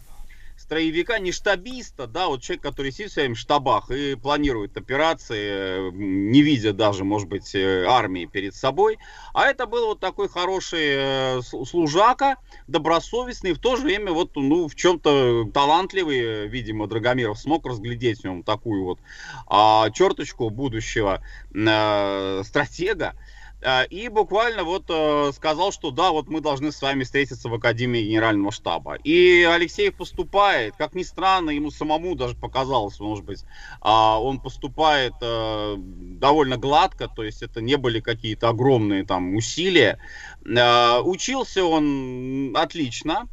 [0.57, 5.91] Строевика, не штабиста, да, вот человек, который сидит в своих штабах и планирует операции, э,
[5.93, 8.97] не видя даже, может быть, э, армии перед собой.
[9.33, 14.67] А это был вот такой хороший э, служака, добросовестный, в то же время вот, ну,
[14.67, 18.99] в чем-то талантливый, видимо, Драгомиров смог разглядеть в нем такую вот
[19.47, 21.21] а, черточку будущего
[21.53, 23.15] э, стратега.
[23.65, 27.53] А, И буквально вот э, сказал, что да, вот мы должны с вами встретиться в
[27.53, 28.95] Академии Генерального штаба.
[28.95, 33.43] И Алексеев поступает, как ни странно, ему самому даже показалось, может быть,
[33.81, 39.99] а, он поступает э, довольно гладко, то есть это не были какие-то огромные там усилия.
[40.43, 43.27] Учился он отлично,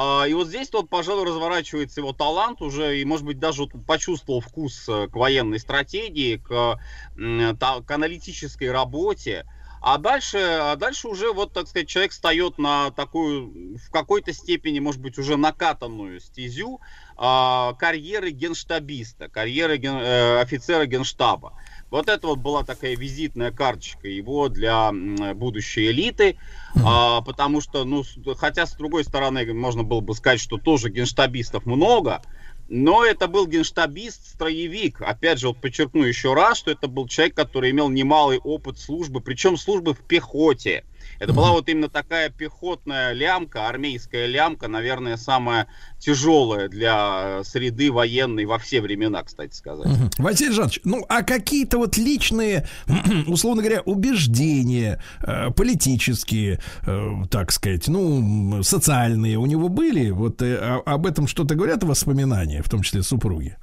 [0.00, 3.72] а, И вот здесь вот, пожалуй, разворачивается его талант уже, и, может быть, даже вот
[3.84, 6.78] почувствовал вкус э, к военной стратегии, к,
[7.16, 9.44] к аналитической работе.
[9.80, 14.80] А дальше, а дальше уже, вот, так сказать, человек встает на такую, в какой-то степени,
[14.80, 16.80] может быть, уже накатанную стезю
[17.16, 21.54] а, карьеры генштабиста, карьеры ген- э, офицера генштаба.
[21.90, 26.36] Вот это вот была такая визитная карточка его для будущей элиты,
[26.84, 28.04] а, потому что, ну,
[28.36, 32.22] хотя с другой стороны можно было бы сказать, что тоже генштабистов много,
[32.68, 35.00] но это был генштабист-строевик.
[35.00, 39.20] Опять же, вот подчеркну еще раз, что это был человек, который имел немалый опыт службы,
[39.20, 40.84] причем службы в пехоте.
[41.18, 45.66] Это была вот именно такая пехотная лямка, армейская лямка, наверное, самая
[45.98, 49.86] тяжелая для э, среды военной во все времена, кстати сказать.
[50.18, 52.68] Василий Жанович, ну а какие-то вот личные,
[53.26, 60.10] условно говоря, убеждения э, политические, э, так сказать, ну, социальные у него были?
[60.10, 63.56] Вот о- об этом что-то говорят воспоминания, в том числе супруги?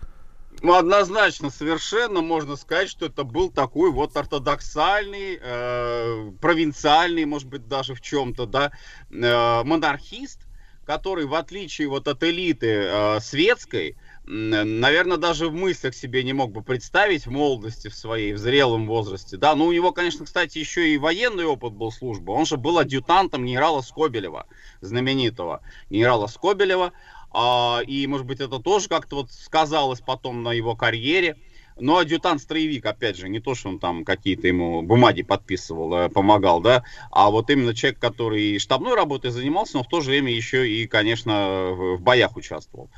[0.66, 7.68] Ну, однозначно, совершенно можно сказать, что это был такой вот ортодоксальный, э, провинциальный, может быть,
[7.68, 8.72] даже в чем-то, да,
[9.12, 10.40] э, монархист,
[10.84, 16.52] который, в отличие вот от элиты э, светской, наверное, даже в мыслях себе не мог
[16.52, 20.58] бы представить в молодости в своей, в зрелом возрасте, да, ну, у него, конечно, кстати,
[20.58, 24.48] еще и военный опыт был службы, он же был адъютантом генерала Скобелева,
[24.82, 25.62] знаменитого
[25.92, 26.92] генерала Скобелева,
[27.36, 31.38] а, и, может быть, это тоже как-то вот сказалось потом на его карьере.
[31.78, 36.62] Но адъютант-строевик, опять же, не то, что он там какие-то ему бумаги подписывал, э, помогал,
[36.62, 40.70] да, а вот именно человек, который штабной работой занимался, но в то же время еще
[40.70, 42.90] и, конечно, в боях участвовал.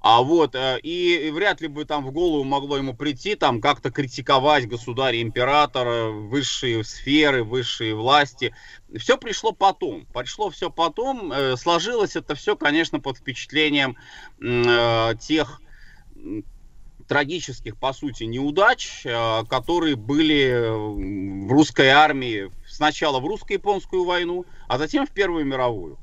[0.00, 3.90] А вот, э, и вряд ли бы там в голову могло ему прийти, там как-то
[3.90, 8.54] критиковать государя императора, высшие сферы, высшие власти.
[8.96, 10.06] Все пришло потом.
[10.14, 11.32] Пришло все потом.
[11.32, 13.96] э, Сложилось это все, конечно, под впечатлением
[14.40, 15.60] э, тех
[17.08, 24.78] трагических, по сути, неудач, э, которые были в русской армии сначала в русско-японскую войну, а
[24.78, 25.98] затем в Первую мировую.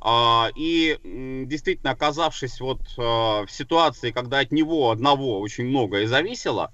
[0.00, 0.98] А, И
[1.46, 6.72] действительно, оказавшись вот э, в ситуации, когда от него одного очень многое зависело,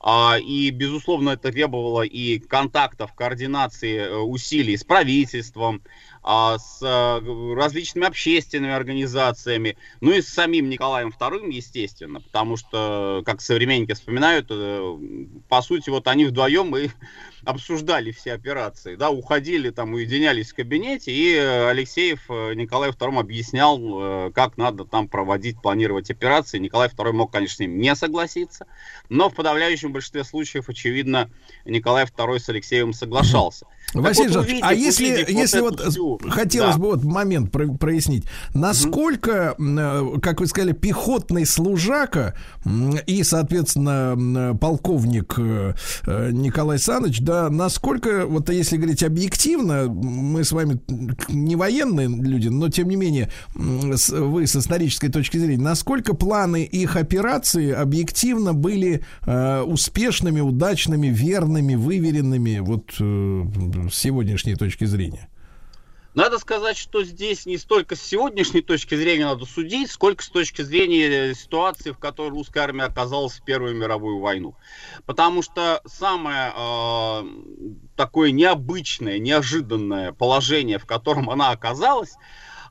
[0.00, 5.82] а, и, безусловно, это требовало и контактов, координации э, усилий с правительством,
[6.22, 13.22] а, с э, различными общественными организациями, ну и с самим Николаем II, естественно, потому что,
[13.24, 14.98] как современники вспоминают, э,
[15.48, 16.88] по сути, вот они вдвоем и
[17.44, 23.78] обсуждали все операции, да, уходили там, уединялись в кабинете, и Алексеев э, Николаю II объяснял,
[23.80, 26.58] э, как надо там проводить, планировать операции.
[26.58, 28.66] Николай II мог, конечно, с ним не согласиться,
[29.08, 31.30] но в подавляющем большинстве случаев, очевидно,
[31.64, 33.66] Николай II с Алексеевым соглашался.
[33.94, 36.80] Василий вот, Жанович, а если, если вот вот, всю- хотелось Да.
[36.80, 42.34] бы вот момент про- прояснить, насколько, э, как вы сказали, пехотный служака
[43.06, 45.72] и, соответственно, м, полковник э,
[46.06, 50.80] э, Николай Саныч, да, насколько, вот если говорить объективно, мы с вами
[51.28, 56.96] не военные люди, но тем не менее, вы с исторической точки зрения, насколько планы их
[56.96, 63.44] операции объективно были э, успешными, удачными, верными, выверенными, вот э,
[63.90, 65.28] с сегодняшней точки зрения?
[66.14, 70.62] Надо сказать, что здесь не столько с сегодняшней точки зрения надо судить, сколько с точки
[70.62, 74.56] зрения ситуации, в которой русская армия оказалась в Первую мировую войну.
[75.06, 77.22] Потому что самое э,
[77.94, 82.16] такое необычное, неожиданное положение, в котором она оказалась,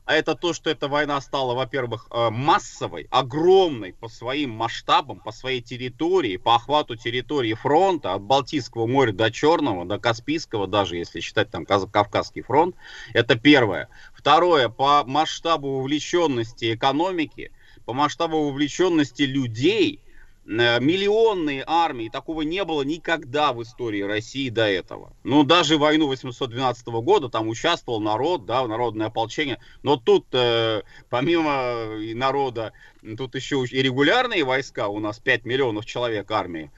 [0.08, 5.32] а это то, что эта война стала, во-первых, э, массовой, огромной по своим масштабам, по
[5.32, 11.20] своей территории, по охвату территории фронта, от Балтийского моря до Черного, до Каспийского, даже если
[11.20, 12.74] считать там Каз- Кавказский фронт.
[13.12, 13.90] Это первое.
[14.14, 17.52] Второе, по масштабу вовлеченности экономики,
[17.84, 20.00] по масштабу вовлеченности людей,
[20.48, 25.12] миллионные армии, такого не было никогда в истории России до этого.
[25.22, 31.96] Ну, даже войну 812 года там участвовал народ, да, народное ополчение, но тут, э, помимо
[32.00, 32.72] и народа,
[33.18, 36.70] тут еще и регулярные войска, у нас 5 миллионов человек армии,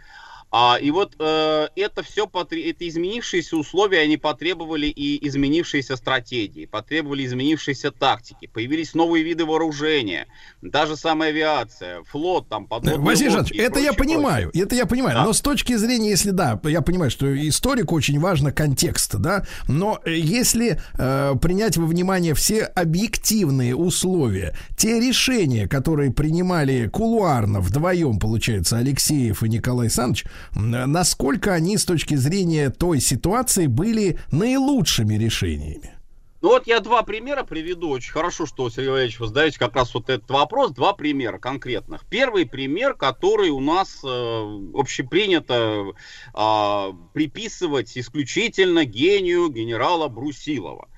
[0.53, 7.25] А, и вот э, это все, это изменившиеся условия, они потребовали и изменившиеся стратегии, потребовали
[7.25, 10.27] изменившиеся тактики, появились новые виды вооружения,
[10.61, 15.15] даже самая авиация, флот, там, подводные Василий лодки это я прочее, понимаю, это я понимаю.
[15.19, 15.25] Да.
[15.25, 20.01] Но с точки зрения, если да, я понимаю, что историку очень важно контекст, да, но
[20.05, 28.19] э, если э, принять во внимание все объективные условия, те решения, которые принимали кулуарно вдвоем,
[28.19, 35.95] получается, Алексеев и Николай Александрович, насколько они с точки зрения той ситуации были наилучшими решениями?
[36.43, 37.91] Ну вот я два примера приведу.
[37.91, 40.73] Очень хорошо, что, Сергей Валерьевич, вы задаете как раз вот этот вопрос.
[40.73, 42.07] Два примера конкретных.
[42.07, 45.93] Первый пример, который у нас э, общепринято
[46.35, 50.89] э, приписывать исключительно гению генерала Брусилова.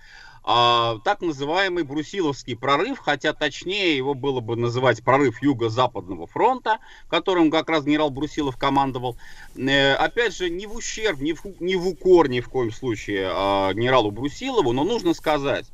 [0.44, 6.78] А, так называемый Брусиловский прорыв, хотя точнее его было бы называть прорыв Юго-Западного фронта,
[7.09, 9.16] которым как раз генерал Брусилов командовал.
[9.55, 13.28] Э, опять же, не в ущерб, не в, не в укор ни в коем случае
[13.31, 15.66] а, генералу Брусилову, но нужно сказать,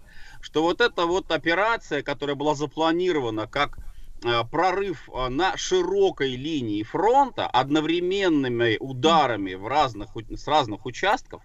[0.42, 3.78] что вот эта вот операция, которая была запланирована как
[4.22, 11.42] э, прорыв э, на широкой линии фронта одновременными ударами в разных, с разных участков,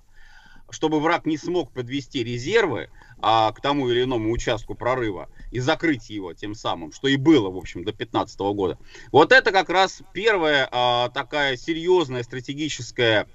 [0.70, 2.90] чтобы враг не смог подвести резервы
[3.26, 7.50] а, к тому или иному участку прорыва и закрыть его тем самым, что и было,
[7.50, 8.78] в общем, до 2015 года.
[9.14, 13.28] Вот это как раз первая а, такая серьезная стратегическая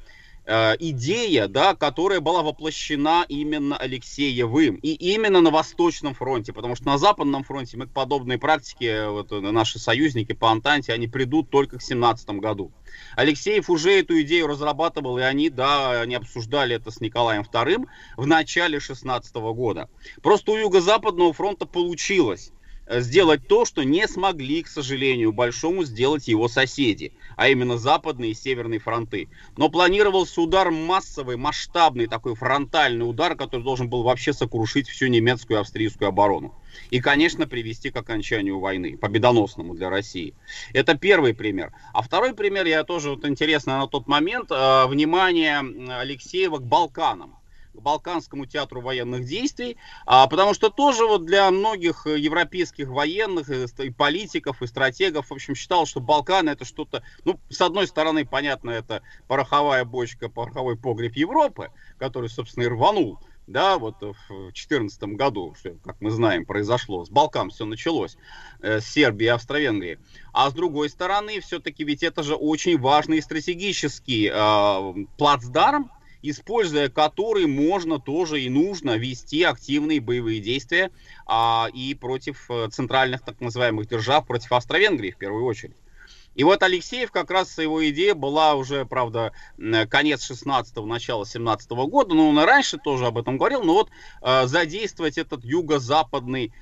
[0.49, 4.77] идея, да, которая была воплощена именно Алексеевым.
[4.77, 9.31] И именно на Восточном фронте, потому что на Западном фронте мы к подобной практике, вот,
[9.31, 12.73] э, наши союзники по Антанте, они придут только к 2017 году.
[13.17, 18.27] Алексеев уже эту идею разрабатывал, и они, да, они обсуждали это с Николаем II в
[18.27, 19.89] начале 16 года.
[20.23, 22.58] Просто у Юго-Западного фронта получилось э,
[22.89, 28.35] сделать то, что не смогли, к сожалению, большому сделать его соседи, а именно западные и
[28.35, 29.29] северные фронты.
[29.57, 35.59] Но планировался удар массовый, масштабный такой фронтальный удар, который должен был вообще сокрушить всю немецкую
[35.59, 36.55] и австрийскую оборону.
[36.91, 40.35] И, конечно, привести к окончанию войны, победоносному для России.
[40.73, 41.73] Это первый пример.
[41.93, 45.59] А второй пример, я тоже вот интересно на тот момент, э, внимание
[45.99, 47.38] Алексеева к Балканам
[47.81, 49.77] Балканскому театру военных действий,
[50.07, 55.29] а, потому что тоже вот для многих э, европейских военных, ст- и политиков, и стратегов,
[55.29, 60.29] в общем, считал, что Балканы это что-то, ну, с одной стороны, понятно, это пороховая бочка,
[60.29, 63.19] пороховой погреб Европы, который, собственно, и рванул,
[63.49, 68.17] да, вот в 2014 году, как мы знаем, произошло, с Балкан все началось,
[68.61, 69.99] э, с Сербии Австро-Венгрии.
[70.33, 75.91] А с другой стороны, все-таки ведь это же очень важный стратегический э, плацдарм,
[76.23, 80.91] используя который можно тоже и нужно вести активные боевые действия
[81.27, 85.77] а, и против э, центральных так называемых держав, против Австро-Венгрии в первую очередь.
[86.39, 89.33] И вот Алексеев, как раз его идея была уже, правда,
[89.89, 93.91] конец 16-го, начало 17 года, но он и раньше тоже об этом говорил, но вот
[94.23, 96.53] э, задействовать этот юго-западный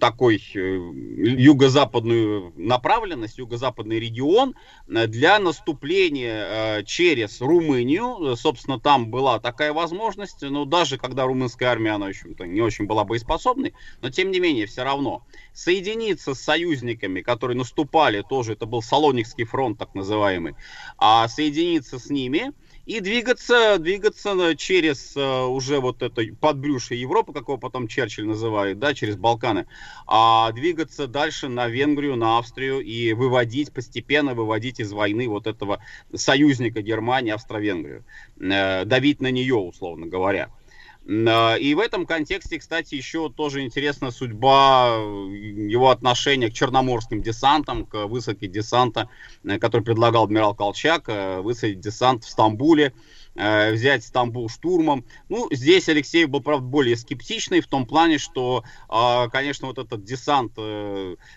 [0.00, 4.56] такой э, юго-западную направленность, юго-западный регион
[4.88, 8.36] э, для наступления э, через Румынию.
[8.36, 13.04] Собственно, там была такая возможность, но даже когда румынская армия, она, общем-то, не очень была
[13.04, 18.82] боеспособной, но тем не менее, все равно соединиться с союзниками, которые наступали, тоже это был
[18.82, 20.56] Салоникский фронт, так называемый,
[20.98, 22.52] а соединиться с ними
[22.86, 28.26] и двигаться, двигаться на- через э, уже вот это подбрюшье Европы, как его потом Черчилль
[28.26, 29.66] называет, да, через Балканы,
[30.06, 35.80] а двигаться дальше на Венгрию, на Австрию и выводить, постепенно выводить из войны вот этого
[36.14, 38.04] союзника Германии, Австро-Венгрию,
[38.38, 40.48] э, давить на нее, условно говоря.
[41.08, 45.02] И в этом контексте, кстати, еще тоже интересна судьба э,
[45.68, 49.08] его отношения к черноморским десантам, к высадке десанта,
[49.44, 52.92] э, который предлагал адмирал Колчак, э, высадить десант в Стамбуле,
[53.36, 55.04] взять Стамбул штурмом.
[55.28, 60.04] Ну, здесь Алексей был, правда, более скептичный в том плане, что, а, конечно, вот этот
[60.04, 60.54] десант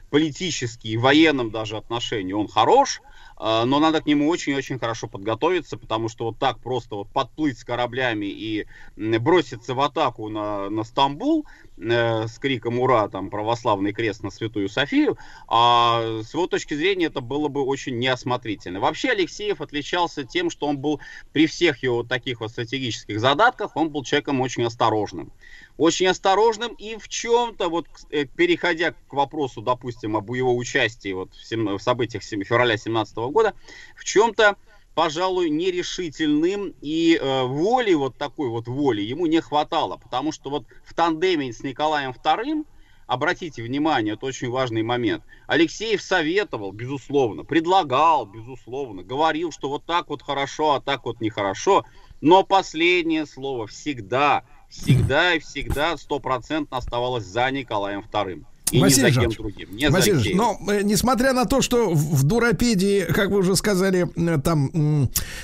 [0.10, 3.02] политический, в военном даже отношении, он хорош,
[3.40, 7.64] но надо к нему очень-очень хорошо подготовиться, потому что вот так просто вот подплыть с
[7.64, 11.46] кораблями и броситься в атаку на, на Стамбул
[11.78, 15.18] э, с криком «Ура!» там православный крест на Святую Софию,
[15.48, 18.80] а с его точки зрения это было бы очень неосмотрительно.
[18.80, 21.00] Вообще Алексеев отличался тем, что он был
[21.32, 25.32] при всех его таких вот стратегических задатках, он был человеком очень осторожным.
[25.78, 31.34] Очень осторожным и в чем-то, вот э, переходя к вопросу, допустим, об его участии вот
[31.34, 33.54] в, сем- в событиях сем- февраля 17 года,
[33.96, 34.58] в чем-то
[34.96, 40.66] пожалуй, нерешительным, и э, воли, вот такой вот воли, ему не хватало, потому что вот
[40.84, 42.66] в тандеме с Николаем II
[43.10, 45.24] обратите внимание, это очень важный момент.
[45.48, 51.86] Алексеев советовал, безусловно, предлагал, безусловно, говорил, что вот так вот хорошо, а так вот нехорошо.
[52.22, 58.46] Но последнее слово всегда, всегда и всегда стопроцентно оставалось за Николаем Вторым.
[58.72, 59.68] И Василий ни за кем другим.
[59.76, 60.58] Не Василий за Алексеевым.
[60.66, 64.70] но э, несмотря на то, что в Дуропедии, как вы уже сказали, э, там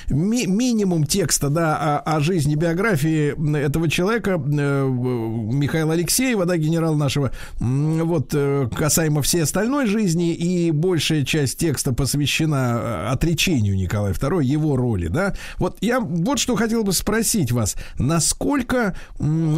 [0.08, 6.96] ми- минимум текста, да, о, о жизни, биографии этого человека, э, Михаила Алексеева, да, генерала
[6.96, 8.34] нашего, вот,
[8.76, 15.34] касаемо всей остальной жизни, и большая часть текста посвящена отречению Николая II, его роли, да.
[15.58, 18.96] Вот я вот что хотел бы спросить вас, насколько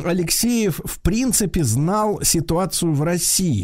[0.04, 3.57] Алексеев в принципе знал ситуацию в России?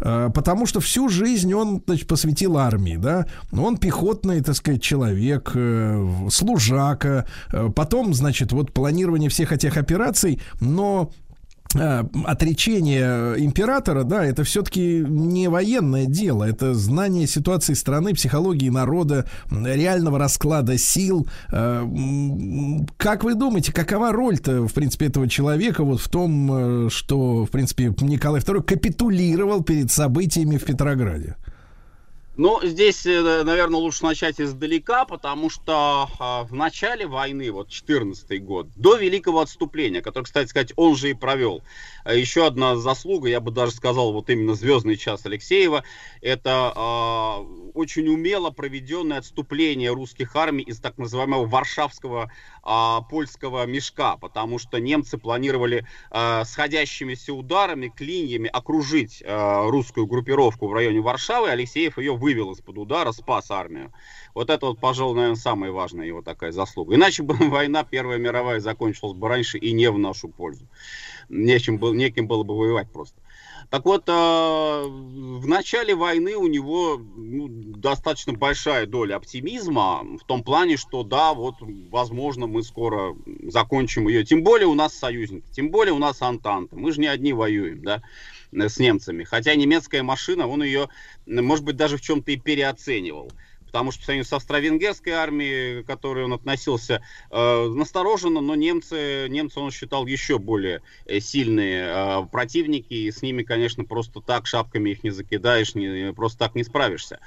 [0.00, 3.26] Э, Потому что всю жизнь он значит, посвятил армии, да.
[3.52, 7.26] Он пехотный, так сказать, человек, э, служака.
[7.52, 11.10] Э, Потом, значит, вот планирование всех этих операций, но
[11.74, 20.18] отречение императора, да, это все-таки не военное дело, это знание ситуации страны, психологии народа, реального
[20.18, 21.26] расклада сил.
[21.50, 21.86] Э,
[22.96, 27.50] Как вы думаете, какова роль-то, в принципе, этого человека вот в том, э, что, в
[27.50, 31.36] принципе, Николай II капитулировал перед событиями в Петрограде?
[32.34, 38.68] Ну, здесь, наверное, лучше начать издалека, потому что а, в начале войны, вот 14 год,
[38.74, 41.62] до Великого отступления, который, кстати сказать, он же и провел,
[42.04, 45.84] а, еще одна заслуга, я бы даже сказал, вот именно «Звездный час» Алексеева,
[46.22, 47.40] это а,
[47.74, 52.32] очень умело проведенное отступление русских армий из так называемого Варшавского
[52.62, 60.68] а, польского мешка, потому что немцы планировали а, сходящимися ударами, клиньями окружить а, русскую группировку
[60.68, 61.50] в районе Варшавы.
[61.50, 63.92] Алексеев ее вывел из-под удара, спас армию.
[64.34, 66.94] Вот это вот, пожалуй, наверное, самая важная его такая заслуга.
[66.94, 70.66] Иначе бы война Первая мировая закончилась бы раньше и не в нашу пользу.
[71.28, 73.21] Нечем был, неким было бы воевать просто.
[73.72, 80.44] Так вот, э, в начале войны у него ну, достаточно большая доля оптимизма в том
[80.44, 81.54] плане, что да, вот,
[81.90, 84.26] возможно, мы скоро закончим ее.
[84.26, 86.76] Тем более у нас союзники, тем более у нас Антанта.
[86.76, 88.02] Мы же не одни воюем, да,
[88.52, 89.24] с немцами.
[89.24, 90.90] Хотя немецкая машина, он ее,
[91.24, 93.32] может быть, даже в чем-то и переоценивал
[93.72, 99.28] потому что по сравнению с австро-венгерской армией, к которой он относился э, настороженно, но немцы,
[99.30, 104.46] немцы он считал еще более э, сильные э, противники, и с ними, конечно, просто так
[104.46, 107.18] шапками их не закидаешь, не, просто так не справишься.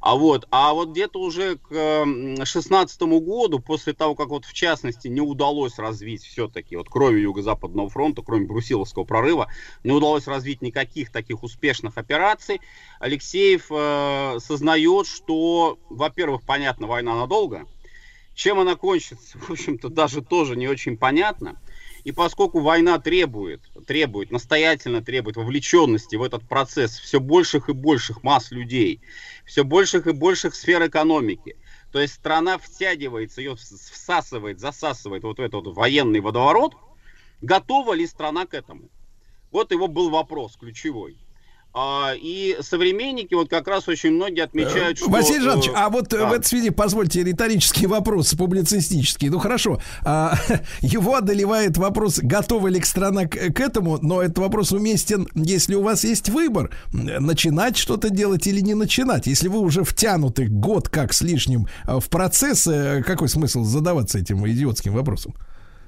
[0.00, 2.04] А вот, а вот где-то уже к
[2.44, 7.88] 16 году, после того, как вот в частности не удалось развить все-таки, вот кроме Юго-Западного
[7.88, 9.50] фронта, кроме Брусиловского прорыва,
[9.82, 12.60] не удалось развить никаких таких успешных операций,
[13.00, 17.66] Алексеев э, сознает, что, во-первых, понятно, война надолго,
[18.34, 21.60] чем она кончится, в общем-то, даже тоже не очень понятно.
[22.04, 28.22] И поскольку война требует, требует, настоятельно требует вовлеченности в этот процесс все больших и больших
[28.22, 29.00] масс людей,
[29.44, 31.56] все больших и больших сфер экономики,
[31.92, 36.74] то есть страна втягивается, ее всасывает, засасывает вот этот военный водоворот,
[37.40, 38.88] готова ли страна к этому?
[39.50, 41.16] Вот его был вопрос ключевой.
[41.80, 45.08] А, и современники вот как раз очень многие отмечают, что...
[45.08, 46.28] Василий Жанович, э, а вот да.
[46.28, 49.28] в этой связи позвольте риторический вопрос, публицистический.
[49.28, 50.34] Ну хорошо, а,
[50.80, 55.82] его одолевает вопрос, готова ли страна к, к этому, но этот вопрос уместен, если у
[55.82, 59.28] вас есть выбор, начинать что-то делать или не начинать.
[59.28, 64.44] Если вы уже втянуты год как с лишним в процесс, э, какой смысл задаваться этим
[64.48, 65.32] идиотским вопросом?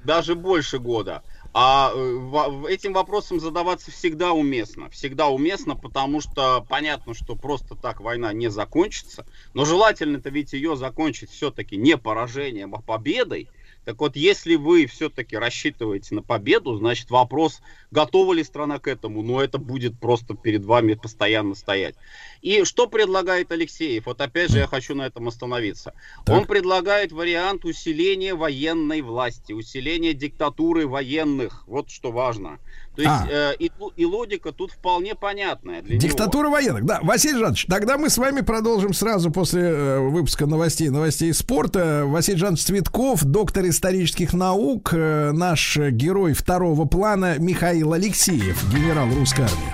[0.03, 1.23] даже больше года.
[1.53, 4.89] А э, этим вопросом задаваться всегда уместно.
[4.89, 9.25] Всегда уместно, потому что понятно, что просто так война не закончится.
[9.53, 13.49] Но желательно-то ведь ее закончить все-таки не поражением, а победой.
[13.83, 17.61] Так вот, если вы все-таки рассчитываете на победу, значит вопрос,
[17.91, 21.95] готова ли страна к этому, но это будет просто перед вами постоянно стоять.
[22.41, 24.05] И что предлагает Алексеев?
[24.05, 25.93] Вот опять же я хочу на этом остановиться.
[26.27, 31.63] Он предлагает вариант усиления военной власти, усиления диктатуры военных.
[31.67, 32.59] Вот что важно.
[32.95, 33.27] То есть А.
[33.29, 36.01] э, и, и логика тут вполне понятная для него.
[36.01, 36.85] Диктатура военных.
[36.85, 42.03] Да, Василий Жанович, тогда мы с вами продолжим сразу после э, выпуска новостей, новостей спорта.
[42.05, 47.35] Василий Жанович Цветков, доктор исторических наук, э, наш герой второго плана
[47.81, 49.73] Михаил Алексеев, генерал русской армии.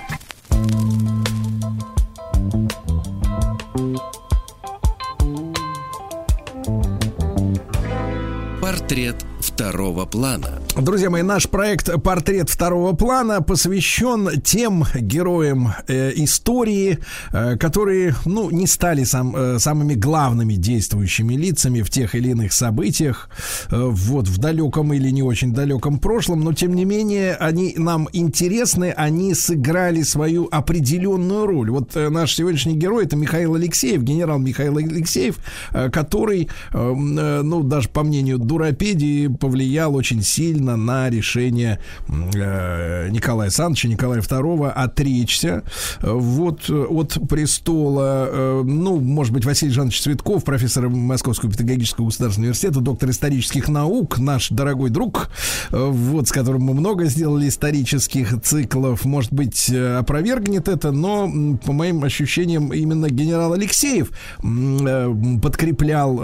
[8.62, 10.60] Портрет второго плана.
[10.76, 16.98] Друзья мои, наш проект «Портрет второго плана» посвящен тем героям э, истории,
[17.32, 22.52] э, которые, ну, не стали сам, э, самыми главными действующими лицами в тех или иных
[22.52, 23.30] событиях,
[23.70, 28.08] э, вот, в далеком или не очень далеком прошлом, но, тем не менее, они нам
[28.12, 31.70] интересны, они сыграли свою определенную роль.
[31.70, 35.36] Вот э, наш сегодняшний герой— это Михаил Алексеев, генерал Михаил Алексеев,
[35.72, 43.08] э, который, э, э, ну, даже по мнению Дуропедии, повлиял очень сильно на решение э,
[43.10, 45.62] Николая Александровича, Николая II отречься
[46.00, 48.28] э, вот э, от престола.
[48.30, 54.18] Э, ну, может быть, Василий Жанович Цветков, профессор Московского педагогического государственного университета, доктор исторических наук,
[54.18, 55.30] наш дорогой друг,
[55.70, 61.30] э, вот, с которым мы много сделали исторических циклов, может быть, э, опровергнет это, но,
[61.64, 64.10] по моим ощущениям, именно генерал Алексеев
[65.42, 66.20] подкреплял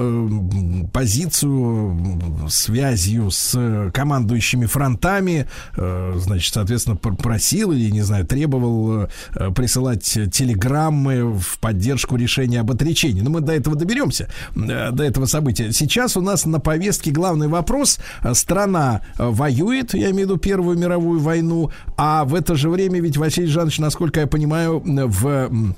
[0.93, 2.49] позицию м,
[2.95, 5.47] связью с э, командующими фронтами,
[5.77, 12.61] э, значит, соответственно, пр- просил или, не знаю, требовал э, присылать телеграммы в поддержку решения
[12.61, 13.21] об отречении.
[13.21, 15.73] Но мы до этого доберемся, до этого события.
[15.73, 17.99] Сейчас у нас на повестке главный вопрос.
[18.33, 23.17] Страна воюет, я имею в виду Первую мировую войну, а в это же время ведь
[23.17, 25.75] Василий Жанович, насколько я понимаю, в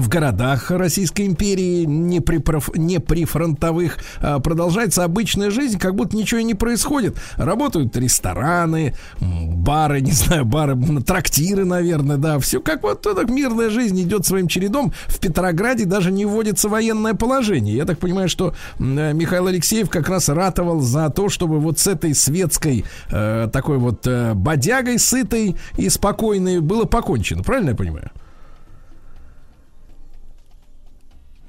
[0.00, 5.94] в городах Российской империи, не при, проф- не при фронтовых, а, продолжается обычная жизнь, как
[5.94, 7.16] будто ничего не происходит.
[7.36, 14.00] Работают рестораны, бары, не знаю, бары, трактиры, наверное, да, все как вот так мирная жизнь
[14.00, 14.92] идет своим чередом.
[15.06, 17.76] В Петрограде даже не вводится военное положение.
[17.76, 21.86] Я так понимаю, что э, Михаил Алексеев как раз ратовал за то, чтобы вот с
[21.86, 27.42] этой светской э, такой вот э, бодягой сытой и спокойной было покончено.
[27.42, 28.10] Правильно я понимаю?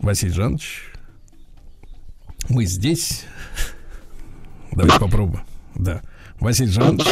[0.02, 0.91] Василий Жанович,
[2.49, 3.26] мы здесь.
[4.72, 5.45] Давайте попробуем.
[5.76, 6.02] Да.
[6.40, 7.06] Василий Жанович.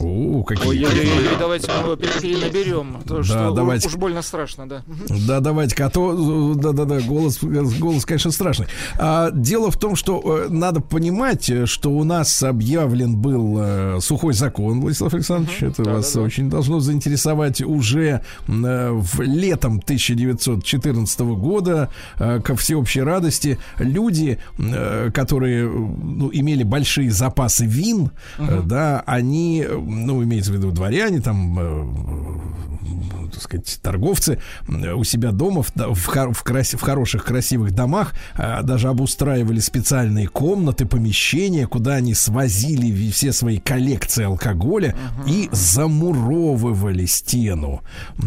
[0.00, 0.68] О, какие.
[0.68, 2.96] Ой-ой-ой, давайте мы его пере- перенаберем.
[3.04, 3.88] Да, что давайте.
[3.88, 4.82] уж больно страшно, да.
[5.26, 8.66] Да, давайте-ка, а то, да-да-да, голос, голос, конечно, страшный.
[8.98, 13.98] А, дело в том, что э, надо понимать, э, что у нас объявлен был э,
[14.00, 21.90] сухой закон, Владислав Александрович, это вас очень должно заинтересовать уже э, в летом 1914 года,
[22.18, 29.64] э, ко всеобщей радости, люди, э, которые ну, имели большие запасы вин, э, да, они,
[29.86, 34.38] ну, имеется в виду дворяне, там, э, так сказать, торговцы
[34.68, 39.60] э, у себя дома в, в, в краси- в хороших красивых домах э, даже обустраивали
[39.60, 44.96] специальные комнаты, помещения, куда они свозили все свои коллекции алкоголя
[45.26, 47.82] и замуровывали стену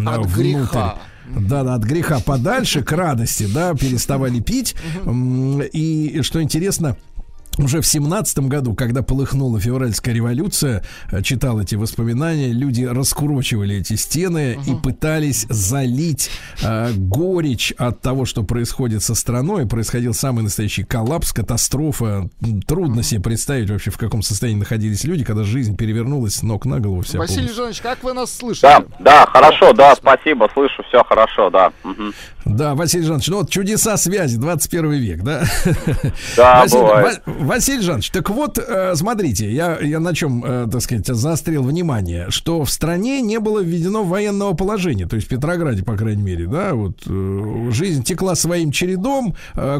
[0.05, 0.97] От греха.
[1.35, 4.75] Да, да, от греха подальше, к радости, да, переставали пить.
[5.73, 6.97] И что интересно,
[7.59, 13.95] уже в семнадцатом году, когда полыхнула февральская революция, э, читал эти воспоминания, люди раскурочивали эти
[13.95, 16.31] стены и пытались залить
[16.63, 19.67] э, горечь от того, что происходит со страной.
[19.67, 22.29] Происходил самый настоящий коллапс, катастрофа.
[22.67, 26.79] Трудно себе представить вообще, в каком состоянии находились люди, когда жизнь перевернулась с ног на
[26.79, 27.01] голову.
[27.01, 27.55] Вся Василий полностью.
[27.57, 28.67] Жанович, как вы нас слышите?
[28.67, 31.71] Да, да, хорошо, да, спасибо, слышу, все хорошо, да.
[31.83, 32.13] Мгм.
[32.45, 35.43] Да, Василий Жанович, ну вот чудеса связи, 21 век, да?
[36.37, 37.21] Да, Василий, бывает.
[37.49, 41.63] Ва- Василий Жанович, так вот, э, смотрите, я, я на чем, э, так сказать, заострил
[41.63, 46.23] внимание, что в стране не было введено военного положения, то есть в Петрограде, по крайней
[46.23, 49.35] мере, да, вот э, жизнь текла своим чередом,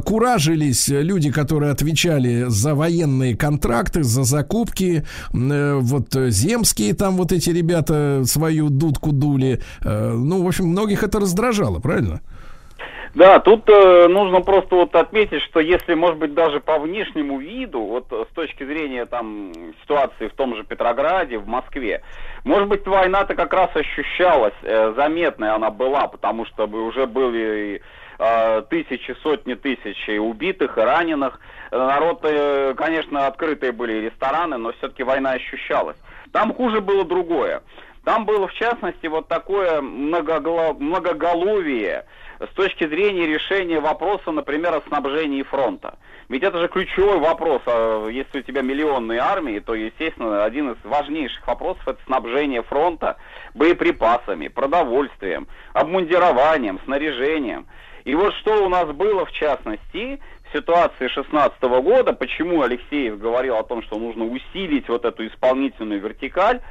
[0.05, 8.23] куражились люди, которые отвечали за военные контракты, за закупки, вот земские там вот эти ребята
[8.25, 12.19] свою дудку дули, ну, в общем, многих это раздражало, правильно?
[13.15, 17.81] Да, тут э, нужно просто вот отметить, что если, может быть, даже по внешнему виду,
[17.81, 22.03] вот э, с точки зрения там ситуации в том же Петрограде, в Москве,
[22.43, 27.81] может быть, война-то как раз ощущалась, э, заметная она была, потому что уже были
[28.19, 31.39] э, тысячи, сотни тысяч и убитых и раненых.
[31.71, 35.97] Э, Народ, э, конечно, открытые были рестораны, но все-таки война ощущалась.
[36.31, 37.63] Там хуже было другое.
[38.05, 42.05] Там было, в частности, вот такое многоголовие
[42.39, 45.97] с точки зрения решения вопроса, например, о снабжении фронта.
[46.29, 47.61] Ведь это же ключевой вопрос.
[47.65, 53.17] а Если у тебя миллионные армии, то, естественно, один из важнейших вопросов это снабжение фронта
[53.53, 57.67] боеприпасами, продовольствием, обмундированием, снаряжением.
[58.05, 63.57] И вот что у нас было, в частности, в ситуации 16 года, почему Алексеев говорил
[63.57, 66.61] о том, что нужно усилить вот эту исполнительную вертикаль,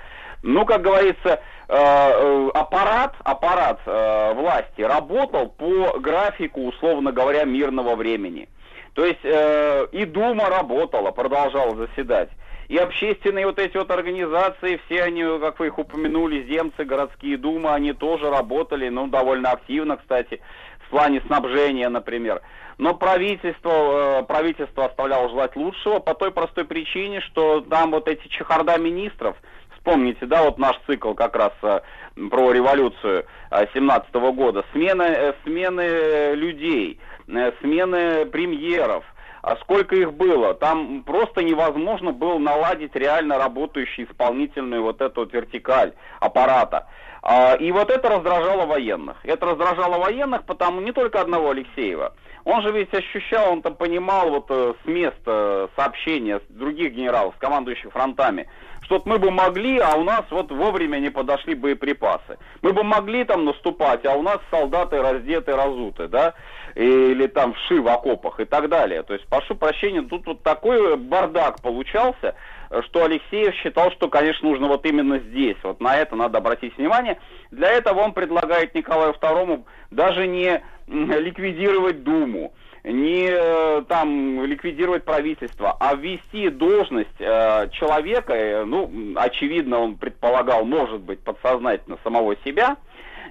[0.43, 8.49] ну, как говорится, аппарат, аппарат э, власти работал по графику, условно говоря, мирного времени.
[8.95, 12.31] То есть э, и Дума работала, продолжала заседать.
[12.69, 17.71] И общественные вот эти вот организации, все они, как вы их упомянули, земцы, городские думы,
[17.71, 20.41] они тоже работали, ну, довольно активно, кстати,
[20.87, 22.43] в плане снабжения, например.
[22.77, 28.27] Но правительство, э, правительство оставляло желать лучшего по той простой причине, что там вот эти
[28.29, 29.37] чехарда министров,
[29.89, 31.81] вспомните, да, вот наш цикл как раз э,
[32.31, 37.01] про революцию э, 17 года, смены, э, смены людей,
[37.61, 39.05] смены премьеров,
[39.43, 40.55] а сколько их было?
[40.55, 46.87] Там просто невозможно было наладить реально работающую исполнительную вот эту вот вертикаль аппарата.
[47.23, 49.17] А, И вот это раздражало военных.
[49.25, 52.15] Это раздражало военных, потому не только одного Алексеева.
[52.45, 57.93] Он же ведь ощущал, он там понимал вот с места сообщения других генералов, с командующих
[57.93, 58.49] фронтами,
[58.89, 62.39] что мы бы могли, а у нас вот вовремя не подошли боеприпасы.
[62.63, 66.33] Мы бы могли там наступать, а у нас солдаты раздеты, разуты, да,
[66.75, 69.03] или там вши в окопах и так далее.
[69.03, 72.35] То есть, прошу прощения, тут вот такой бардак получался,
[72.87, 77.19] что Алексеев считал, что, конечно, нужно вот именно здесь, вот на это надо обратить внимание.
[77.51, 85.77] Для этого он предлагает Николаю II даже не ликвидировать Думу, не э, там ликвидировать правительство,
[85.79, 92.77] а ввести должность э, человека, э, ну, очевидно, он предполагал, может быть, подсознательно самого себя,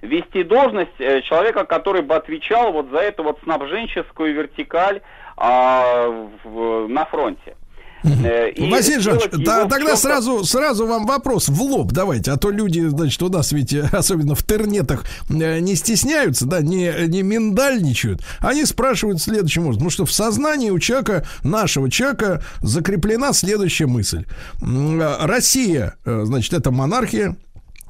[0.01, 5.01] вести должность э, человека, который бы отвечал вот за эту вот снабженческую вертикаль
[5.37, 6.07] а,
[6.43, 7.55] в- на фронте.
[8.03, 12.37] Э, и Василий Жанович, да, тогда чём-то- сразу, сразу вам вопрос в лоб давайте, а
[12.37, 16.93] то люди, значит, у нас ведь, э, особенно в тернетах, э, не стесняются, да, не,
[17.07, 18.21] не миндальничают.
[18.39, 24.25] Они спрашивают следующим образом, ну что в сознании у человека, нашего человека, закреплена следующая мысль.
[24.61, 27.35] Россия, значит, это монархия,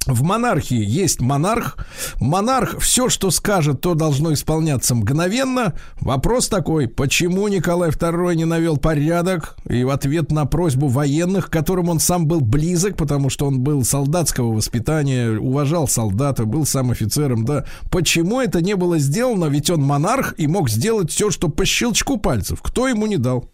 [0.05, 1.77] в монархии есть монарх.
[2.19, 5.73] Монарх все, что скажет, то должно исполняться мгновенно.
[5.99, 9.57] Вопрос такой, почему Николай II не навел порядок?
[9.69, 13.83] И в ответ на просьбу военных, которым он сам был близок, потому что он был
[13.83, 17.65] солдатского воспитания, уважал солдата, был сам офицером, да.
[17.91, 19.45] Почему это не было сделано?
[19.45, 22.61] Ведь он монарх и мог сделать все, что по щелчку пальцев.
[22.61, 23.49] Кто ему не дал?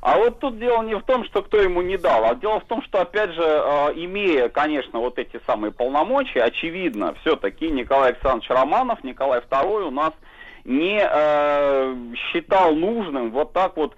[0.00, 2.64] А вот тут дело не в том, что кто ему не дал, а дело в
[2.64, 8.48] том, что, опять же, э, имея, конечно, вот эти самые полномочия, очевидно, все-таки Николай Александрович
[8.48, 10.12] Романов, Николай II у нас
[10.64, 13.94] не э, считал нужным вот так вот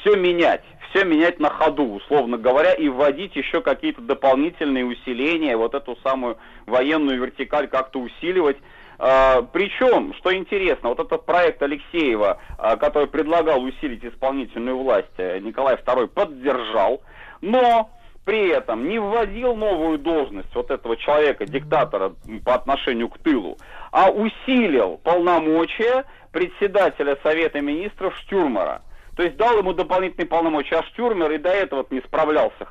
[0.00, 5.74] все менять, все менять на ходу, условно говоря, и вводить еще какие-то дополнительные усиления, вот
[5.74, 6.36] эту самую
[6.66, 8.56] военную вертикаль как-то усиливать.
[9.06, 15.40] А, Причем, что интересно, вот этот проект Алексеева, а, который предлагал усилить исполнительную власть, э,
[15.40, 17.02] Николай II поддержал,
[17.42, 17.90] но
[18.24, 22.14] при этом не вводил новую должность вот этого человека, диктатора
[22.46, 23.58] по отношению к тылу,
[23.92, 28.80] а усилил полномочия председателя Совета Министров Штюрмера.
[29.16, 32.66] То есть дал ему дополнительные полномочия, а Штюрмер и до этого не справлялся,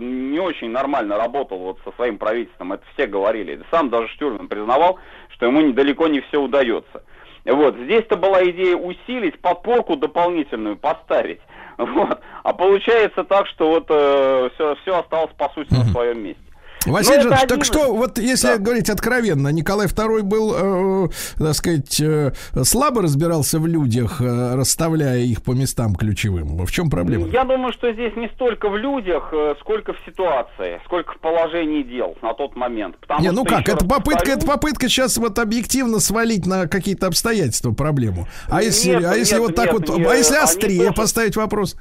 [0.00, 3.62] не очень нормально работал вот со своим правительством, это все говорили.
[3.70, 4.98] Сам даже Штюрмер признавал,
[5.30, 7.02] что ему недалеко не все удается.
[7.44, 11.40] Вот, здесь-то была идея усилить, подпорку дополнительную поставить.
[11.78, 12.20] Вот.
[12.42, 16.42] А получается так, что вот все, все осталось по сути на своем месте.
[16.86, 21.54] Василий Ну, это Жанович, так что, вот если говорить откровенно, Николай II был, э, так
[21.54, 22.32] сказать, э,
[22.64, 26.64] слабо разбирался в людях, э, расставляя их по местам ключевым.
[26.66, 27.28] В чем проблема?
[27.28, 31.82] Я думаю, что здесь не столько в людях, э, сколько в ситуации, сколько в положении
[31.82, 32.96] дел на тот момент.
[32.98, 37.06] Потому Не, ну как, это попытка, повторю, это попытка сейчас вот объективно свалить на какие-то
[37.06, 38.26] обстоятельства проблему.
[38.48, 40.92] А Нет, если, а если нет, вот так нет, вот, не- а если острее тоже-
[40.94, 41.76] поставить вопрос?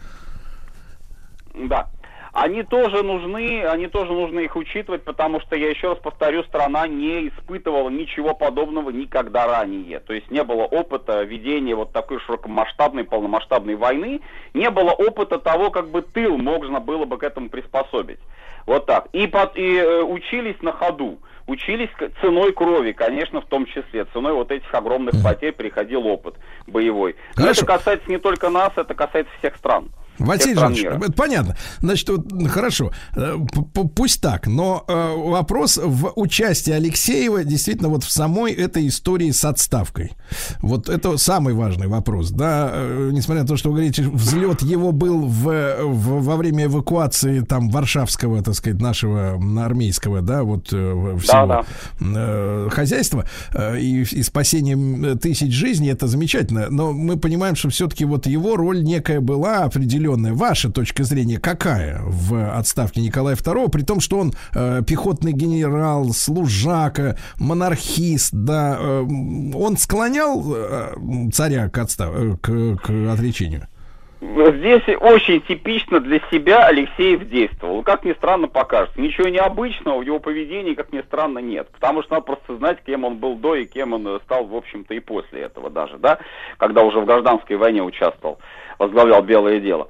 [1.55, 1.89] Да.
[2.33, 6.87] Они тоже нужны, они тоже нужно их учитывать, потому что, я еще раз повторю, страна
[6.87, 9.99] не испытывала ничего подобного никогда ранее.
[9.99, 14.21] То есть не было опыта ведения вот такой широкомасштабной, полномасштабной войны,
[14.53, 18.19] не было опыта того, как бы тыл можно было бы к этому приспособить.
[18.65, 19.07] Вот так.
[19.11, 21.19] И, под, и э, учились на ходу.
[21.47, 21.89] Учились
[22.21, 24.05] ценой крови, конечно, в том числе.
[24.13, 26.35] Ценой вот этих огромных потерь приходил опыт
[26.67, 27.15] боевой.
[27.35, 27.63] Но Хорошо.
[27.63, 29.89] это касается не только нас, это касается всех стран.
[30.19, 31.55] Василий Жанович, это понятно.
[31.79, 33.37] Значит, вот, хорошо, э,
[33.73, 39.31] п- пусть так, но э, вопрос в участии Алексеева действительно вот в самой этой истории
[39.31, 40.11] с отставкой.
[40.59, 44.91] Вот это самый важный вопрос, да, э, несмотря на то, что вы говорите, взлет его
[44.91, 51.17] был в, в- во время эвакуации там Варшавского, так сказать, нашего армейского, да, вот э,
[51.19, 51.31] всего
[51.99, 53.25] Да, э, хозяйства
[53.55, 58.55] э, и, и спасением тысяч жизней, это замечательно, но мы понимаем, что все-таки вот его
[58.55, 60.00] роль некая была определенная.
[60.09, 66.09] Ваша точка зрения какая в отставке Николая II, при том, что он э, пехотный генерал,
[66.11, 69.01] служака, монархист, да, э,
[69.55, 70.93] он склонял э,
[71.31, 72.09] царя к, отстав...
[72.13, 73.67] э, к, к отречению?
[74.21, 77.81] Здесь очень типично для себя Алексеев действовал.
[77.81, 79.01] Как ни странно покажется.
[79.01, 81.69] Ничего необычного в его поведении, как ни странно, нет.
[81.71, 84.93] Потому что надо просто знать, кем он был до и кем он стал, в общем-то,
[84.93, 86.19] и после этого даже, да,
[86.57, 88.37] когда уже в гражданской войне участвовал,
[88.81, 89.87] возглавлял Белое дело.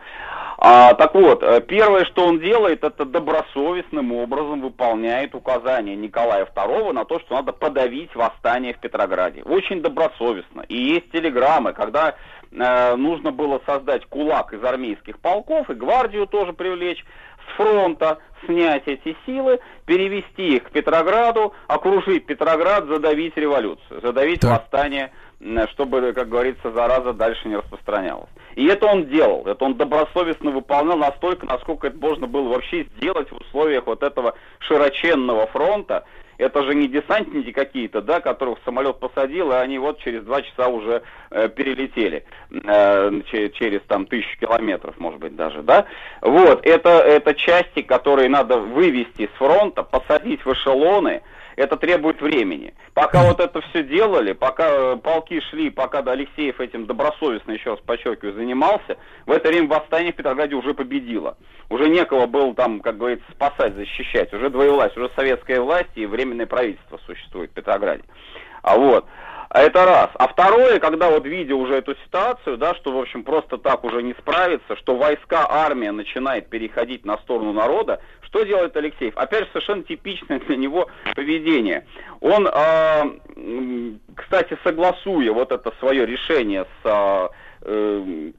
[0.63, 6.91] А, так вот, э, первое, что он делает, это добросовестным образом выполняет указания Николая II
[6.91, 9.41] на то, что надо подавить восстание в Петрограде.
[9.43, 10.61] Очень добросовестно.
[10.67, 12.13] И есть телеграммы, когда
[12.51, 17.03] э, нужно было создать кулак из армейских полков и гвардию тоже привлечь
[17.47, 24.61] с фронта, снять эти силы, перевести их к Петрограду, окружить Петроград, задавить революцию, задавить Так.
[24.61, 25.11] восстание,
[25.71, 28.29] чтобы, как говорится, зараза дальше не распространялась.
[28.55, 33.31] И это он делал, это он добросовестно выполнял настолько, насколько это можно было вообще сделать
[33.31, 36.05] в условиях вот этого широченного фронта.
[36.37, 40.69] Это же не десантники какие-то, да, которых самолет посадил, и они вот через два часа
[40.69, 45.85] уже э, перелетели э, че- через там тысячу километров, может быть, даже, да.
[46.21, 51.21] Вот, это, это части, которые надо вывести с фронта, посадить в эшелоны,
[51.55, 52.73] это требует времени.
[52.93, 57.71] Пока вот это все делали, пока э, полки шли, пока да, Алексеев этим добросовестно, еще
[57.71, 61.37] раз подчеркиваю, занимался, в это время восстание в Петрограде уже победило.
[61.69, 64.33] Уже некого было там, как говорится, спасать, защищать.
[64.33, 68.03] Уже двоевласть, уже советская власть и временное правительство существует в Петрограде.
[68.61, 69.05] А вот.
[69.53, 70.09] А Это раз.
[70.13, 74.01] А второе, когда вот видя уже эту ситуацию, да, что, в общем, просто так уже
[74.01, 78.01] не справится, что войска, армия начинает переходить на сторону народа,
[78.31, 79.15] что делает Алексеев?
[79.17, 81.85] Опять же, совершенно типичное для него поведение.
[82.21, 87.29] Он, м, кстати, согласуя вот это свое решение с а,
[87.61, 88.31] э,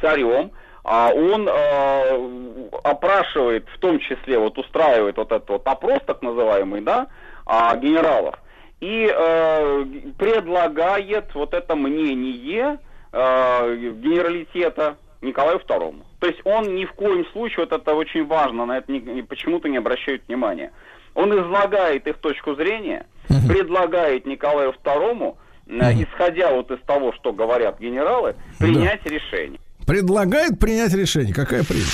[0.00, 0.52] царем,
[0.84, 6.82] а он а, опрашивает, в том числе, вот устраивает вот этот вот опрос, так называемый,
[6.82, 7.08] да,
[7.46, 8.36] а, генералов,
[8.80, 9.84] и э,
[10.18, 12.78] предлагает вот это мнение
[13.12, 16.02] э, генералитета Николаю II.
[16.24, 18.90] То есть он ни в коем случае, вот это очень важно, на это
[19.28, 20.72] почему-то не обращают внимания.
[21.12, 23.04] Он излагает их точку зрения,
[23.46, 25.36] предлагает Николаю II,
[25.66, 29.60] э, исходя вот из того, что говорят генералы, принять решение.
[29.86, 31.34] Предлагает принять решение.
[31.34, 31.92] Какая прелесть.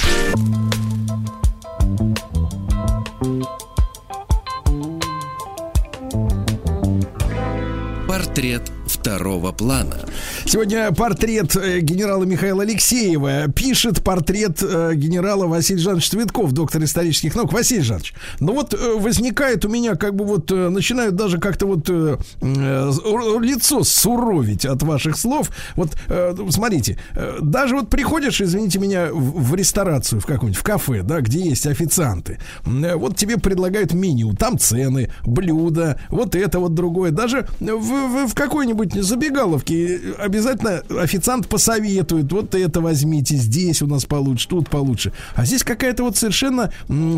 [8.07, 9.97] Портрет второго плана.
[10.45, 13.49] Сегодня портрет э, генерала Михаила Алексеева.
[13.49, 17.53] Пишет портрет э, генерала Василия Жановича Цветков, доктор исторических наук.
[17.53, 21.89] Василий Жанович, ну вот э, возникает у меня как бы вот, начинают даже как-то вот
[22.41, 25.51] лицо суровить от ваших слов.
[25.77, 25.97] Вот
[26.51, 26.99] смотрите,
[27.41, 32.39] даже вот приходишь, извините меня, в, ресторацию, в какую-нибудь, в кафе, да, где есть официанты.
[32.65, 37.11] Вот тебе предлагают меню, там цены, блюда, вот это вот другое.
[37.11, 44.05] Даже в, в- в какой-нибудь забегаловке обязательно официант посоветует, вот это возьмите, здесь у нас
[44.05, 45.13] получше, тут получше.
[45.35, 46.73] А здесь какая-то вот совершенно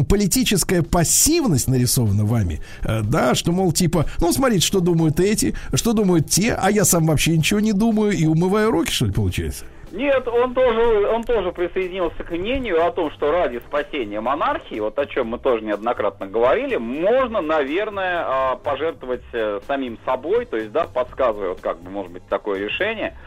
[0.09, 5.93] политическая пассивность нарисована вами, Э, да, что, мол, типа, ну, смотрите, что думают эти, что
[5.93, 9.65] думают те, а я сам вообще ничего не думаю и умываю руки, что ли, получается?
[9.93, 14.99] Нет, он тоже, он тоже присоединился к мнению о том, что ради спасения монархии, вот
[14.99, 20.73] о чем мы тоже неоднократно говорили, можно, наверное, а, пожертвовать э, самим собой, то есть,
[20.73, 23.19] да, подсказывая, вот как бы, может быть, такое решение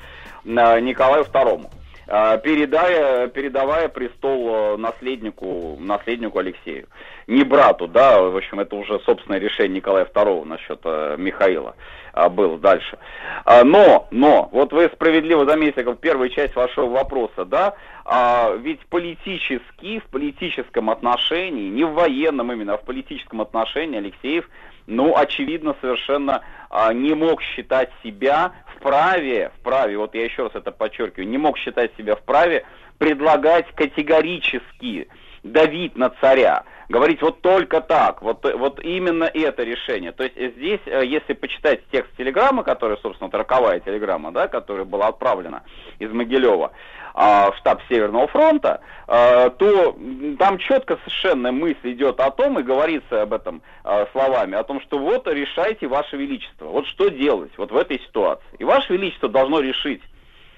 [0.44, 1.70] а, Николаю а,
[2.08, 6.88] передая, передавая престол э, наследнику, наследнику Алексею.
[7.28, 11.76] Не брату, да, в общем, это уже собственное решение Николая II насчет э, Михаила
[12.14, 12.98] а, было дальше.
[13.44, 17.74] А, Но, но, вот вы справедливо заметили, как первая часть вашего вопроса, да,
[18.06, 24.48] а, ведь политически, в политическом отношении, не в военном именно, а в политическом отношении Алексеев,
[24.88, 30.72] ну, очевидно, совершенно а, не мог считать себя вправе, вправе, вот я еще раз это
[30.72, 32.66] подчеркиваю, не мог считать себя вправе
[32.98, 35.08] предлагать категорически
[35.46, 40.12] давить на царя, говорить вот только так, вот, вот именно это решение.
[40.12, 44.86] То есть здесь, э, если почитать текст телеграммы, которая, собственно, вот роковая телеграмма, да, которая
[44.86, 45.64] была отправлена
[46.00, 46.72] из Могилева
[47.14, 49.96] а, в штаб Северного фронта, а, то
[50.40, 54.82] там четко совершенно мысль идет о том, и говорится об этом а, словами, о том,
[54.82, 58.44] что вот решайте, Ваше Величество, вот что делать вот в этой ситуации.
[58.58, 60.15] И Ваше Величество должно решить, Э,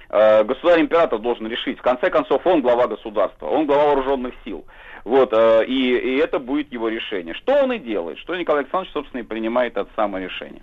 [0.10, 1.80] государь-император должен решить.
[1.80, 4.66] В конце концов, он глава государства, он глава вооруженных сил.
[5.08, 7.34] Вот, э, и, и это будет его решение.
[7.34, 10.62] Что он и делает, что Николай Александрович, собственно, и принимает это самое решение.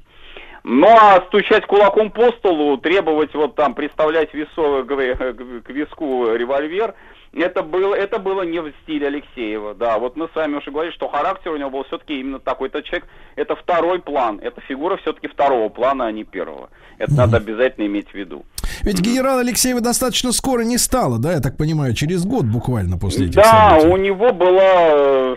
[0.65, 6.95] Ну, а стучать кулаком по столу, требовать вот там, представлять весо, к к виску револьвер,
[7.33, 9.99] это было, это было не в стиле Алексеева, да.
[9.99, 12.69] Вот мы с вами уже говорили, что характер у него был все-таки именно такой.
[12.69, 16.71] Это человек, это второй план, это фигура все-таки второго плана, а не первого.
[16.99, 18.45] Это надо обязательно иметь в виду.
[18.83, 23.27] Ведь генерала Алексеева достаточно скоро не стало, да, я так понимаю, через год буквально после
[23.27, 23.89] этих Да, событий.
[23.89, 24.63] у него была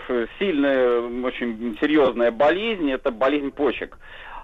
[0.10, 3.98] э, сильная, очень серьезная болезнь, это болезнь почек.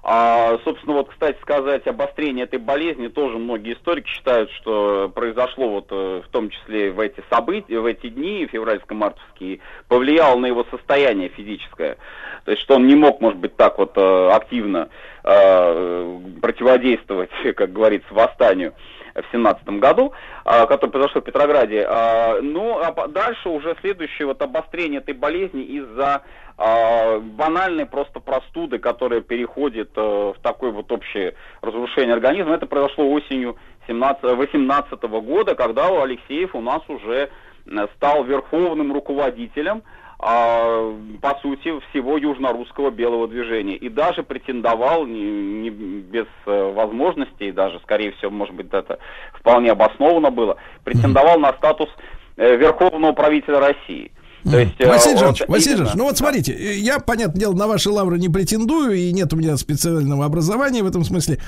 [0.05, 5.87] А, собственно, вот, кстати сказать, обострение этой болезни тоже многие историки считают, что произошло вот
[5.91, 11.29] э, в том числе в эти события, в эти дни февральско-мартовские, повлияло на его состояние
[11.29, 11.95] физическое.
[12.43, 14.89] То есть, что он не мог, может быть, так вот э, активно
[15.23, 18.73] э, противодействовать, как говорится, восстанию
[19.15, 20.13] в семнадцатом году,
[20.45, 21.85] а, который произошел в Петрограде.
[21.87, 26.23] А, Ну, а дальше уже следующее вот обострение этой болезни из-за
[26.57, 32.53] а, банальной просто простуды, которая переходит э, в такое вот общее разрушение организма.
[32.55, 33.57] Это произошло осенью
[33.87, 37.29] 2018 года, когда Алексеев у нас уже
[37.65, 39.83] э, стал верховным руководителем
[40.23, 43.75] по сути, всего южно-русского белого движения.
[43.75, 48.99] И даже претендовал, не, не без э, возможностей, даже, скорее всего, может быть, это
[49.33, 51.89] вполне обосновано было, претендовал на статус
[52.37, 54.11] э, верховного правителя России.
[54.43, 57.39] То есть, э, Василий вот Жанович, Василий именно- Жанович, ну вот смотрите, э, я, понятное
[57.39, 61.39] дело, на ваши лавры не претендую, и нет у меня специального образования в этом смысле.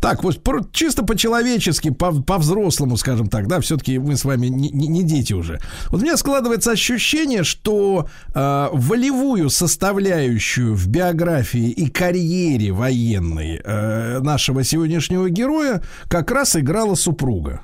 [0.00, 4.70] Так, вот про- чисто по-человечески, по- по-взрослому, скажем так, да, все-таки мы с вами не,
[4.70, 5.60] не- не дети уже.
[5.88, 14.20] Вот у меня складывается ощущение, что э, волевую составляющую в биографии и карьере военной э,
[14.20, 17.62] нашего сегодняшнего героя как раз играла супруга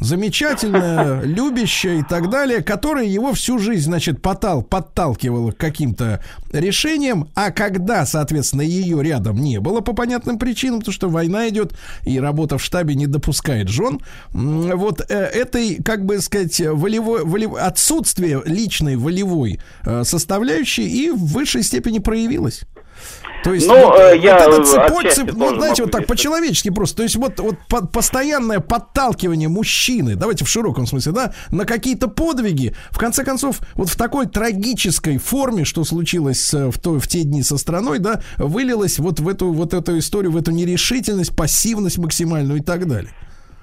[0.00, 6.22] замечательная, любящая и так далее, которая его всю жизнь, значит, потал, подталкивала к каким-то
[6.52, 11.74] решениям, а когда, соответственно, ее рядом не было по понятным причинам, потому что война идет,
[12.04, 14.00] и работа в штабе не допускает жен,
[14.32, 21.24] вот э, этой, как бы сказать, волевой, волев- отсутствие личной волевой э, составляющей и в
[21.26, 22.62] высшей степени проявилось.
[23.42, 26.06] То есть Ну, вот, э, вот я эта э, цепочка, отчасти ну, знаете, вот так
[26.06, 26.98] по-человечески просто.
[26.98, 32.08] То есть вот, вот по- постоянное подталкивание мужчины, давайте в широком смысле, да, на какие-то
[32.08, 37.08] подвиги, в конце концов, вот в такой трагической форме, что случилось э, в, то, в
[37.08, 41.34] те дни со страной, да, вылилось вот в эту, вот эту историю, в эту нерешительность,
[41.34, 43.10] пассивность максимальную и так далее.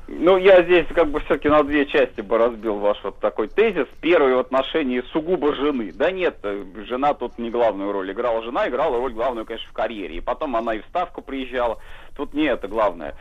[0.10, 3.88] Ну, я здесь как бы все-таки на две части бы разбил ваш вот такой тезис.
[4.00, 5.92] Первый в отношении сугубо жены.
[5.94, 8.42] Да нет, э, жена тут не главную роль играла.
[8.42, 10.16] Жена играла роль главную, конечно, в карьере.
[10.16, 11.80] И потом она и в Ставку приезжала.
[12.16, 13.16] Тут не это главное.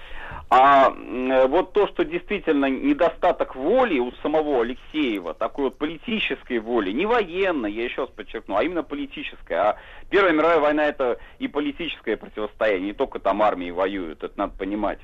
[0.49, 6.93] А э, вот то, что действительно недостаток воли у самого Алексеева, такой вот политической воли,
[6.93, 9.55] не военной, я еще раз подчеркну, а именно политической.
[9.55, 9.77] А
[10.09, 15.01] Первая мировая война это и политическое противостояние, не только там армии воюют, это надо понимать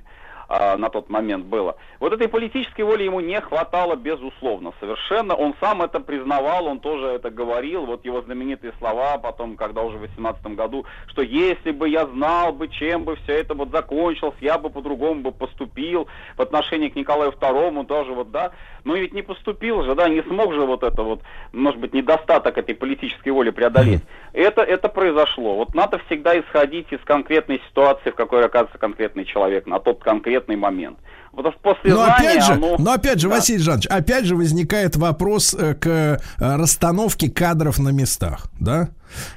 [0.55, 1.77] а, на тот момент было.
[1.99, 5.35] Вот этой политической воли ему не хватало, безусловно, совершенно.
[5.35, 7.87] Он сам это признавал, он тоже это говорил.
[7.87, 12.53] Вот его знаменитые слова потом, когда уже в 18 году, что если бы я знал
[12.53, 16.07] бы, чем бы все это вот закончилось, я бы по-другому бы поступил
[16.37, 18.53] в отношении к Николаю II тоже вот, да.
[18.84, 21.22] Но ведь не поступил же, да, не смог же вот это вот,
[21.52, 24.02] может быть, недостаток этой политической воли преодолеть.
[24.32, 25.56] Это, это произошло.
[25.56, 30.56] Вот надо всегда исходить из конкретной ситуации, в какой оказывается конкретный человек на тот конкретный
[30.56, 30.98] момент.
[31.36, 32.76] Это после Но опять же, оно...
[32.78, 33.36] но опять же, Да.
[33.36, 38.90] Василий Жанович, опять же возникает вопрос э, к э, расстановке кадров на местах, да?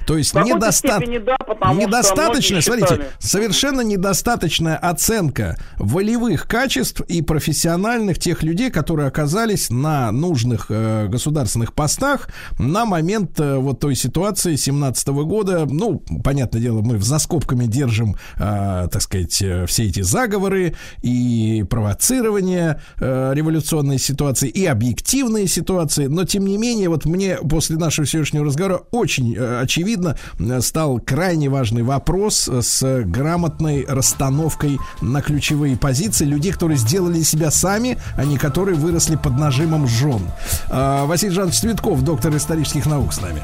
[0.06, 8.18] То есть недоста- да, потому недостаточная, смотрите, считали- совершенно недостаточная оценка волевых качеств и профессиональных
[8.18, 12.28] тех людей, которые оказались на нужных э, государственных постах
[12.58, 15.66] на момент э, вот той ситуации 17 года.
[15.68, 21.64] Ну, понятное дело, мы за скобками держим, э, так сказать, э, все эти заговоры и
[21.86, 28.06] провоцирование э, революционной ситуации и объективные ситуации, но тем не менее, вот мне после нашего
[28.06, 35.22] сегодняшнего разговора очень э, очевидно э, стал крайне важный вопрос э, с грамотной расстановкой на
[35.22, 40.22] ключевые позиции людей, которые сделали себя сами, а не которые выросли под нажимом жен.
[40.68, 43.42] Э, Василий Жанович Цветков, доктор исторических наук с нами.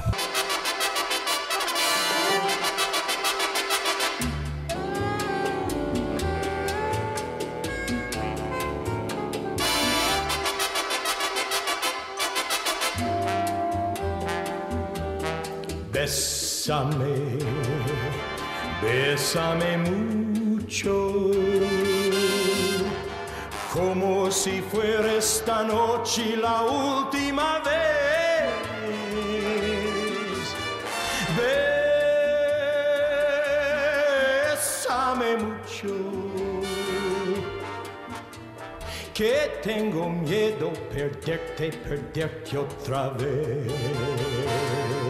[19.33, 21.31] Bésame mucho,
[23.73, 28.53] como si fuera esta noche la última vez.
[34.51, 35.95] Bésame mucho,
[39.15, 45.02] que tengo miedo perderte, perderte otra vez.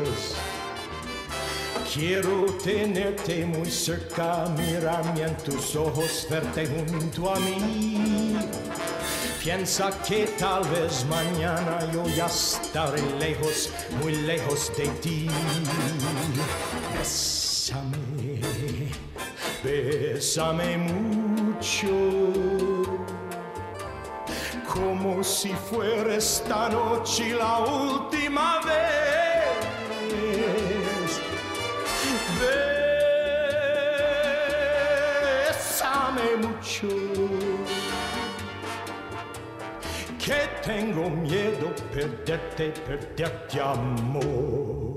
[1.93, 8.35] Quiero tenerte muy cerca, mirarme en tus ojos, verte junto a mí.
[9.43, 13.69] Piensa que tal vez mañana yo ya estaré lejos,
[14.01, 15.29] muy lejos de ti.
[16.97, 18.41] Bésame,
[19.63, 21.89] bésame mucho,
[24.73, 29.32] como si fuera esta noche la última vez.
[36.23, 36.89] Bésame mucho.
[40.19, 44.93] Que tengo miedo perderte, perderte amor.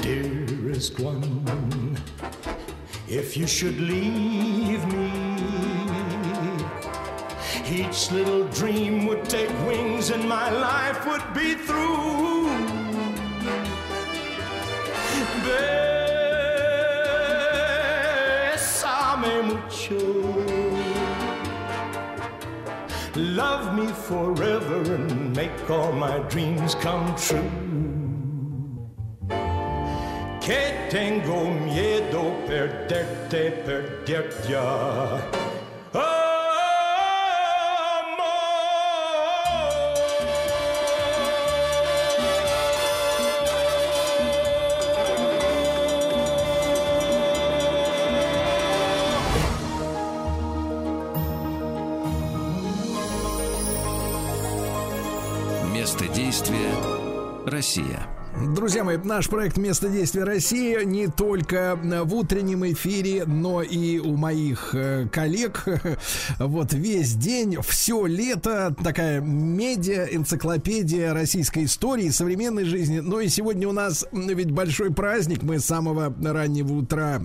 [0.00, 1.67] Dearest one,
[3.10, 5.10] if you should leave me,
[7.70, 12.48] each little dream would take wings and my life would be through.
[18.50, 19.98] Bésame mucho.
[23.16, 27.97] Love me forever and make all my dreams come true.
[30.48, 35.20] Que tengo miedo perderte, perderte.
[55.74, 56.72] Место действия
[57.44, 58.17] Россия.
[58.40, 64.16] Друзья мои, наш проект «Место действия России» не только в утреннем эфире, но и у
[64.16, 65.64] моих э, коллег.
[66.38, 73.00] Вот весь день, все лето, такая медиа-энциклопедия российской истории, современной жизни.
[73.00, 75.42] Но и сегодня у нас ведь большой праздник.
[75.42, 77.20] Мы с самого раннего утра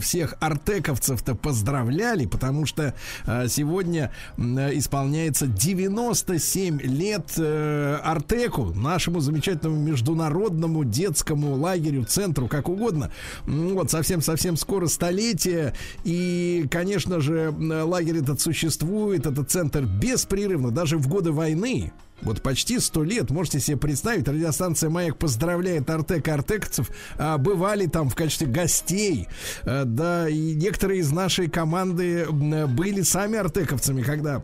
[0.00, 2.94] всех артековцев-то поздравляли, потому что
[3.26, 10.53] э, сегодня исполняется 97 лет э, Артеку, нашему замечательному международному
[10.84, 13.10] детскому лагерю, центру, как угодно.
[13.46, 15.74] Вот, совсем-совсем скоро столетие.
[16.04, 21.92] И, конечно же, лагерь этот существует, этот центр беспрерывно, даже в годы войны.
[22.22, 26.90] Вот почти сто лет, можете себе представить, радиостанция «Маяк» поздравляет Артек и артековцев.
[27.16, 29.28] А, бывали там в качестве гостей.
[29.62, 34.42] А, да, и некоторые из нашей команды были сами артековцами, когда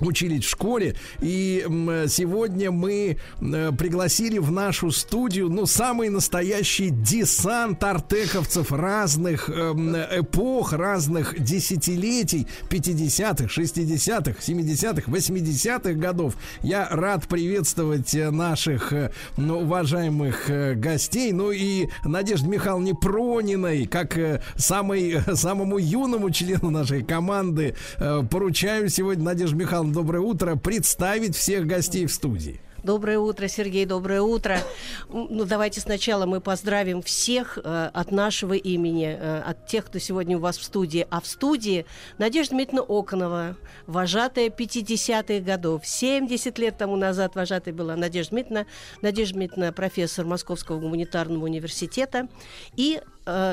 [0.00, 0.96] учились в школе.
[1.20, 1.64] И
[2.08, 10.72] сегодня мы э, пригласили в нашу студию, ну, самый настоящий десант артековцев разных эм, эпох,
[10.72, 16.34] разных десятилетий, 50-х, 60-х, 70-х, 80-х годов.
[16.62, 23.86] Я рад приветствовать э, наших э, ну, уважаемых э, гостей, ну и Надежде Михайловне Прониной,
[23.86, 29.56] как э, самой, самому юному члену нашей команды, э, поручаю сегодня, Надежда
[29.88, 32.60] Михайловна, доброе утро, представить всех гостей в студии.
[32.84, 34.60] Доброе утро, Сергей, доброе утро.
[35.08, 40.36] Ну, давайте сначала мы поздравим всех э, от нашего имени, э, от тех, кто сегодня
[40.36, 41.04] у вас в студии.
[41.10, 41.86] А в студии
[42.18, 43.56] Надежда Дмитриевна Оконова,
[43.86, 45.84] вожатая 50-х годов.
[45.84, 48.66] 70 лет тому назад вожатой была Надежда Дмитриевна.
[49.02, 52.28] Надежда Дмитриевна профессор Московского гуманитарного университета.
[52.76, 53.00] И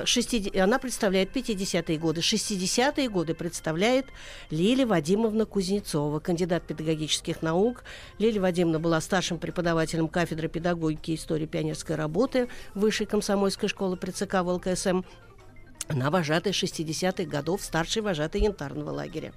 [0.06, 2.22] 60 она представляет 50-е годы.
[2.22, 4.06] 60-е годы представляет
[4.50, 7.84] Лилия Вадимовна Кузнецова, кандидат педагогических наук.
[8.18, 14.12] Лилия Вадимовна была старшим преподавателем кафедры педагогики и истории пионерской работы Высшей комсомольской школы при
[14.12, 15.02] ЦК ВЛКСМ.
[15.88, 19.34] Она вожатая 60-х годов, старший вожатый янтарного лагеря.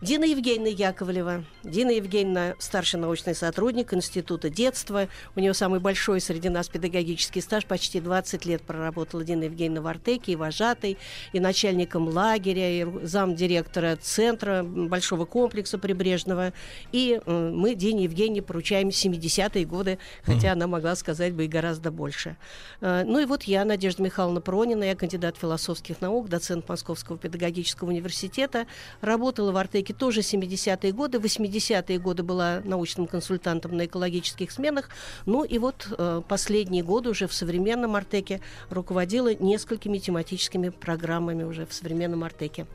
[0.00, 1.44] Дина Евгеньевна Яковлева.
[1.64, 5.08] Дина Евгеньевна– старший научный сотрудник Института детства.
[5.36, 7.66] У нее самый большой среди нас педагогический стаж.
[7.66, 10.98] Почти 20 лет проработала Дина Евгеньевна в Артеке и вожатой,
[11.32, 16.52] и начальником лагеря, и замдиректора центра большого комплекса прибрежного.
[16.92, 21.90] И э, мы Дине Евгеньевне поручаем 70-е годы, хотя она могла сказать бы и гораздо
[21.90, 22.36] больше.
[22.80, 27.88] Э, Ну и вот я, Надежда Михайловна Пронина, я кандидат философских наук, доцент Московского педагогического
[27.88, 28.66] университета.
[29.00, 31.18] Работала в Артеке тоже 70-е годы.
[31.18, 34.90] 80-е годы была научным консультантом на экологических сменах.
[35.24, 38.40] Ну и вот э, последние годы уже в современном Артеке
[38.70, 42.66] руководила несколькими тематическими программами уже в современном Артеке.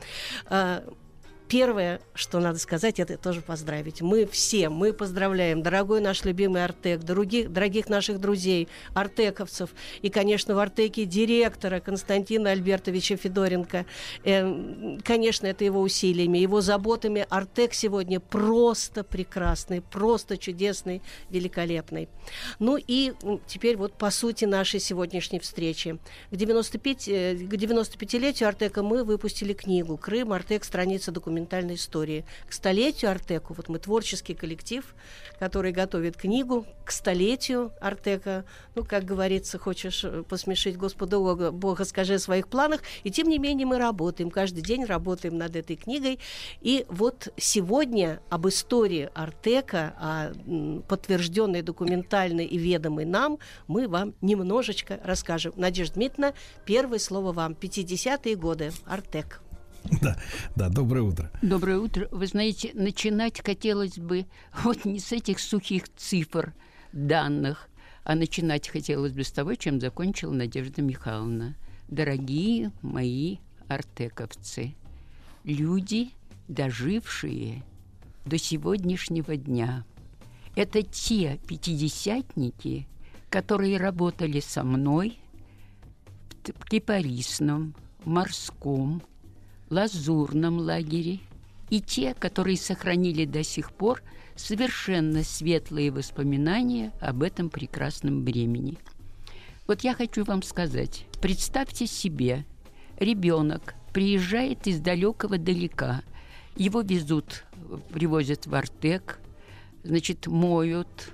[0.49, 0.81] Э,
[1.47, 4.01] Первое, что надо сказать, это тоже поздравить.
[4.01, 9.69] Мы все, мы поздравляем, дорогой наш любимый Артек, дорогих, дорогих наших друзей, артековцев,
[10.01, 13.85] и, конечно, в Артеке директора Константина Альбертовича Федоренко.
[14.23, 17.25] Э, конечно, это его усилиями, его заботами.
[17.29, 22.09] Артек сегодня просто прекрасный, просто чудесный, великолепный.
[22.59, 23.13] Ну и
[23.47, 25.97] теперь вот по сути нашей сегодняшней встречи.
[26.29, 30.33] К 95, э, к 95-летию Артека мы выпустили книгу «Крым.
[30.33, 30.65] Артек.
[30.65, 32.25] Страница документальной истории».
[32.47, 34.83] К столетию Артеку, вот мы творческий коллектив,
[35.39, 38.45] который готовит книгу к столетию Артека.
[38.75, 41.19] Ну, как говорится, хочешь э, посмешить Господа
[41.51, 42.81] Бога, скажи о своих планах.
[43.03, 46.19] И тем не менее мы работаем, каждый день работаем над этой книгой.
[46.61, 53.37] И вот сегодня об истории Артека, о подтвержденной документальной и ведомой нам,
[53.67, 55.53] мы вам немножечко расскажем.
[55.55, 56.33] Надежда Дмитриевна,
[56.65, 57.53] первое слово вам.
[57.53, 58.71] 50-е годы.
[58.85, 59.41] Артек.
[60.01, 60.17] Да,
[60.55, 61.31] да, доброе утро.
[61.41, 62.07] Доброе утро.
[62.11, 64.25] Вы знаете, начинать хотелось бы
[64.63, 66.53] вот не с этих сухих цифр,
[66.93, 67.69] данных,
[68.03, 71.55] а начинать хотелось бы с того, чем закончила Надежда Михайловна.
[71.87, 73.37] Дорогие мои
[73.67, 74.75] артековцы,
[75.43, 76.09] люди,
[76.47, 77.63] дожившие
[78.25, 79.85] до сегодняшнего дня,
[80.55, 82.87] это те пятидесятники,
[83.29, 85.19] которые работали со мной
[86.43, 87.75] в кипарисном,
[88.05, 89.01] морском,
[89.69, 91.19] лазурном лагере,
[91.69, 94.01] и те, которые сохранили до сих пор
[94.35, 98.77] совершенно светлые воспоминания об этом прекрасном времени.
[99.67, 102.45] Вот я хочу вам сказать, представьте себе,
[102.97, 106.03] ребенок приезжает из далекого далека,
[106.55, 107.43] его везут,
[107.89, 109.19] привозят в Артек,
[109.83, 111.11] значит, моют,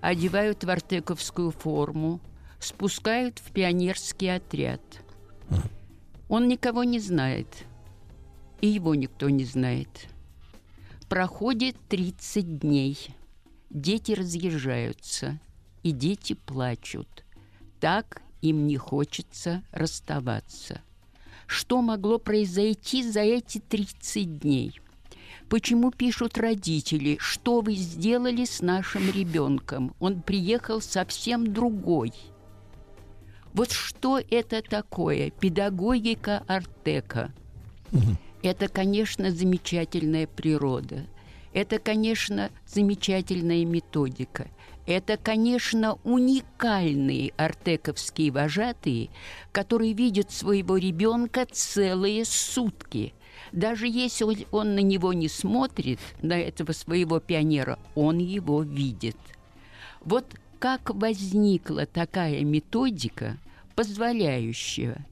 [0.00, 2.20] одевают в артековскую форму,
[2.58, 4.82] спускают в пионерский отряд.
[6.28, 7.48] Он никого не знает,
[8.64, 10.08] и его никто не знает.
[11.10, 12.96] Проходит 30 дней,
[13.68, 15.38] дети разъезжаются,
[15.82, 17.26] и дети плачут.
[17.78, 20.80] Так им не хочется расставаться.
[21.46, 24.80] Что могло произойти за эти 30 дней?
[25.50, 29.94] Почему пишут родители, что вы сделали с нашим ребенком?
[30.00, 32.14] Он приехал совсем другой.
[33.52, 35.28] Вот что это такое?
[35.32, 37.30] Педагогика Артека.
[38.44, 41.06] Это, конечно, замечательная природа.
[41.54, 44.48] Это, конечно, замечательная методика.
[44.86, 49.08] Это, конечно, уникальные артековские вожатые,
[49.50, 53.14] которые видят своего ребенка целые сутки.
[53.52, 59.16] Даже если он- на него не смотрит, на этого своего пионера, он его видит.
[60.02, 60.26] Вот
[60.58, 63.38] как возникла такая методика,
[63.74, 65.06] позволяющая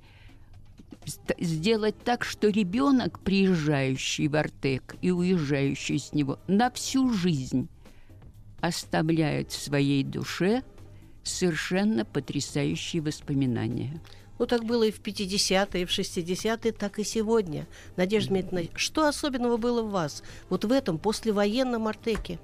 [1.39, 7.69] сделать так, что ребенок, приезжающий в Артек и уезжающий с него на всю жизнь,
[8.61, 10.63] оставляет в своей душе
[11.23, 14.01] совершенно потрясающие воспоминания.
[14.39, 17.67] Ну, так было и в 50-е, и в 60-е, так и сегодня.
[17.97, 20.23] Надежда Дмитриевна, что особенного было в вас?
[20.49, 22.39] Вот в этом послевоенном Артеке?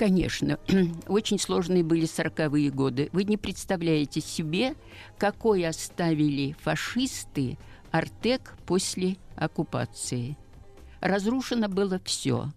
[0.00, 0.58] Конечно,
[1.08, 3.10] очень сложные были сороковые годы.
[3.12, 4.74] Вы не представляете себе,
[5.18, 7.58] какой оставили фашисты
[7.90, 10.38] Артек после оккупации.
[11.02, 12.50] Разрушено было все.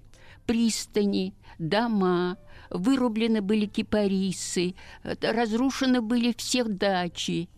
[0.46, 2.38] Пристани, дома,
[2.70, 7.50] вырублены были кипарисы, разрушены были все дачи.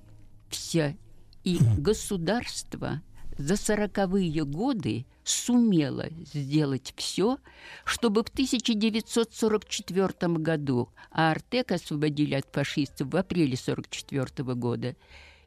[0.49, 0.98] Все.
[1.44, 3.03] И государство
[3.38, 7.39] за сороковые годы сумело сделать все,
[7.84, 14.95] чтобы в 1944 году, а Артек освободили от фашистов в апреле 1944 года,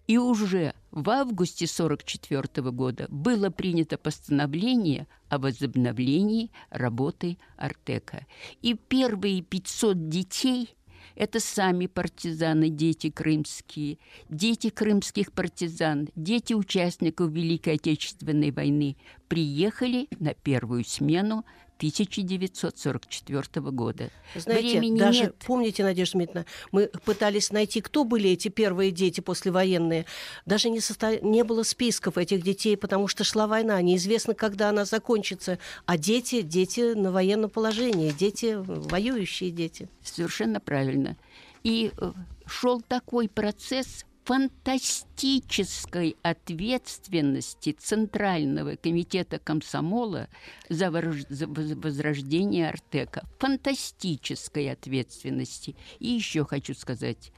[0.07, 8.27] и уже в августе 1944 года было принято постановление о возобновлении работы Артека.
[8.63, 10.75] И первые 500 детей–
[11.19, 18.97] это сами партизаны, дети крымские, дети крымских партизан, дети участников Великой Отечественной войны.
[19.27, 21.45] Приехали на первую смену
[21.79, 24.11] 1944 года.
[24.35, 25.37] Знаете, Времени даже, нет.
[25.47, 30.05] помните, Надежда Дмитриевна, мы пытались найти, кто были эти первые дети послевоенные.
[30.45, 34.85] Даже не, состо- не было списков этих детей, потому что шла война, неизвестно, когда она
[34.85, 35.59] закончится.
[35.87, 39.89] А дети, дети на военном положении, дети, воюющие дети.
[40.03, 41.17] Совершенно правильно.
[41.65, 42.13] И э,
[42.47, 50.29] шел такой процесс фантастической ответственности Центрального комитета комсомола
[50.69, 53.27] за, возрождение Артека.
[53.39, 55.77] Фантастической ответственности.
[55.99, 57.33] И еще хочу сказать,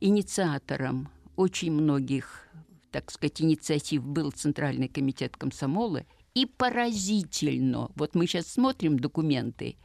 [0.00, 2.48] инициатором очень многих,
[2.90, 6.04] так сказать, инициатив был Центральный комитет комсомола,
[6.34, 9.76] И поразительно, вот мы сейчас смотрим документы,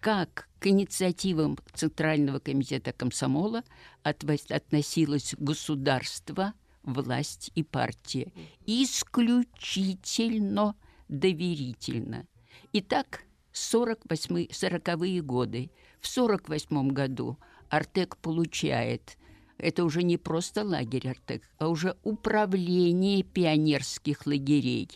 [0.00, 3.62] как к инициативам Центрального комитета комсомола
[4.02, 8.32] относилось государство, власть и партия.
[8.66, 10.74] Исключительно
[11.08, 12.26] доверительно.
[12.72, 15.70] Итак, 48 40-е годы.
[16.00, 17.38] В 48 году
[17.68, 19.18] Артек получает
[19.58, 24.88] это уже не просто лагерь Артек, а уже управление пионерских лагерей.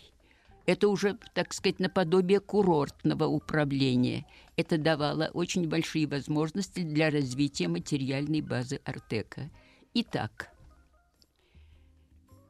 [0.65, 4.25] Это уже, так сказать, наподобие курортного управления.
[4.55, 9.49] Это давало очень большие возможности для развития материальной базы Артека.
[9.95, 10.51] Итак,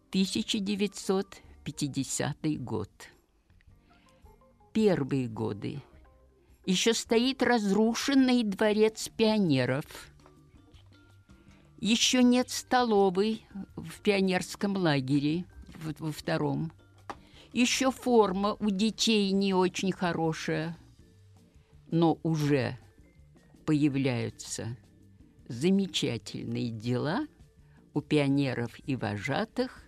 [0.10, 2.92] 1950 год.
[4.74, 5.82] Первые годы.
[6.66, 9.86] Еще стоит разрушенный дворец пионеров.
[11.80, 15.46] Еще нет столовой в пионерском лагере
[16.00, 16.72] во втором.
[17.54, 20.78] Еще форма у детей не очень хорошая,
[21.94, 22.76] но уже
[23.68, 24.76] появляются
[25.48, 27.28] замечательные дела
[27.94, 29.84] у пионеров и вожатых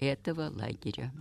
[0.00, 1.12] этого лагеря.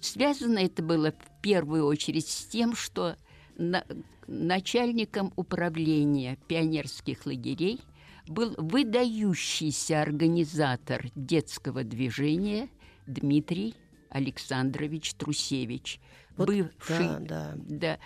[0.00, 3.16] Связано это было в первую очередь с тем, что
[3.56, 3.84] на-
[4.26, 7.80] начальником управления пионерских лагерей
[8.26, 12.68] был выдающийся организатор детского движения
[13.06, 13.76] Дмитрий
[14.08, 16.00] Александрович Трусевич,
[16.36, 17.54] Вот бывший, да, да.
[17.56, 17.98] да,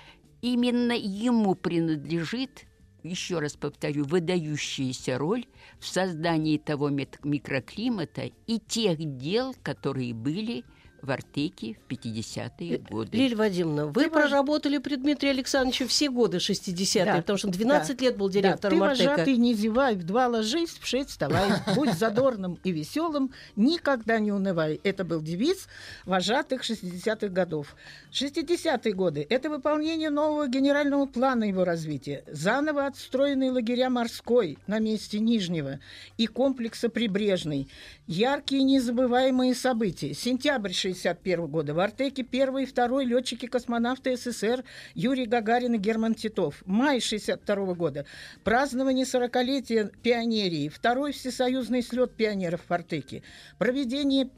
[0.44, 2.66] именно ему принадлежит,
[3.02, 5.46] еще раз повторю, выдающаяся роль
[5.78, 10.64] в создании того микроклимата и тех дел, которые были
[11.04, 13.16] в Артеке в 50-е годы.
[13.16, 18.04] Лилия Вадимовна, вы проработали при Дмитрии Александровиче все годы 60-е, Да, потому что 12 да,
[18.04, 18.32] лет был да.
[18.32, 19.10] директором Ты, Артека.
[19.10, 21.50] вожатый, не зевай, в два ложись, в шесть вставай.
[21.74, 24.80] Будь задорным и веселым, никогда не унывай.
[24.82, 25.68] Это был девиз
[26.06, 27.76] вожатых 60-х годов.
[28.12, 32.24] 60-е годы– это выполнение нового генерального плана его развития.
[32.28, 35.80] Заново отстроенные лагеря «Морской» на месте Нижнего
[36.16, 37.68] и комплекса «Прибрежный».
[38.06, 40.14] Яркие незабываемые события.
[40.14, 41.74] Сентябрь 61 года.
[41.74, 44.64] В Артеке первый и второй летчики-космонавты СССР
[44.94, 46.62] Юрий Гагарин и Герман Титов.
[46.66, 48.06] Май 62 года.
[48.44, 50.68] Празднование 40-летия пионерии.
[50.68, 53.22] Второй всесоюзный слет пионеров в Артеке.
[53.58, 54.30] Проведение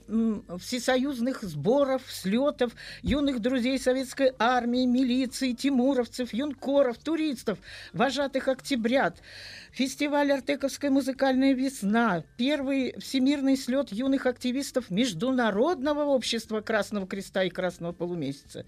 [0.59, 7.59] всесоюзных сборов, слетов юных друзей советской армии, милиции, тимуровцев, юнкоров, туристов,
[7.93, 9.21] вожатых октябрят.
[9.73, 17.93] Фестиваль «Артековская музыкальная весна», первый всемирный слет юных активистов Международного общества Красного Креста и Красного
[17.93, 18.65] Полумесяца.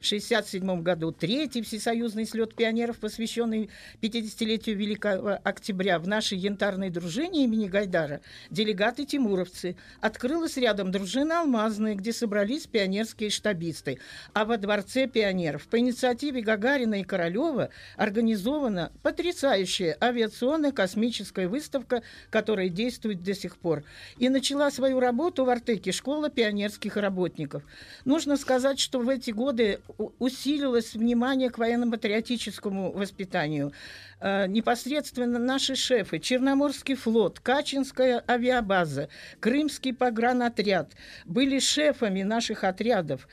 [0.00, 3.68] В 1967 году третий всесоюзный слет пионеров, посвященный
[4.00, 9.76] 50-летию Великого Октября в нашей янтарной дружине имени Гайдара, делегаты тимуровцы.
[10.00, 13.98] Открылась рядом дружина Алмазная, где собрались пионерские штабисты.
[14.32, 22.70] А во Дворце пионеров по инициативе Гагарина и Королева организована потрясающая авиационная космическая выставка, которая
[22.70, 23.84] действует до сих пор.
[24.16, 27.64] И начала свою работу в Артеке школа пионерских работников.
[28.06, 29.78] Нужно сказать, что в эти годы
[30.18, 33.72] усилилось внимание к военно-патриотическому воспитанию.
[34.20, 39.08] Э, непосредственно наши шефы, Черноморский флот, Качинская авиабаза,
[39.40, 40.92] Крымский погранотряд
[41.24, 43.26] были шефами наших отрядов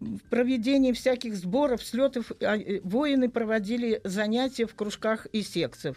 [0.00, 5.96] в проведении всяких сборов, слетов а, э, воины проводили занятия в кружках и секциях.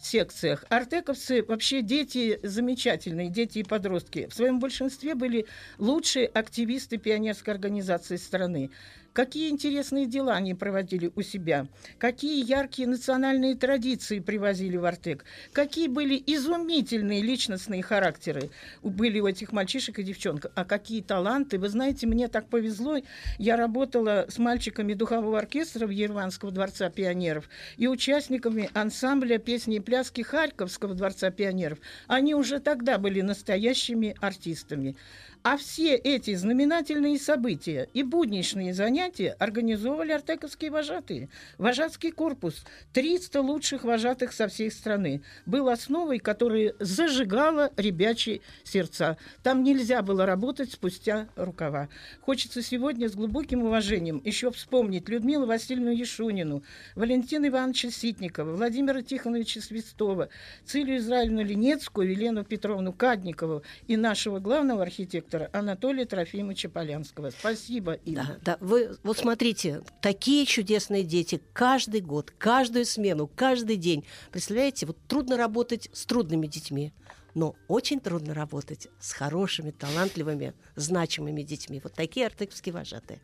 [0.00, 0.64] секциях.
[0.68, 4.28] Артековцы вообще дети замечательные, дети и подростки.
[4.28, 5.46] В своем большинстве были
[5.78, 8.70] лучшие активисты пионерской организации страны.
[9.12, 11.66] Какие интересные дела они проводили у себя,
[11.98, 18.50] какие яркие национальные традиции привозили в Артек, какие были изумительные личностные характеры
[18.84, 21.58] были у этих мальчишек и девчонок, а какие таланты.
[21.58, 22.98] Вы знаете, мне так повезло,
[23.38, 27.48] я работала с мальчиками духового оркестра в Ереванского дворца пионеров
[27.78, 31.78] и участниками ансамбля песни и пляски Харьковского дворца пионеров.
[32.06, 34.94] Они уже тогда были настоящими артистами.
[35.42, 38.99] А все эти знаменательные события и будничные занятия
[39.38, 41.28] организовывали артековские вожатые.
[41.58, 49.16] Вожатский корпус, 300 лучших вожатых со всей страны, был основой, которая зажигала ребячьи сердца.
[49.42, 51.88] Там нельзя было работать спустя рукава.
[52.20, 56.62] Хочется сегодня с глубоким уважением еще вспомнить Людмилу Васильевну Ешунину,
[56.94, 60.28] Валентина Ивановича Ситникова, Владимира Тихоновича Свистова,
[60.64, 67.30] Цилию Израильевну Ленецкую, Елену Петровну Кадникову и нашего главного архитектора Анатолия Трофимовича Полянского.
[67.30, 68.14] Спасибо им.
[68.14, 68.56] Да, да.
[68.60, 74.04] Вы вот смотрите, такие чудесные дети каждый год, каждую смену, каждый день.
[74.30, 76.92] Представляете, вот трудно работать с трудными детьми,
[77.34, 81.80] но очень трудно работать с хорошими, талантливыми, значимыми детьми.
[81.82, 83.20] Вот такие артековские вожатые.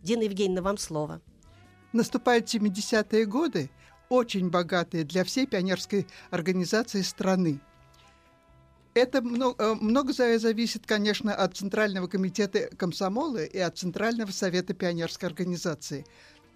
[0.00, 1.20] Дина Евгеньевна, вам слово.
[1.92, 3.70] Наступают 70-е годы,
[4.08, 7.60] очень богатые для всей пионерской организации страны.
[8.94, 15.28] Это э, много за- зависит, конечно, от Центрального комитета комсомола и от Центрального совета пионерской
[15.28, 16.06] организации.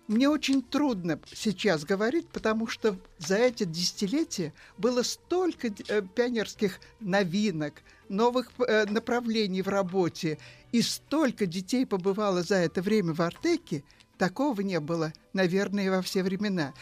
[0.06, 7.82] Мне очень трудно сейчас говорить, потому что за эти десятилетия было столько э, пионерских новинок,
[8.08, 10.38] новых э, направлений в работе,
[10.70, 13.82] и столько детей побывало за это время в Артеке,
[14.16, 16.72] такого не было, наверное, во все времена.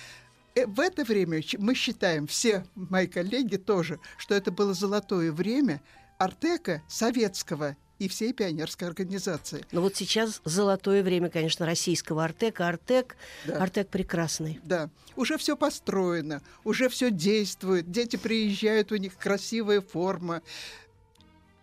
[0.56, 5.80] Э, В это время мы считаем, все мои коллеги тоже, что это было золотое время
[6.18, 9.64] Артека советского и всей пионерской организации.
[9.72, 12.68] Но вот сейчас золотое время, конечно, российского Артека.
[12.68, 13.62] Артек, Да.
[13.62, 14.60] Артек прекрасный.
[14.64, 20.42] Да, уже все построено, уже все действует, дети приезжают, у них красивая форма.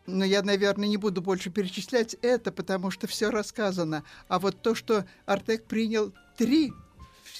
[0.05, 4.03] Но я, наверное, не буду больше перечислять это, потому что все рассказано.
[4.27, 6.73] А вот то, что Артек принял три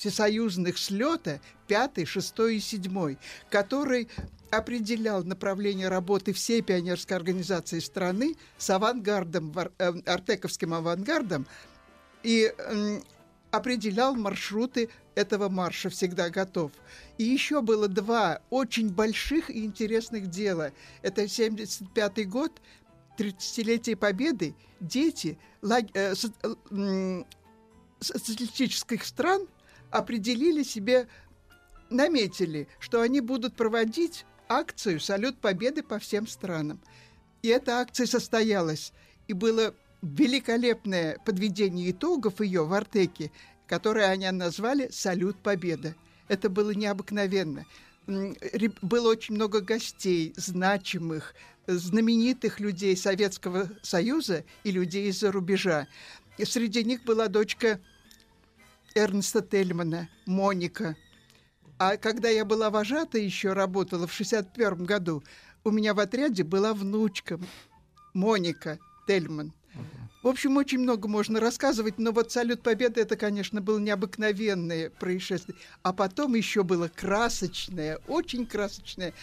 [0.04, 3.18] всесоюзных слета, пятый, шестой и седьмой,
[3.50, 4.10] который
[4.52, 11.48] определял направление работы всей пионерской организации страны с авангардом, э, артековским авангардом,
[12.22, 12.54] и
[13.52, 16.72] определял маршруты этого марша «Всегда готов».
[17.18, 20.72] И еще было два очень больших и интересных дела.
[21.02, 22.52] Это 75 год,
[23.18, 24.56] 30-летие Победы.
[24.80, 26.34] Дети лаг- э, со-
[26.72, 27.24] э,
[28.02, 29.48] социалистических стран
[29.94, 31.08] определили себе,
[31.90, 36.82] наметили, что они будут проводить акцию «Салют Победы» по всем странам.
[37.44, 38.92] И эта акция состоялась.
[39.28, 43.32] И было великолепное подведение итогов ее в Артеке,
[43.68, 45.96] которое они назвали «Салют Победы».
[46.28, 47.66] Это было необыкновенно.
[48.82, 51.36] Было очень много гостей, значимых,
[51.68, 55.88] знаменитых людей Советского Союза и людей из-за рубежа.
[56.38, 57.80] И среди них была дочка
[58.96, 60.96] Эрнста Тельмана, Моника.
[61.80, 65.24] А когда я была вожата, еще работала в 61 году,
[65.64, 67.40] у меня в отряде была внучка
[68.14, 69.52] Моника Тельман.
[70.22, 75.58] В общем, очень много можно рассказывать, но вот «Салют Победы» это, конечно, было необыкновенное происшествие.
[75.82, 79.14] А потом еще было красочное, очень красочное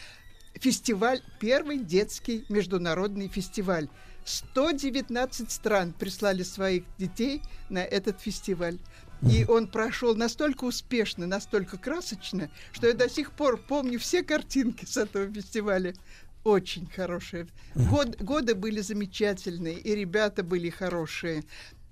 [0.54, 3.88] фестиваль, первый детский международный фестиваль.
[4.24, 7.40] 119 стран прислали своих детей
[7.70, 8.78] на этот фестиваль.
[9.22, 14.84] И он прошел настолько успешно, настолько красочно, что я до сих пор помню все картинки
[14.84, 15.94] с этого фестиваля.
[16.42, 17.46] Очень хорошие.
[17.74, 21.44] Год- годы были замечательные, и ребята были хорошие.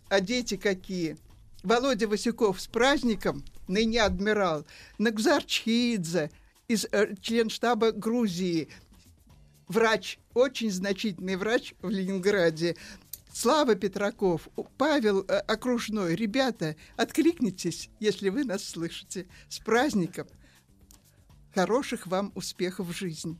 [0.08, 1.18] А дети какие?
[1.62, 4.64] Володя Васюков с праздником, ныне адмирал,
[4.96, 6.30] Нагзар Чхиидзе,
[6.66, 8.68] из, э, член штаба Грузии,
[9.66, 12.76] врач, очень значительный врач в Ленинграде,
[13.40, 16.16] Слава Петраков, Павел э, Окружной.
[16.16, 19.28] Ребята, откликнитесь, если вы нас слышите.
[19.48, 20.26] С праздником!
[21.54, 23.38] Хороших вам успехов в жизни!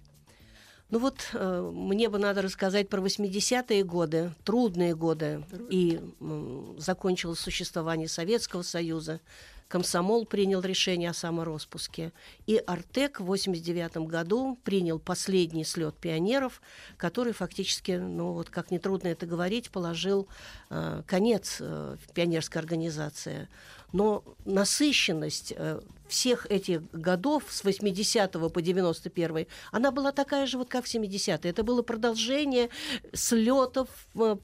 [0.90, 5.44] Ну вот э, мне бы надо рассказать про 80-е годы, трудные годы.
[5.68, 9.20] И м, закончилось существование Советского Союза.
[9.68, 12.12] Комсомол принял решение о самороспуске.
[12.46, 16.62] И Артек в 89 году принял последний слет пионеров,
[16.96, 20.26] который фактически, ну вот как нетрудно это говорить, положил
[20.70, 23.48] э, конец э, пионерской организации.
[23.92, 30.68] Но насыщенность э, всех этих годов с 80 по 91 она была такая же, вот
[30.68, 31.50] как в 70-е.
[31.50, 32.70] Это было продолжение
[33.14, 34.36] слетов, э,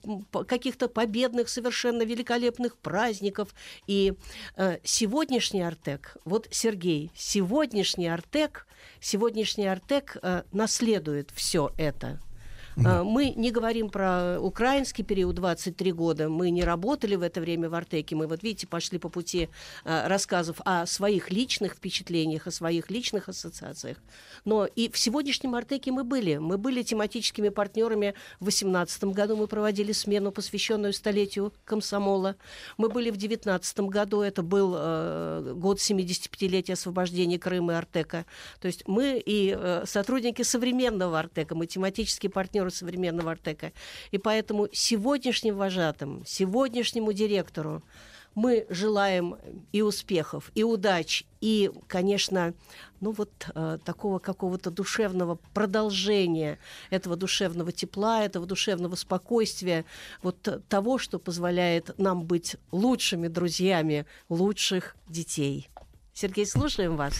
[0.46, 3.54] каких-то победных, совершенно великолепных праздников.
[3.86, 4.14] И
[4.56, 8.66] э, сегодняшний Артек, вот, Сергей, сегодняшний Артек,
[9.00, 12.20] сегодняшний Артек э, наследует все это.
[12.84, 16.28] А, Мы не говорим про украинский период 23 года.
[16.28, 18.16] Мы не работали в это время в Артеке.
[18.16, 19.48] Мы, вот видите, пошли по пути
[19.84, 23.98] а, рассказов о своих личных впечатлениях, о своих личных ассоциациях.
[24.44, 26.36] Но и в сегодняшнем Артеке мы были.
[26.36, 28.14] Мы были тематическими партнерами.
[28.40, 32.36] В 2018 году мы проводили смену, посвященную столетию комсомола.
[32.76, 34.20] Мы были в 2019 году.
[34.20, 38.26] Это был э, год 75-летия освобождения Крыма и Артека.
[38.60, 43.72] То есть мы и э, сотрудники современного Артека, мы тематические партнеры современного Артека.
[44.10, 47.82] И поэтому сегодняшним вожатым, сегодняшнему директору
[48.34, 49.36] мы желаем
[49.72, 52.54] и успехов, и удач, и, конечно,
[53.00, 56.58] ну вот э, такого какого-то душевного продолжения
[56.90, 59.84] этого душевного тепла, этого душевного спокойствия,
[60.22, 65.68] вот того, что позволяет нам быть лучшими друзьями лучших детей.
[66.12, 67.14] Сергей, слушаем вас.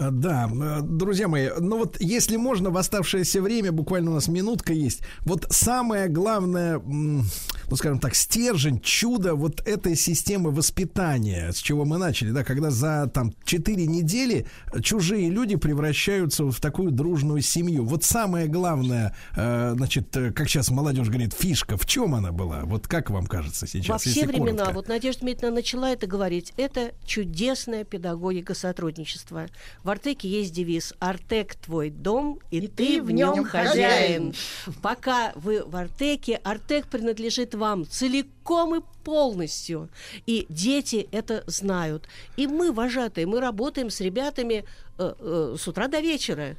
[0.00, 4.28] А, Да, э, друзья мои, ну вот если можно в оставшееся время, буквально у нас
[4.28, 11.58] минутка есть, вот самое главное, ну скажем так, стержень, чудо вот этой системы воспитания, с
[11.58, 14.46] чего мы начали, да, когда за там 4 недели
[14.82, 17.84] чужие люди превращаются в такую дружную семью.
[17.84, 22.62] Вот самое главное, э, значит, э, как сейчас молодежь говорит, фишка, в чем она была?
[22.64, 23.88] Вот как вам кажется сейчас?
[23.88, 24.74] Во все времена, коротко?
[24.74, 29.46] вот Надежда Дмитриевна начала это говорить, это чудесная педагогика сотрудничества.
[29.90, 34.34] В Артеке есть девиз «Артек– твой дом, и, ты, в нем хозяин».
[34.82, 39.88] Пока вы в Артеке, Артек принадлежит вам целиком и полностью.
[40.26, 42.08] И дети это знают.
[42.36, 44.64] И мы, вожатые, мы работаем с ребятами
[44.98, 46.56] э, э, с утра до вечера.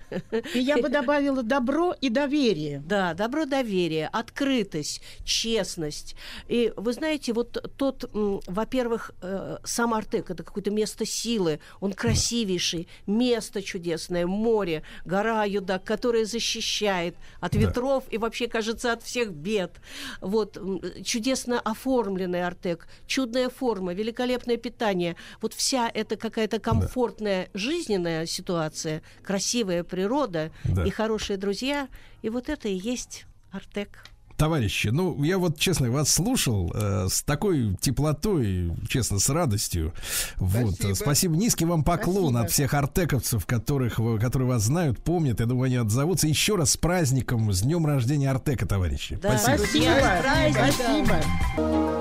[0.54, 2.80] И я бы добавила добро и доверие.
[2.80, 6.16] Да, добро, доверие, открытость, честность.
[6.48, 12.88] И вы знаете, вот тот, во-первых, э, сам Артек это какое-то место силы, он красивейший,
[13.06, 17.60] место чудесное, море, гора Юдак, которая защищает от Да.
[17.60, 19.80] ветров и вообще, кажется, от всех бед.
[20.22, 20.58] Вот
[21.04, 25.16] чудесно оформленный Артек, чудная форма, великолепное питание.
[25.42, 30.86] Вот вся эта какая-то комфортная жизненная ситуация, красивая природа Да.
[30.86, 31.88] и хорошие друзья,
[32.22, 34.04] и вот это и есть Артек.
[34.42, 39.94] Товарищи, ну я вот честно вас слушал э, с такой теплотой, честно, с радостью.
[40.38, 40.96] Вот, Спасибо.
[40.96, 42.42] спасибо, низкий вам поклон Спасибо.
[42.42, 45.40] от всех артековцев, которых которые вас знают, помнят.
[45.42, 46.26] Я думаю, они отзовутся.
[46.26, 49.20] Еще раз с праздником, с днем рождения Артека, товарищи.
[49.22, 49.58] Да, спасибо.
[49.58, 51.06] друзья, с праздником.
[51.06, 51.92] Спасибо.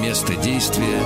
[0.00, 1.02] Место действия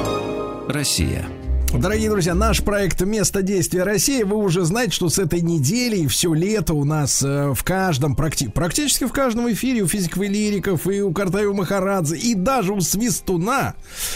[0.69, 1.27] Россия.
[1.75, 4.23] Дорогие друзья, наш проект «Место действия России».
[4.23, 8.15] Вы уже знаете, что с этой недели и все лето у нас э, в каждом,
[8.15, 12.73] практи- практически в каждом эфире у физиков и лириков, и у Картаева Махарадзе, и даже
[12.73, 13.75] у Свистуна,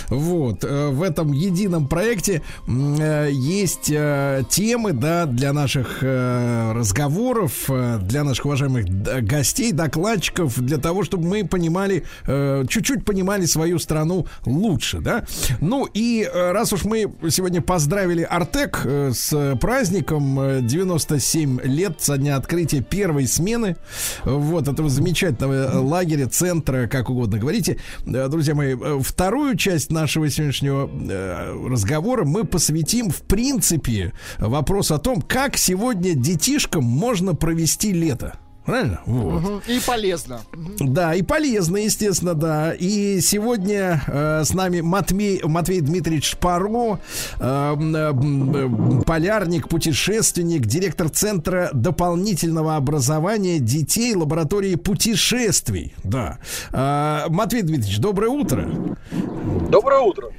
[0.09, 8.47] вот, э, в этом едином проекте э, есть темы, да, для наших разговоров, для наших
[8.47, 8.87] уважаемых
[9.25, 15.25] гостей, докладчиков, для того, чтобы мы понимали, чуть-чуть понимали свою страну лучше, да.
[15.61, 22.19] Ну и раз уж мы сегодня поздравили Артек э, с праздником э, 97 лет со
[22.19, 23.77] дня открытия первой смены
[24.27, 27.79] вот этого замечательного лагеря, центра, как угодно говорите.
[28.05, 34.91] Э, Друзья мои, э, вторую часть нашего сегодняшнего э, разговора мы посвятим, в принципе, вопрос
[34.91, 38.35] о том, как сегодня детишкам можно провести лето.
[38.65, 39.01] Правильно?
[39.07, 39.43] Вот.
[39.43, 39.63] Мгм.
[39.67, 40.41] И полезно.
[40.79, 42.73] Да, и полезно, естественно, да.
[42.73, 47.01] И сегодня э, с нами Матвей, Матвей Дмитриевич Шпаро,
[47.39, 48.69] э, э,
[49.07, 55.95] полярник, путешественник, директор Центра дополнительного образования детей лаборатории путешествий.
[56.05, 56.39] Да.
[56.73, 58.69] Э, Матвей Дмитриевич, доброе утро.
[59.71, 60.31] Доброе утро.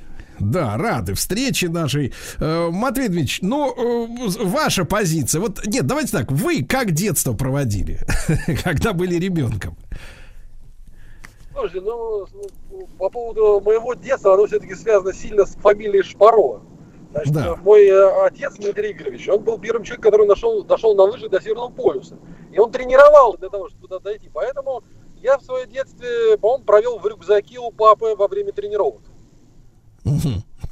[0.42, 2.14] Да, рады встрече нашей.
[2.40, 5.40] Э, Матвей Дмитриевич, ну, э, ваша позиция.
[5.42, 6.32] Вот, нет, давайте так.
[6.32, 8.00] Вы как детство проводили,
[8.64, 9.78] когда были ребенком?
[11.54, 12.26] Слушайте, ну,
[12.98, 16.64] по поводу моего детства, оно все-таки связано сильно с фамилией Шпарова.
[17.12, 17.56] Значит, Да.
[17.58, 21.42] мой э, отец Дмитрий Игоревич, он был первым человеком, который нашел, дошел на лыжах до
[21.42, 22.18] Северного полюса.
[22.54, 24.30] И он тренировал для того, чтобы туда дойти.
[24.34, 24.82] Поэтому
[25.22, 29.02] я в своем детстве, по-моему, провел в рюкзаке у папы во время тренировок.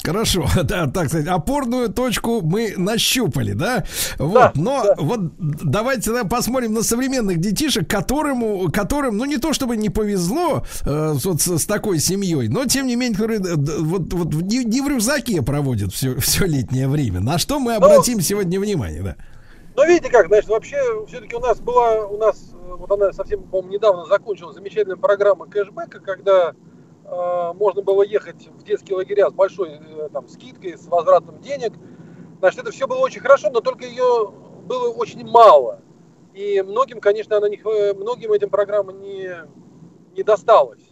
[0.03, 3.85] Хорошо, да, так сказать, опорную точку мы нащупали, да?
[4.17, 9.77] Вот, но вот давайте тогда посмотрим на современных детишек, которым, которым, ну не то чтобы
[9.77, 14.13] не повезло э, вот с, с такой семьей, но тем не менее, которые э, вот,
[14.13, 17.19] вот не, не в рюкзаке проводят все, все летнее время.
[17.19, 19.15] На что мы обратим сегодня внимание, да?
[19.75, 20.77] Ну, видите как, значит, вообще,
[21.07, 25.45] все-таки у нас была, у нас, э, вот она совсем, по-моему, недавно закончилась замечательная программа
[25.45, 26.53] кэшбэка, когда
[27.09, 31.73] можно было ехать в детские лагеря с большой э, там скидкой, с возвратом денег.
[32.39, 34.31] Значит, это все было очень хорошо, но только ее
[34.65, 35.81] было очень мало.
[36.33, 39.31] И многим, конечно, она не, хва- многим этим программа не,
[40.15, 40.83] не досталась.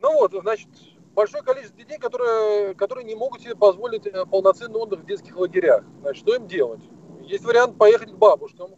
[0.00, 0.68] Ну вот, значит,
[1.14, 5.84] большое количество детей, которые, которые не могут себе позволить э, полноценный отдых в детских лагерях.
[6.02, 6.82] Значит, что им делать?
[7.22, 8.76] Есть вариант поехать к бабушкам,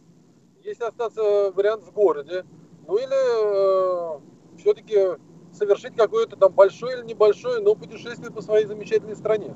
[0.63, 2.45] есть остаться вариант в городе,
[2.87, 5.17] ну или все-таки
[5.61, 9.53] совершить какое-то там большое или небольшое, но путешествие по своей замечательной стране.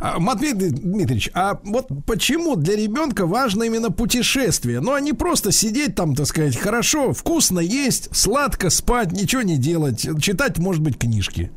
[0.00, 4.80] А, Матвей Дмитриевич, а вот почему для ребенка важно именно путешествие?
[4.80, 9.56] Ну, а не просто сидеть там, так сказать, хорошо, вкусно есть, сладко спать, ничего не
[9.56, 11.50] делать, читать, может быть, книжки.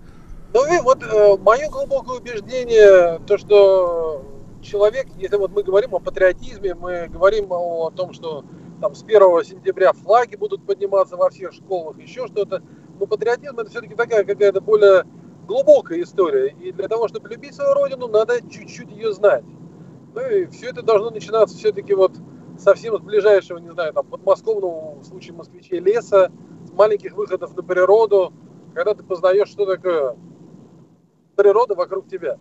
[0.53, 4.25] Ну и вот э, мое глубокое убеждение, то, что
[4.61, 8.43] человек, если вот мы говорим о патриотизме, мы говорим о том, что
[8.81, 12.61] там с 1 сентября флаги будут подниматься во всех школах, еще что-то,
[12.99, 15.05] но патриотизм это все-таки такая какая-то более
[15.47, 16.55] глубокая история.
[16.59, 19.43] И для того, чтобы любить свою родину, надо чуть-чуть ее знать.
[20.13, 22.13] Ну и все это должно начинаться все-таки вот
[22.57, 26.31] совсем с ближайшего, не знаю, там, подмосковного, в случае москвичей, леса,
[26.65, 28.33] с маленьких выходов на природу,
[28.73, 30.17] когда ты познаешь, что такое
[31.35, 32.37] природа вокруг тебя.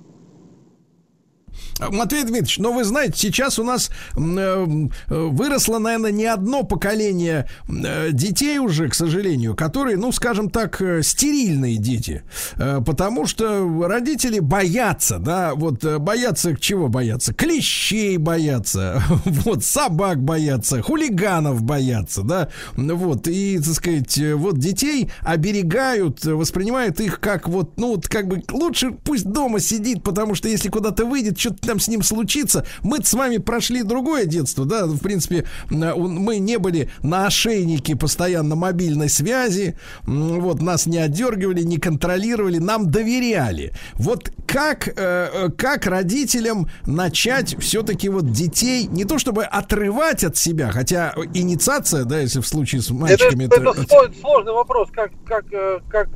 [1.88, 7.48] Матвей Дмитриевич, но вы знаете, сейчас у нас э, э, выросло, наверное, не одно поколение
[7.68, 12.22] э, детей уже, к сожалению, которые, ну, скажем так, стерильные дети.
[12.56, 17.32] Потому что родители боятся, да, вот боятся чего боятся?
[17.32, 26.24] Клещей боятся, вот, собак боятся, хулиганов боятся, да, вот, и, так сказать, вот детей оберегают,
[26.24, 30.68] воспринимают их как вот, ну, вот, как бы лучше пусть дома сидит, потому что если
[30.68, 32.66] куда-то выйдет, что-то там с ним случится.
[32.82, 37.94] мы с вами прошли другое детство, да, в принципе, э, мы не были на ошейнике
[37.94, 43.72] постоянно мобильной связи, вот, нас не отдергивали, не контролировали, нам доверяли.
[43.94, 50.36] Вот как, э, э, как родителям начать все-таки вот детей, не то чтобы отрывать от
[50.36, 54.88] себя, хотя инициация, да, если в случае с Это, мальчиками, это это- сло- сложный вопрос,
[54.90, 55.44] как, как,
[55.88, 56.08] как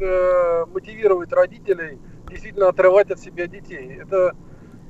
[0.75, 4.01] мотивировать родителей действительно отрывать от себя детей.
[4.03, 4.33] Это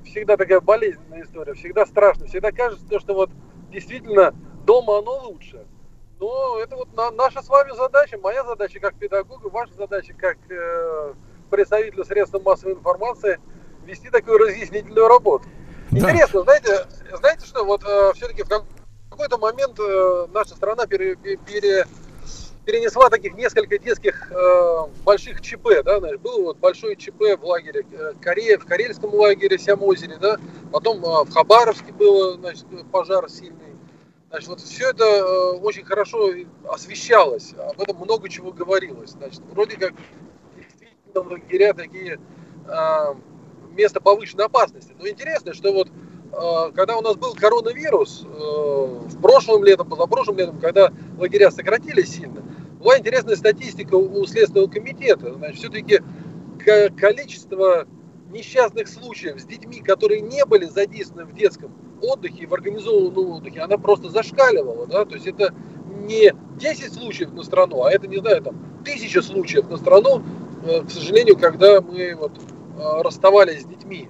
[0.04, 3.30] всегда такая болезненная история, всегда страшно, всегда кажется, то, что вот
[3.70, 4.34] действительно
[4.64, 5.66] дома оно лучше.
[6.20, 10.36] Но это вот на- наша с вами задача, моя задача как педагога, ваша задача как
[10.48, 11.14] э,
[11.50, 13.40] представителя средств массовой информации
[13.84, 15.46] вести такую разъяснительную работу.
[15.90, 17.82] Интересно, знаете, знаете что, вот
[18.14, 18.64] все-таки в как-
[19.10, 21.86] какой-то момент э, наша страна пере- пере-
[22.64, 27.84] перенесла таких несколько детских э, больших ЧП, да, знаешь, было вот большое ЧП в лагере
[27.92, 30.38] э, Корея, в карельском лагере Сямозере, да,
[30.72, 33.74] потом э, в Хабаровске было, значит, пожар сильный.
[34.30, 36.30] Значит, вот все это э, очень хорошо
[36.68, 39.10] освещалось, об этом много чего говорилось.
[39.10, 39.92] Значит, вроде как
[40.56, 42.18] действительно лагеря такие
[42.66, 43.14] э,
[43.70, 44.94] место повышенной опасности.
[44.98, 50.38] Но интересно, что вот э, когда у нас был коронавирус, э, в прошлом летом, позапрошлым
[50.38, 52.42] летом, когда лагеря сократились сильно,
[52.84, 55.32] была интересная статистика у Следственного комитета.
[55.34, 56.00] Значит, все-таки
[56.96, 57.86] количество
[58.30, 61.72] несчастных случаев с детьми, которые не были задействованы в детском
[62.02, 64.86] отдыхе, в организованном отдыхе, она просто зашкаливала.
[64.86, 65.04] Да?
[65.06, 65.54] То есть это
[65.86, 70.22] не 10 случаев на страну, а это, не знаю, там, тысяча случаев на страну,
[70.66, 74.08] э, к сожалению, когда мы вот, э, расставались с детьми.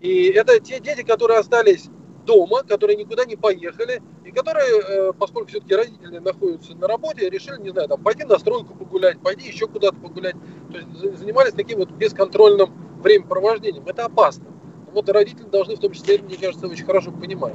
[0.00, 1.88] И это те дети, которые остались
[2.24, 7.60] дома, которые никуда не поехали, и которые, э, поскольку все-таки родители находятся на работе, решили,
[7.60, 10.36] не знаю, там, пойти на стройку погулять, пойти еще куда-то погулять.
[10.70, 13.86] То есть за- занимались таким вот бесконтрольным времяпровождением.
[13.86, 14.46] Это опасно.
[14.92, 17.54] Вот родители должны в том числе, мне кажется, очень хорошо понимать.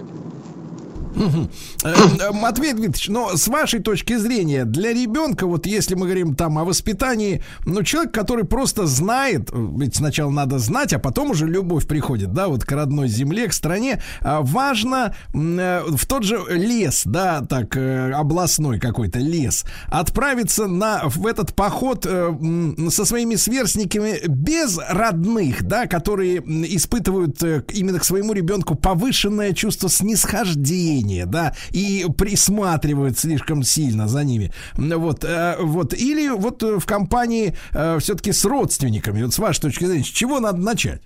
[1.16, 6.58] Э, Матвей Дмитриевич, но с вашей точки зрения, для ребенка, вот если мы говорим там
[6.58, 11.88] о воспитании, ну, человек, который просто знает, ведь сначала надо знать, а потом уже любовь
[11.88, 17.04] приходит, да, вот к родной земле, к стране, а, важно э, в тот же лес,
[17.06, 24.80] да, так, э, областной какой-то лес, отправиться на, в этот поход со своими сверстниками без
[24.90, 26.38] родных, да, которые
[26.76, 27.42] испытывают
[27.74, 34.52] именно к своему ребенку повышенное чувство снисхождения, да, и присматривают слишком сильно за ними.
[34.76, 37.56] Вот, э, вот, или вот э, в компании
[38.00, 41.02] все-таки с родственниками, вот с вашей точки зрения, с чего надо начать?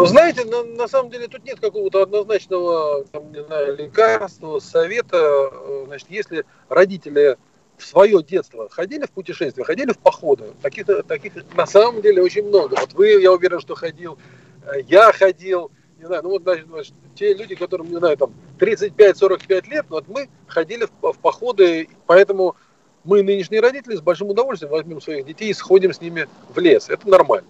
[0.00, 5.18] Вы знаете, на, на самом деле тут нет какого-то однозначного там, не знаю, лекарства, совета.
[5.52, 7.36] Э, Значит, если родители
[7.76, 12.44] в свое детство ходили в путешествия, ходили в походы, таких, таких на самом деле очень
[12.44, 12.76] много.
[12.80, 14.18] Вот вы, я уверен, что ходил,
[14.64, 18.32] э, я ходил, не знаю, ну вот значит, значит, те люди, которым, не знаю, там
[18.58, 22.56] 35-45 лет, ну, вот мы ходили в, в походы, поэтому
[23.04, 26.88] мы, нынешние родители, с большим удовольствием возьмем своих детей и сходим с ними в лес.
[26.88, 27.48] Это нормально.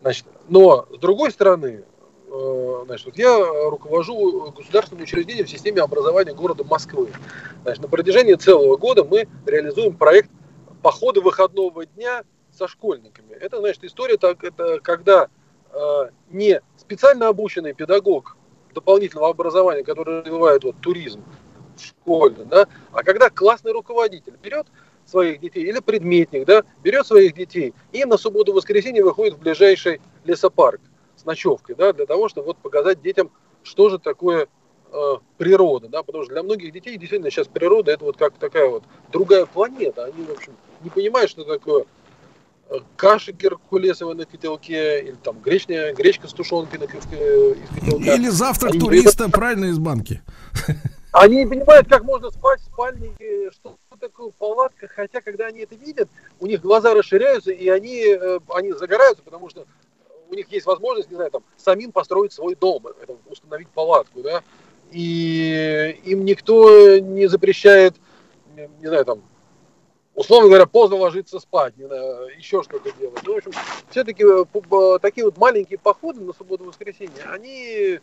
[0.00, 1.84] Значит, но с другой стороны,
[2.28, 7.08] э, значит, вот я руковожу государственным учреждением в системе образования города Москвы.
[7.62, 10.30] Значит, на протяжении целого года мы реализуем проект
[10.82, 13.32] похода выходного дня со школьниками.
[13.34, 15.28] Это, значит, история так, это когда
[15.72, 18.36] э, не специально обученный педагог
[18.74, 21.22] дополнительного образования, который развивает вот, туризм
[22.04, 24.66] в да, а когда классный руководитель берет
[25.06, 30.80] своих детей, или предметник, да, берет своих детей и на субботу-воскресенье выходит в ближайший лесопарк
[31.16, 33.30] с ночевкой, да, для того, чтобы вот показать детям,
[33.62, 34.46] что же такое
[34.92, 38.68] э, природа, да, потому что для многих детей действительно сейчас природа это вот как такая
[38.68, 41.86] вот другая планета, они, в общем, не понимают, что такое
[42.70, 48.14] э, каша геркулесовая на котелке, или там гречная, гречка с тушенкой на, в- из котелка.
[48.14, 50.22] Или завтрак Они туриста, правильно, из банки.
[51.12, 55.60] Они не понимают, как можно спать в спальне, э, что такое палатка, хотя когда они
[55.60, 56.08] это видят,
[56.40, 59.64] у них глаза расширяются, и они, э, они загораются, потому что
[60.28, 64.42] у них есть возможность, не знаю, там, самим построить свой дом, это, установить палатку, да,
[64.90, 67.94] и им никто не запрещает,
[68.56, 69.22] не знаю, там,
[70.14, 73.20] условно говоря, поздно ложиться спать, не знаю, еще что-то делать.
[73.24, 73.52] Ну, в общем,
[73.90, 74.24] все-таки
[75.00, 78.00] такие вот маленькие походы на субботу-воскресенье, они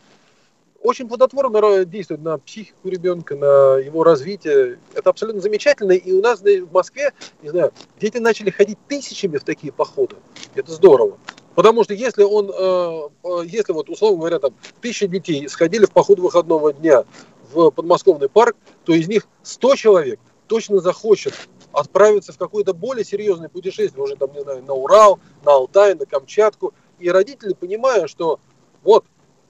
[0.81, 4.79] очень плодотворно действуют на психику ребенка, на его развитие.
[4.93, 5.91] Это абсолютно замечательно.
[5.91, 10.15] И у нас в Москве, не знаю, дети начали ходить тысячами в такие походы.
[10.55, 11.17] Это здорово.
[11.53, 15.91] Потому что если он, э, э, если вот, условно говоря, там, тысяча детей сходили в
[15.91, 17.03] поход выходного дня
[17.51, 21.33] в подмосковный парк, то из них 100 человек точно захочет
[21.73, 26.05] отправиться в какое-то более серьезное путешествие, уже там, не знаю, на Урал, на Алтай, на
[26.05, 26.73] Камчатку.
[26.99, 28.39] И родители, понимая, что
[28.83, 29.05] вот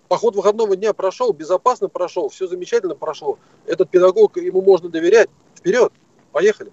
[0.08, 5.92] поход выходного дня прошел, безопасно прошел, все замечательно прошло, этот педагог, ему можно доверять, вперед,
[6.32, 6.72] поехали.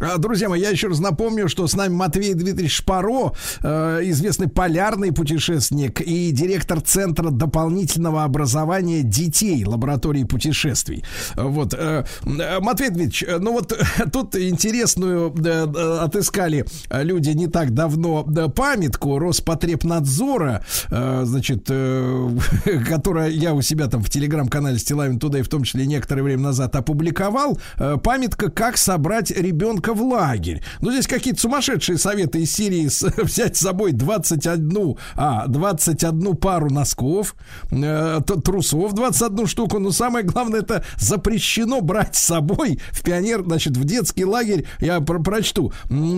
[0.00, 4.48] А, Друзья мои, я еще раз напомню, что с нами Матвей Дмитриевич Шпаро, э, известный
[4.48, 11.04] полярный путешественник и директор Центра дополнительного образования детей лаборатории путешествий.
[11.36, 17.02] Вот, э, э, Матвей Дмитриевич, э, ну вот э, тут интересную э, э, отыскали э,
[17.02, 22.30] люди не так давно э, памятку Роспотребнадзора, э, значит, э,
[22.88, 26.42] которая я у себя там в телеграм-канале Стилавин туда и в том числе некоторое время
[26.42, 27.58] назад опубликовал.
[27.78, 30.62] Э, Памятка «Как собрать ребенка в лагерь».
[30.80, 36.70] Ну, здесь какие-то сумасшедшие советы из серии с- взять с собой 21, а, 21 пару
[36.70, 37.34] носков,
[37.70, 39.78] э, трусов 21 штуку.
[39.78, 45.00] Но самое главное, это запрещено брать с собой в пионер, значит, в детский лагерь, я
[45.00, 45.72] про- прочту,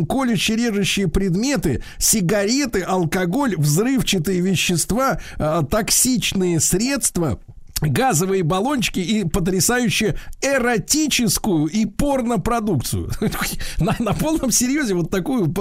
[0.09, 7.39] колющие режущие предметы, сигареты, алкоголь, взрывчатые вещества, э, токсичные средства,
[7.81, 13.11] газовые баллончики и потрясающую эротическую и порнопродукцию.
[13.79, 15.53] На, на полном серьезе вот такую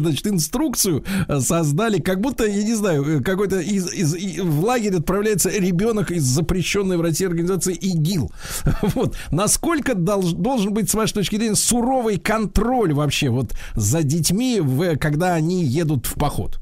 [0.00, 4.64] значит, инструкцию э, создали, как будто, я не знаю, э, какой-то из, из- и- в
[4.64, 8.30] лагерь отправляется ребенок из запрещенной в России организации ИГИЛ.
[8.94, 9.16] Вот.
[9.30, 14.96] Насколько долж- должен быть, с вашей точки зрения, суровый контроль вообще вот за детьми, в,
[14.98, 16.58] когда они едут в поход?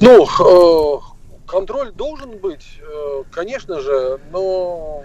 [0.00, 0.98] Ну, э,
[1.46, 5.04] контроль должен быть, э, конечно же, но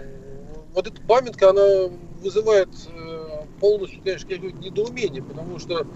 [0.74, 1.90] вот эта памятка, она
[2.20, 5.86] вызывает э, полностью, конечно, какое-то недоумение, потому что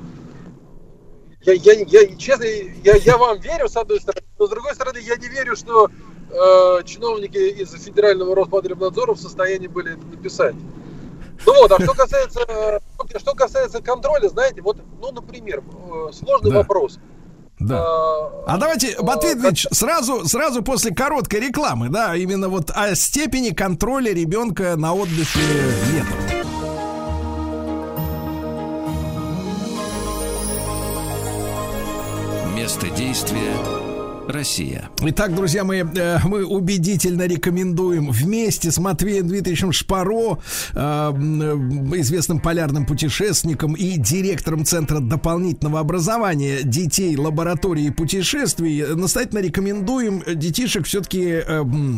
[1.43, 4.99] я, я, я честно, я, я вам верю, с одной стороны, но с другой стороны,
[4.99, 5.89] я не верю, что
[6.31, 10.55] э, чиновники из Федерального Роспотребнадзора в состоянии были это написать.
[11.45, 12.79] Ну вот, а что касается, э,
[13.19, 15.63] что касается контроля, знаете, вот, ну, например,
[16.13, 16.59] сложный Да.
[16.59, 16.99] вопрос.
[17.59, 17.83] Да.
[18.47, 24.13] А давайте, Матвей Дмитриевич, сразу, сразу после короткой рекламы, да, именно вот о степени контроля
[24.13, 25.41] ребенка на отдыхе
[25.93, 26.19] летом.
[32.55, 33.86] Место действия
[34.29, 34.91] Россия.
[35.01, 40.39] Итак, друзья мои, э, мы убедительно рекомендуем вместе с Матвеем Дмитриевичем Шпаро,
[40.75, 41.13] э, э,
[42.01, 51.43] известным полярным путешественником и директором Центра дополнительного образования детей лаборатории путешествий, настоятельно рекомендуем детишек все-таки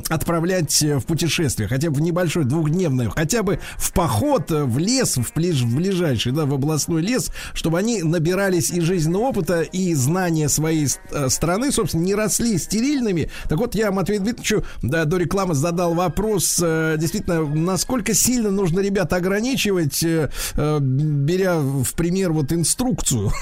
[0.08, 5.32] отправлять в путешествие, хотя бы в небольшое двухдневное, хотя бы в поход, в лес, в,
[5.34, 10.48] ближ- в ближайший, да, в областной лес, чтобы они набирались и жизненного опыта, и знания
[10.48, 10.88] своей
[11.28, 13.30] страны, собственно, не росли стерильными.
[13.48, 18.80] Так вот, я Матвею Дмитриевичу да, до рекламы задал вопрос, э, действительно, насколько сильно нужно
[18.80, 23.30] ребят ограничивать, э, э, беря в пример вот инструкцию.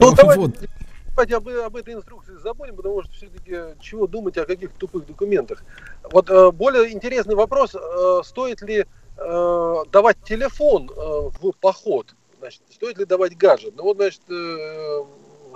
[0.00, 0.56] Ну, давайте, Вот.
[1.10, 5.62] давайте об, об этой инструкции забудем, потому что все-таки чего думать о каких тупых документах.
[6.10, 8.84] Вот э, более интересный вопрос, э, стоит ли
[9.16, 12.16] э, давать телефон э, в поход?
[12.40, 13.74] Значит, стоит ли давать гаджет?
[13.76, 15.04] Ну вот, значит, э,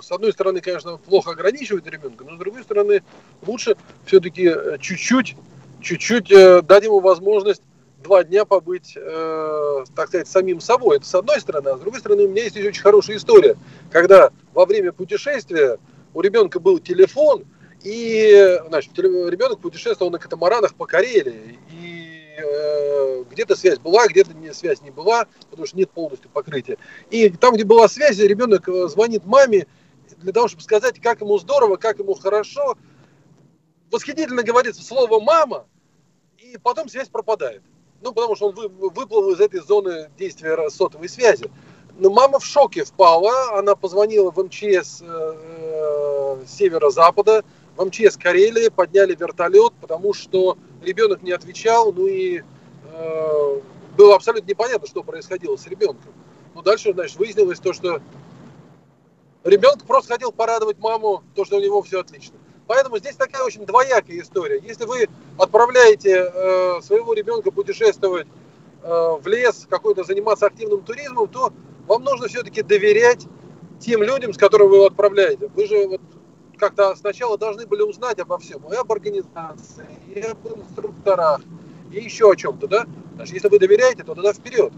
[0.01, 3.03] с одной стороны, конечно, плохо ограничивать ребенка, но с другой стороны,
[3.45, 5.35] лучше все-таки чуть-чуть,
[5.81, 7.61] чуть-чуть э, дать ему возможность
[8.01, 10.97] два дня побыть, э, так сказать, самим собой.
[10.97, 11.69] Это с одной стороны.
[11.69, 13.55] А с другой стороны, у меня есть очень хорошая история,
[13.91, 15.77] когда во время путешествия
[16.13, 17.45] у ребенка был телефон,
[17.83, 21.59] и значит, ребенок путешествовал на катамаранах по Карелии.
[21.71, 26.77] И э, где-то связь была, где-то связь не была, потому что нет полностью покрытия.
[27.09, 29.67] И там, где была связь, ребенок э, звонит маме
[30.21, 32.77] для того, чтобы сказать, как ему здорово, как ему хорошо.
[33.91, 35.65] Восхитительно говорится слово «мама»,
[36.37, 37.61] и потом связь пропадает.
[38.01, 41.51] Ну, потому что он вы- выплыл из этой зоны действия сотовой связи.
[41.99, 47.43] Но мама в шоке впала, она позвонила в МЧС э, э, северо-запада,
[47.75, 52.41] в МЧС Карелии, подняли вертолет, потому что ребенок не отвечал, ну и
[52.91, 53.61] э,
[53.97, 56.13] было абсолютно непонятно, что происходило с ребенком.
[56.55, 58.01] Ну, дальше, значит, выяснилось то, что
[59.43, 62.37] ребенок просто хотел порадовать маму, то, что у него все отлично.
[62.67, 64.59] Поэтому здесь такая очень двоякая история.
[64.59, 68.27] Если вы отправляете э, своего ребенка путешествовать
[68.81, 71.51] э, в лес, какой-то заниматься активным туризмом, то
[71.87, 73.27] вам нужно все-таки доверять
[73.79, 75.47] тем людям, с которыми вы его отправляете.
[75.53, 76.01] Вы же вот
[76.57, 81.41] как-то сначала должны были узнать обо всем, и об организации, и об инструкторах,
[81.91, 82.85] и еще о чем-то, да?
[83.15, 84.71] Значит, если вы доверяете, то тогда вперед.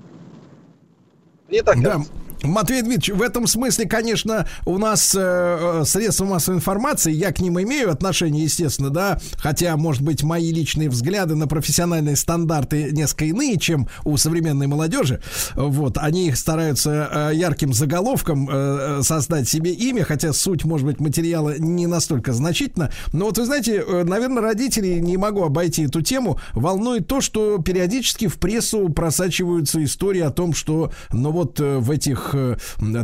[1.50, 1.92] Мне так Да.
[1.92, 2.12] кажется.
[2.44, 7.40] Матвей Дмитриевич, в этом смысле, конечно, у нас э, э, средства массовой информации, я к
[7.40, 13.26] ним имею отношение, естественно, да, хотя, может быть, мои личные взгляды на профессиональные стандарты несколько
[13.26, 15.22] иные, чем у современной молодежи.
[15.56, 20.86] Вот, они их стараются э, ярким заголовком э, э, создать себе имя, хотя суть, может
[20.86, 22.92] быть, материала не настолько значительна.
[23.14, 27.58] Но вот вы знаете, э, наверное, родители, не могу обойти эту тему, волнует то, что
[27.60, 32.58] периодически в прессу просачиваются истории о том, что, ну вот э, в этих э,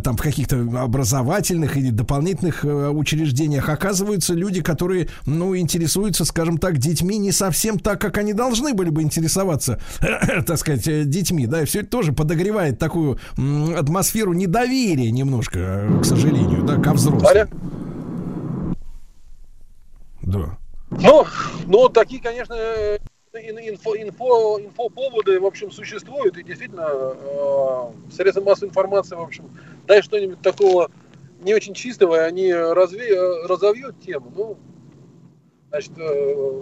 [0.04, 6.78] там в каких-то образовательных или дополнительных э, учреждениях оказываются люди, которые, ну, интересуются, скажем так,
[6.78, 9.80] детьми не совсем так, как они должны были бы интересоваться,
[10.46, 13.20] так сказать, э, детьми, да, и все это тоже подогревает такую
[13.76, 17.48] атмосферу недоверия немножко, к сожалению, да, ко взрослым.
[20.22, 20.58] Да.
[20.92, 21.26] Ну,
[21.66, 22.56] ну, такие, конечно,
[23.34, 26.38] инфо, инфо, инфоповоды, в общем, существуют.
[26.38, 29.50] И действительно, э, средства массовой информации, в общем,
[29.88, 30.90] дай что-нибудь такого
[31.42, 34.32] не очень чистого, и они разве, э, разовьют тему.
[34.36, 34.58] Ну,
[35.70, 36.62] значит, э,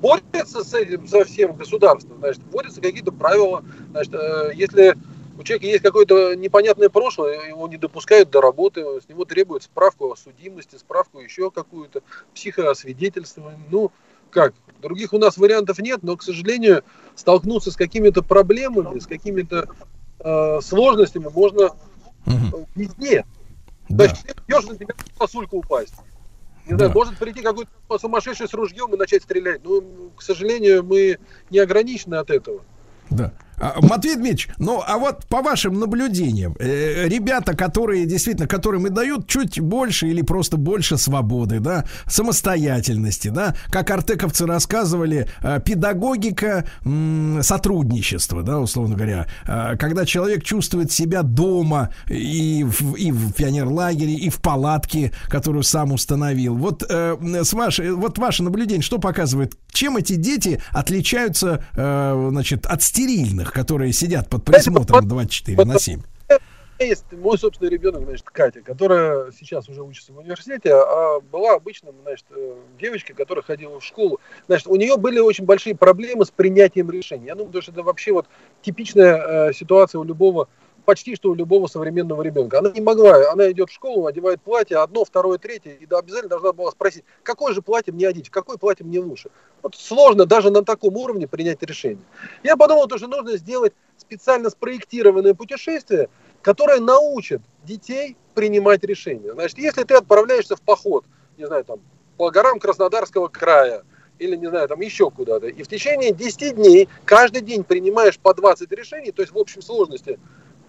[0.00, 3.64] борется с этим совсем государство, значит, вводятся какие-то правила.
[3.90, 4.96] Значит, э, если
[5.38, 10.10] у человека есть какое-то непонятное прошлое, его не допускают до работы, с него требуют справку
[10.10, 12.02] о судимости, справку еще какую-то,
[12.34, 13.66] психоосвидетельствование.
[13.70, 13.92] Ну,
[14.30, 16.82] как, других у нас вариантов нет, но, к сожалению,
[17.14, 19.68] столкнуться с какими-то проблемами, с какими-то
[20.20, 21.70] э, сложностями можно
[22.26, 22.30] э,
[22.74, 23.24] везде.
[23.88, 25.94] Значит, ты идешь, на тебя может сосулька упасть.
[26.66, 29.62] Не знаю, может прийти какой-то сумасшедший с ружьем и начать стрелять.
[29.64, 29.80] Но,
[30.16, 31.18] к сожалению, мы
[31.50, 32.62] не ограничены от этого.
[33.10, 33.32] Да.
[33.58, 38.90] А, Матвей Дмитриевич, ну а вот по вашим наблюдениям, э, ребята, которые действительно, которым и
[38.90, 46.66] дают чуть больше или просто больше свободы, да, самостоятельности, да, как артековцы рассказывали, э, педагогика
[46.84, 53.32] м, сотрудничества, да, условно говоря, э, когда человек чувствует себя дома и в, и в
[53.32, 56.54] пионерлагере, и в палатке, которую сам установил.
[56.56, 62.66] Вот, э, с вашей, вот ваше наблюдение, что показывает, чем эти дети отличаются, э, значит,
[62.66, 66.00] от стерильных, которые сидят под присмотром 24 на 7?
[66.78, 71.20] У меня есть мой собственный ребенок, значит, Катя, которая сейчас уже учится в университете, а
[71.20, 72.26] была обычным, значит,
[72.78, 74.20] девочкой, которая ходила в школу.
[74.46, 77.26] Значит, у нее были очень большие проблемы с принятием решений.
[77.26, 78.26] Я думаю, что это вообще вот
[78.60, 80.48] типичная э, ситуация у любого,
[80.86, 82.60] почти что у любого современного ребенка.
[82.60, 86.52] Она не могла, она идет в школу, одевает платье, одно, второе, третье, и обязательно должна
[86.52, 89.28] была спросить, какое же платье мне одеть, какое платье мне лучше.
[89.62, 92.04] Вот сложно даже на таком уровне принять решение.
[92.42, 96.08] Я подумал, то, что нужно сделать специально спроектированное путешествие,
[96.40, 99.32] которое научит детей принимать решения.
[99.32, 101.04] Значит, если ты отправляешься в поход,
[101.36, 101.80] не знаю, там,
[102.16, 103.82] по горам Краснодарского края,
[104.18, 108.32] или, не знаю, там еще куда-то, и в течение 10 дней каждый день принимаешь по
[108.32, 110.18] 20 решений, то есть в общей сложности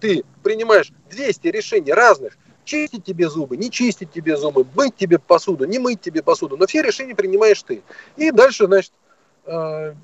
[0.00, 5.64] ты принимаешь 200 решений разных, чистить тебе зубы, не чистить тебе зубы, мыть тебе посуду,
[5.64, 7.82] не мыть тебе посуду, но все решения принимаешь ты.
[8.16, 8.92] И дальше, значит,
[9.46, 9.94] э,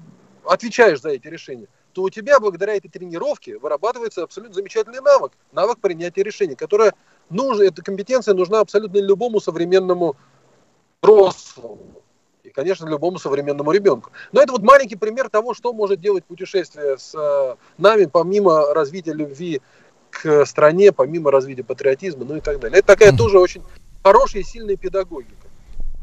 [0.44, 5.78] отвечаешь за эти решения то у тебя благодаря этой тренировке вырабатывается абсолютно замечательный навык, навык
[5.78, 6.92] принятия решений, которая
[7.30, 10.16] нужна, эта компетенция нужна абсолютно любому современному
[11.00, 12.02] взрослому
[12.42, 14.10] и, конечно, любому современному ребенку.
[14.32, 19.12] Но это вот маленький пример того, что может делать путешествие с э, нами, помимо развития
[19.12, 19.62] любви
[20.22, 22.78] к стране, помимо развития патриотизма, ну и так далее.
[22.78, 23.62] Это такая тоже очень
[24.02, 25.44] хорошая и сильная педагогика.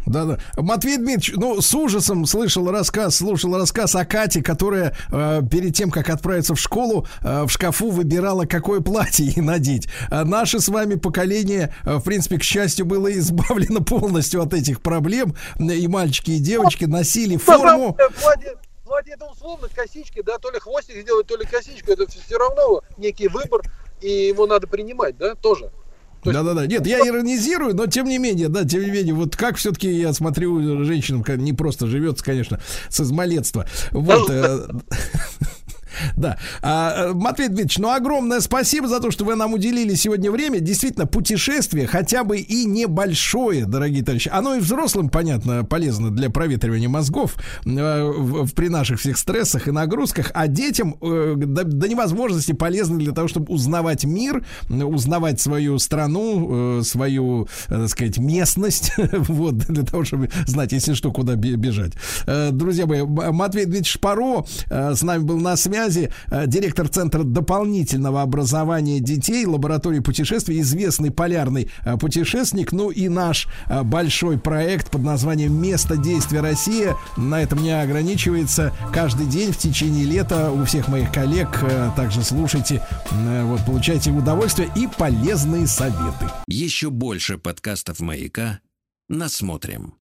[0.05, 0.39] Да-да.
[0.57, 5.91] Матвей Дмитриевич, ну, с ужасом слышал рассказ, слушал рассказ о Кате, которая э, перед тем,
[5.91, 9.87] как отправиться в школу, э, в шкафу выбирала, какое платье ей надеть.
[10.09, 14.81] А наше с вами поколение, э, в принципе, к счастью, было избавлено полностью от этих
[14.81, 15.35] проблем.
[15.59, 17.95] И мальчики, и девочки носили форму.
[18.83, 22.81] Платье это условно, косички, да, то ли хвостик сделать, то ли косичку, это все равно
[22.97, 23.61] некий выбор,
[24.01, 25.71] и его надо принимать, да, тоже.
[26.23, 26.67] Да, да, да.
[26.67, 30.13] Нет, я иронизирую, но тем не менее, да, тем не менее, вот как все-таки я
[30.13, 33.65] смотрю женщинам, не просто живется, конечно, с измалетства.
[33.91, 34.29] Вот.
[36.17, 36.37] Да.
[36.61, 40.59] А, э, Матвей Дмитриевич, ну огромное спасибо за то, что вы нам уделили сегодня время.
[40.59, 46.89] Действительно, путешествие, хотя бы и небольшое, дорогие товарищи, оно и взрослым, понятно, полезно для проветривания
[46.89, 51.87] мозгов э, в- в- при наших всех стрессах и нагрузках, а детям э, до, до
[51.87, 58.17] невозможности полезно для того, чтобы узнавать мир, узнавать свою страну, э, свою, э, так сказать,
[58.17, 61.93] местность, вот, для того, чтобы знать, если что, куда бе- бежать.
[62.27, 67.23] Э, Друзья мои, Матвей Дмитриевич Шпаро э, с нами был на связи, э, директор Центра
[67.23, 74.91] дополнительного образования детей, лаборатории путешествий, известный полярный э, путешественник, ну и наш э, большой проект
[74.91, 78.73] под названием «Место действия Россия» на этом не ограничивается.
[78.93, 81.63] Каждый день в течение лета у всех моих коллег
[81.95, 86.29] также слушайте, вот, получайте удовольствие и полезные советы.
[86.47, 88.59] Еще больше подкастов «Маяка»
[89.09, 89.95] насмотрим.